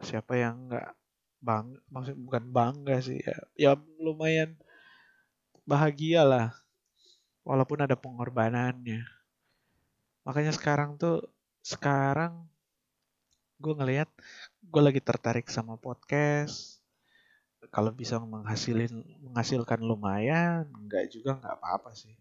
siapa 0.03 0.35
yang 0.37 0.69
nggak 0.69 0.89
bang 1.43 1.67
maksud 1.91 2.17
bukan 2.23 2.45
bangga 2.51 2.97
sih 3.03 3.19
ya 3.19 3.39
ya 3.59 3.73
lumayan 3.99 4.59
bahagia 5.63 6.27
lah 6.27 6.49
walaupun 7.47 7.83
ada 7.83 7.95
pengorbanannya. 7.99 9.07
Makanya 10.23 10.55
sekarang 10.55 10.99
tuh 10.99 11.27
sekarang 11.63 12.47
gue 13.63 13.75
ngelihat 13.75 14.11
gue 14.63 14.83
lagi 14.83 14.99
tertarik 15.03 15.47
sama 15.51 15.79
podcast. 15.79 16.83
Kalau 17.71 17.95
bisa 17.95 18.19
menghasilin 18.19 18.91
menghasilkan 19.23 19.79
lumayan 19.79 20.67
nggak 20.67 21.15
juga 21.15 21.39
nggak 21.39 21.55
apa-apa 21.63 21.95
sih. 21.95 22.15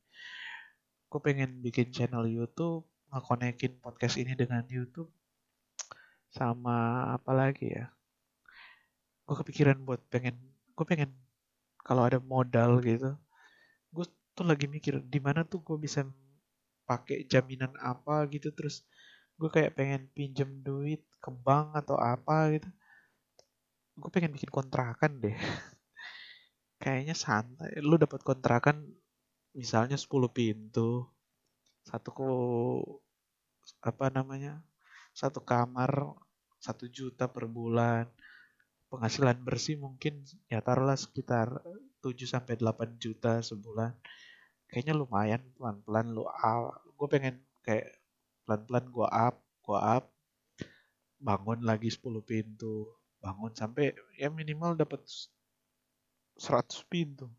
Gue 1.09 1.19
pengen 1.21 1.61
bikin 1.65 1.89
channel 1.89 2.29
YouTube 2.29 2.85
ngekonekin 3.09 3.81
podcast 3.81 4.21
ini 4.21 4.37
dengan 4.37 4.61
YouTube. 4.69 5.09
Sama 6.31 7.09
apa 7.17 7.33
lagi 7.33 7.73
ya? 7.73 7.89
Gue 9.25 9.35
kepikiran 9.41 9.81
buat 9.81 10.01
pengen 10.13 10.37
gue 10.77 10.85
pengen 10.85 11.09
kalau 11.81 12.05
ada 12.05 12.21
modal 12.21 12.77
gitu 12.85 13.17
tuh 14.41 14.49
lagi 14.49 14.65
mikir 14.65 15.05
di 15.05 15.21
mana 15.21 15.45
tuh 15.45 15.61
gue 15.61 15.77
bisa 15.77 16.01
pakai 16.89 17.29
jaminan 17.29 17.77
apa 17.77 18.25
gitu 18.33 18.49
terus 18.49 18.81
gue 19.37 19.49
kayak 19.53 19.77
pengen 19.77 20.09
pinjem 20.17 20.65
duit 20.65 21.05
ke 21.21 21.29
bank 21.29 21.77
atau 21.77 21.93
apa 22.01 22.57
gitu. 22.57 22.69
Gue 24.01 24.09
pengen 24.09 24.33
bikin 24.33 24.49
kontrakan 24.49 25.21
deh. 25.21 25.37
Kayaknya 26.81 27.13
santai. 27.13 27.69
Lu 27.85 28.01
dapat 28.01 28.25
kontrakan 28.25 28.81
misalnya 29.53 29.93
10 29.93 30.09
pintu 30.33 31.05
satu 31.85 32.09
apa 33.81 34.09
namanya 34.09 34.61
satu 35.13 35.45
kamar 35.45 36.17
satu 36.57 36.89
juta 36.89 37.29
per 37.29 37.45
bulan. 37.45 38.09
Penghasilan 38.89 39.37
bersih 39.45 39.77
mungkin 39.77 40.25
ya 40.49 40.65
taruhlah 40.65 40.97
sekitar 40.97 41.61
7 42.01 42.25
sampai 42.25 42.57
8 42.57 42.97
juta 42.97 43.37
sebulan 43.45 43.93
kayaknya 44.71 44.95
lumayan 44.95 45.43
pelan-pelan 45.59 46.07
lu 46.15 46.23
gue 46.97 47.07
pengen 47.11 47.35
kayak 47.61 47.91
pelan-pelan 48.47 48.87
gue 48.87 49.07
up 49.07 49.35
gue 49.67 49.79
up 49.79 50.05
bangun 51.21 51.59
lagi 51.61 51.91
10 51.91 52.23
pintu 52.23 52.87
bangun 53.21 53.53
sampai 53.53 53.93
ya 54.17 54.33
minimal 54.33 54.73
dapat 54.73 55.05
100 56.41 56.89
pintu. 56.89 57.29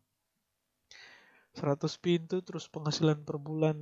100 1.59 1.85
pintu 1.99 2.39
terus 2.39 2.71
penghasilan 2.71 3.21
per 3.27 3.35
bulan 3.37 3.77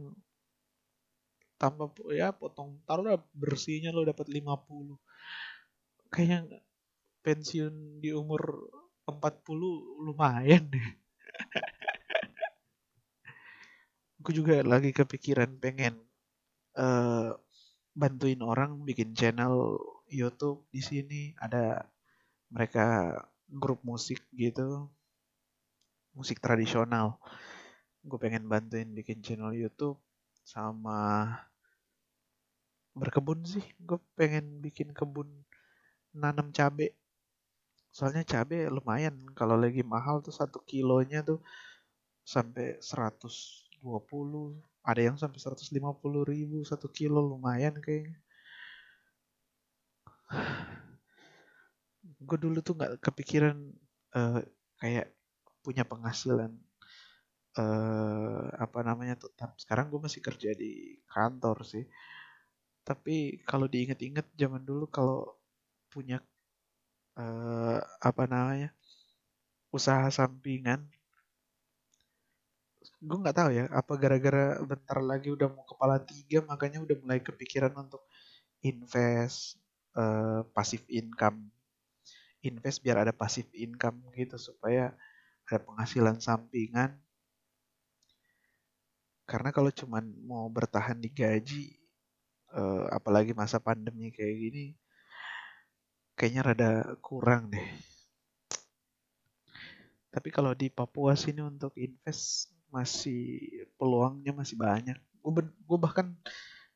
tambah 1.62 1.94
ya 2.10 2.34
potong 2.34 2.82
taruhlah 2.90 3.22
bersihnya 3.38 3.94
lo 3.94 4.02
dapat 4.02 4.28
50 4.28 4.98
kayaknya 6.10 6.60
pensiun 7.22 8.02
di 8.02 8.10
umur 8.12 8.42
40 9.06 10.02
lumayan 10.02 10.68
deh 10.74 10.90
gue 14.22 14.34
juga 14.38 14.62
lagi 14.62 14.94
kepikiran 14.94 15.58
pengen 15.58 15.98
uh, 16.78 17.34
bantuin 17.98 18.40
orang 18.46 18.86
bikin 18.86 19.18
channel 19.18 19.82
YouTube 20.06 20.64
di 20.70 20.82
sini. 20.86 21.22
Ada 21.42 21.82
mereka 22.54 23.18
grup 23.50 23.82
musik 23.82 24.22
gitu. 24.38 24.88
Musik 26.14 26.38
tradisional. 26.38 27.18
Gue 28.06 28.18
pengen 28.22 28.46
bantuin 28.46 28.94
bikin 28.94 29.26
channel 29.26 29.58
YouTube 29.58 29.98
sama 30.46 31.28
berkebun 32.94 33.42
sih. 33.42 33.66
Gue 33.82 33.98
pengen 34.14 34.62
bikin 34.62 34.94
kebun 34.94 35.28
nanam 36.14 36.54
cabe. 36.54 36.94
Soalnya 37.90 38.22
cabe 38.22 38.70
lumayan. 38.70 39.18
Kalau 39.34 39.58
lagi 39.58 39.82
mahal 39.82 40.22
tuh 40.22 40.36
satu 40.36 40.62
kilonya 40.62 41.26
tuh 41.26 41.42
sampai 42.22 42.78
120 43.82 44.62
ada 44.82 45.02
yang 45.02 45.18
sampai 45.18 45.38
150 45.38 45.78
ribu 46.26 46.62
satu 46.66 46.90
kilo 46.90 47.22
lumayan 47.22 47.78
kayaknya. 47.82 48.18
Gue 52.22 52.38
dulu 52.38 52.62
tuh 52.62 52.78
nggak 52.78 53.02
kepikiran 53.02 53.58
uh, 54.14 54.42
kayak 54.78 55.14
punya 55.62 55.86
penghasilan 55.86 56.54
uh, 57.58 58.46
apa 58.58 58.80
namanya 58.82 59.18
tetap 59.22 59.54
sekarang 59.62 59.94
gue 59.94 60.02
masih 60.02 60.22
kerja 60.22 60.54
di 60.58 60.98
kantor 61.10 61.66
sih. 61.66 61.86
Tapi 62.82 63.42
kalau 63.46 63.70
diinget-inget 63.70 64.26
zaman 64.34 64.66
dulu 64.66 64.90
kalau 64.90 65.38
punya 65.94 66.18
uh, 67.20 67.80
apa 68.02 68.24
namanya 68.26 68.70
usaha 69.70 70.08
sampingan 70.10 70.90
gue 73.02 73.18
nggak 73.18 73.38
tahu 73.38 73.50
ya 73.50 73.66
apa 73.74 73.94
gara-gara 73.98 74.62
bentar 74.62 75.02
lagi 75.02 75.34
udah 75.34 75.50
mau 75.50 75.66
kepala 75.66 75.98
tiga 75.98 76.46
makanya 76.46 76.86
udah 76.86 76.96
mulai 77.02 77.18
kepikiran 77.18 77.74
untuk 77.74 78.06
invest 78.62 79.58
uh, 79.98 80.46
pasif 80.54 80.86
income. 80.86 81.50
Invest 82.46 82.82
biar 82.86 83.02
ada 83.02 83.14
pasif 83.14 83.50
income 83.58 84.06
gitu 84.14 84.38
supaya 84.38 84.94
ada 85.50 85.58
penghasilan 85.66 86.22
sampingan. 86.22 86.94
Karena 89.26 89.50
kalau 89.50 89.74
cuman 89.74 90.06
mau 90.22 90.46
bertahan 90.50 91.02
di 91.02 91.10
gaji 91.10 91.74
uh, 92.54 92.86
apalagi 92.94 93.34
masa 93.34 93.58
pandemi 93.58 94.14
kayak 94.14 94.36
gini 94.38 94.66
kayaknya 96.14 96.42
rada 96.54 96.72
kurang 97.02 97.50
deh. 97.50 97.66
Tapi 100.12 100.30
kalau 100.30 100.52
di 100.54 100.68
Papua 100.70 101.16
sini 101.16 101.40
untuk 101.42 101.72
invest 101.80 102.52
masih 102.72 103.52
peluangnya 103.76 104.32
masih 104.32 104.56
banyak. 104.56 104.98
Gue 105.68 105.78
bahkan 105.78 106.16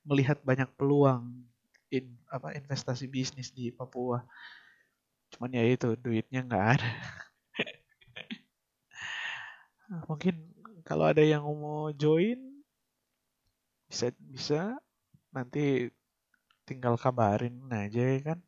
melihat 0.06 0.38
banyak 0.46 0.70
peluang 0.78 1.34
in 1.90 2.14
apa 2.30 2.54
investasi 2.54 3.10
bisnis 3.10 3.50
di 3.50 3.74
Papua. 3.74 4.22
Cuman 5.34 5.56
ya 5.56 5.64
itu 5.66 5.96
duitnya 5.98 6.46
nggak 6.46 6.66
ada. 6.78 6.92
Mungkin 10.10 10.36
kalau 10.86 11.10
ada 11.10 11.24
yang 11.26 11.48
mau 11.48 11.90
join 11.96 12.38
bisa 13.90 14.12
bisa. 14.20 14.62
Nanti 15.34 15.92
tinggal 16.64 16.96
kabarin 16.96 17.56
aja 17.72 18.02
ya 18.02 18.20
kan? 18.34 18.40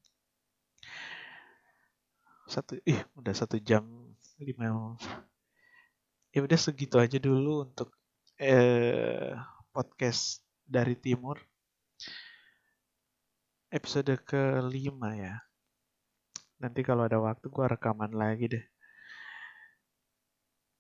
Satu 2.48 2.80
ih 2.88 3.04
udah 3.20 3.34
satu 3.36 3.60
jam 3.60 3.84
lima 4.40 4.96
ya 6.38 6.46
udah 6.46 6.60
segitu 6.62 7.02
aja 7.02 7.18
dulu 7.18 7.66
untuk 7.66 7.90
eh, 8.38 9.34
podcast 9.74 10.46
dari 10.70 10.94
timur. 10.94 11.42
Episode 13.74 14.22
kelima 14.22 15.18
ya. 15.18 15.42
Nanti 16.62 16.86
kalau 16.86 17.10
ada 17.10 17.18
waktu 17.18 17.50
gua 17.50 17.74
rekaman 17.74 18.14
lagi 18.14 18.54
deh. 18.54 18.66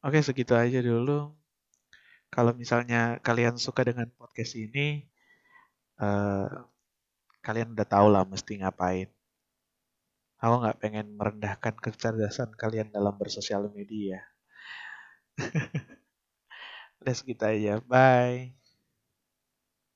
Oke 0.05 0.21
segitu 0.21 0.53
aja 0.53 0.77
dulu. 0.77 1.33
Kalau 2.29 2.53
misalnya 2.53 3.17
kalian 3.25 3.57
suka 3.57 3.81
dengan 3.81 4.13
podcast 4.13 4.53
ini 4.53 5.09
uh, 5.97 6.45
kalian 7.41 7.73
udah 7.73 7.87
tahu 7.89 8.07
lah 8.13 8.29
mesti 8.29 8.61
ngapain. 8.61 9.09
Aku 10.37 10.53
nggak 10.61 10.77
pengen 10.85 11.17
merendahkan 11.17 11.73
kecerdasan 11.81 12.53
kalian 12.53 12.93
dalam 12.93 13.17
bersosial 13.17 13.73
media. 13.73 14.21
Udah 17.01 17.13
segitu 17.17 17.43
aja. 17.45 17.77
Bye. 17.85 18.56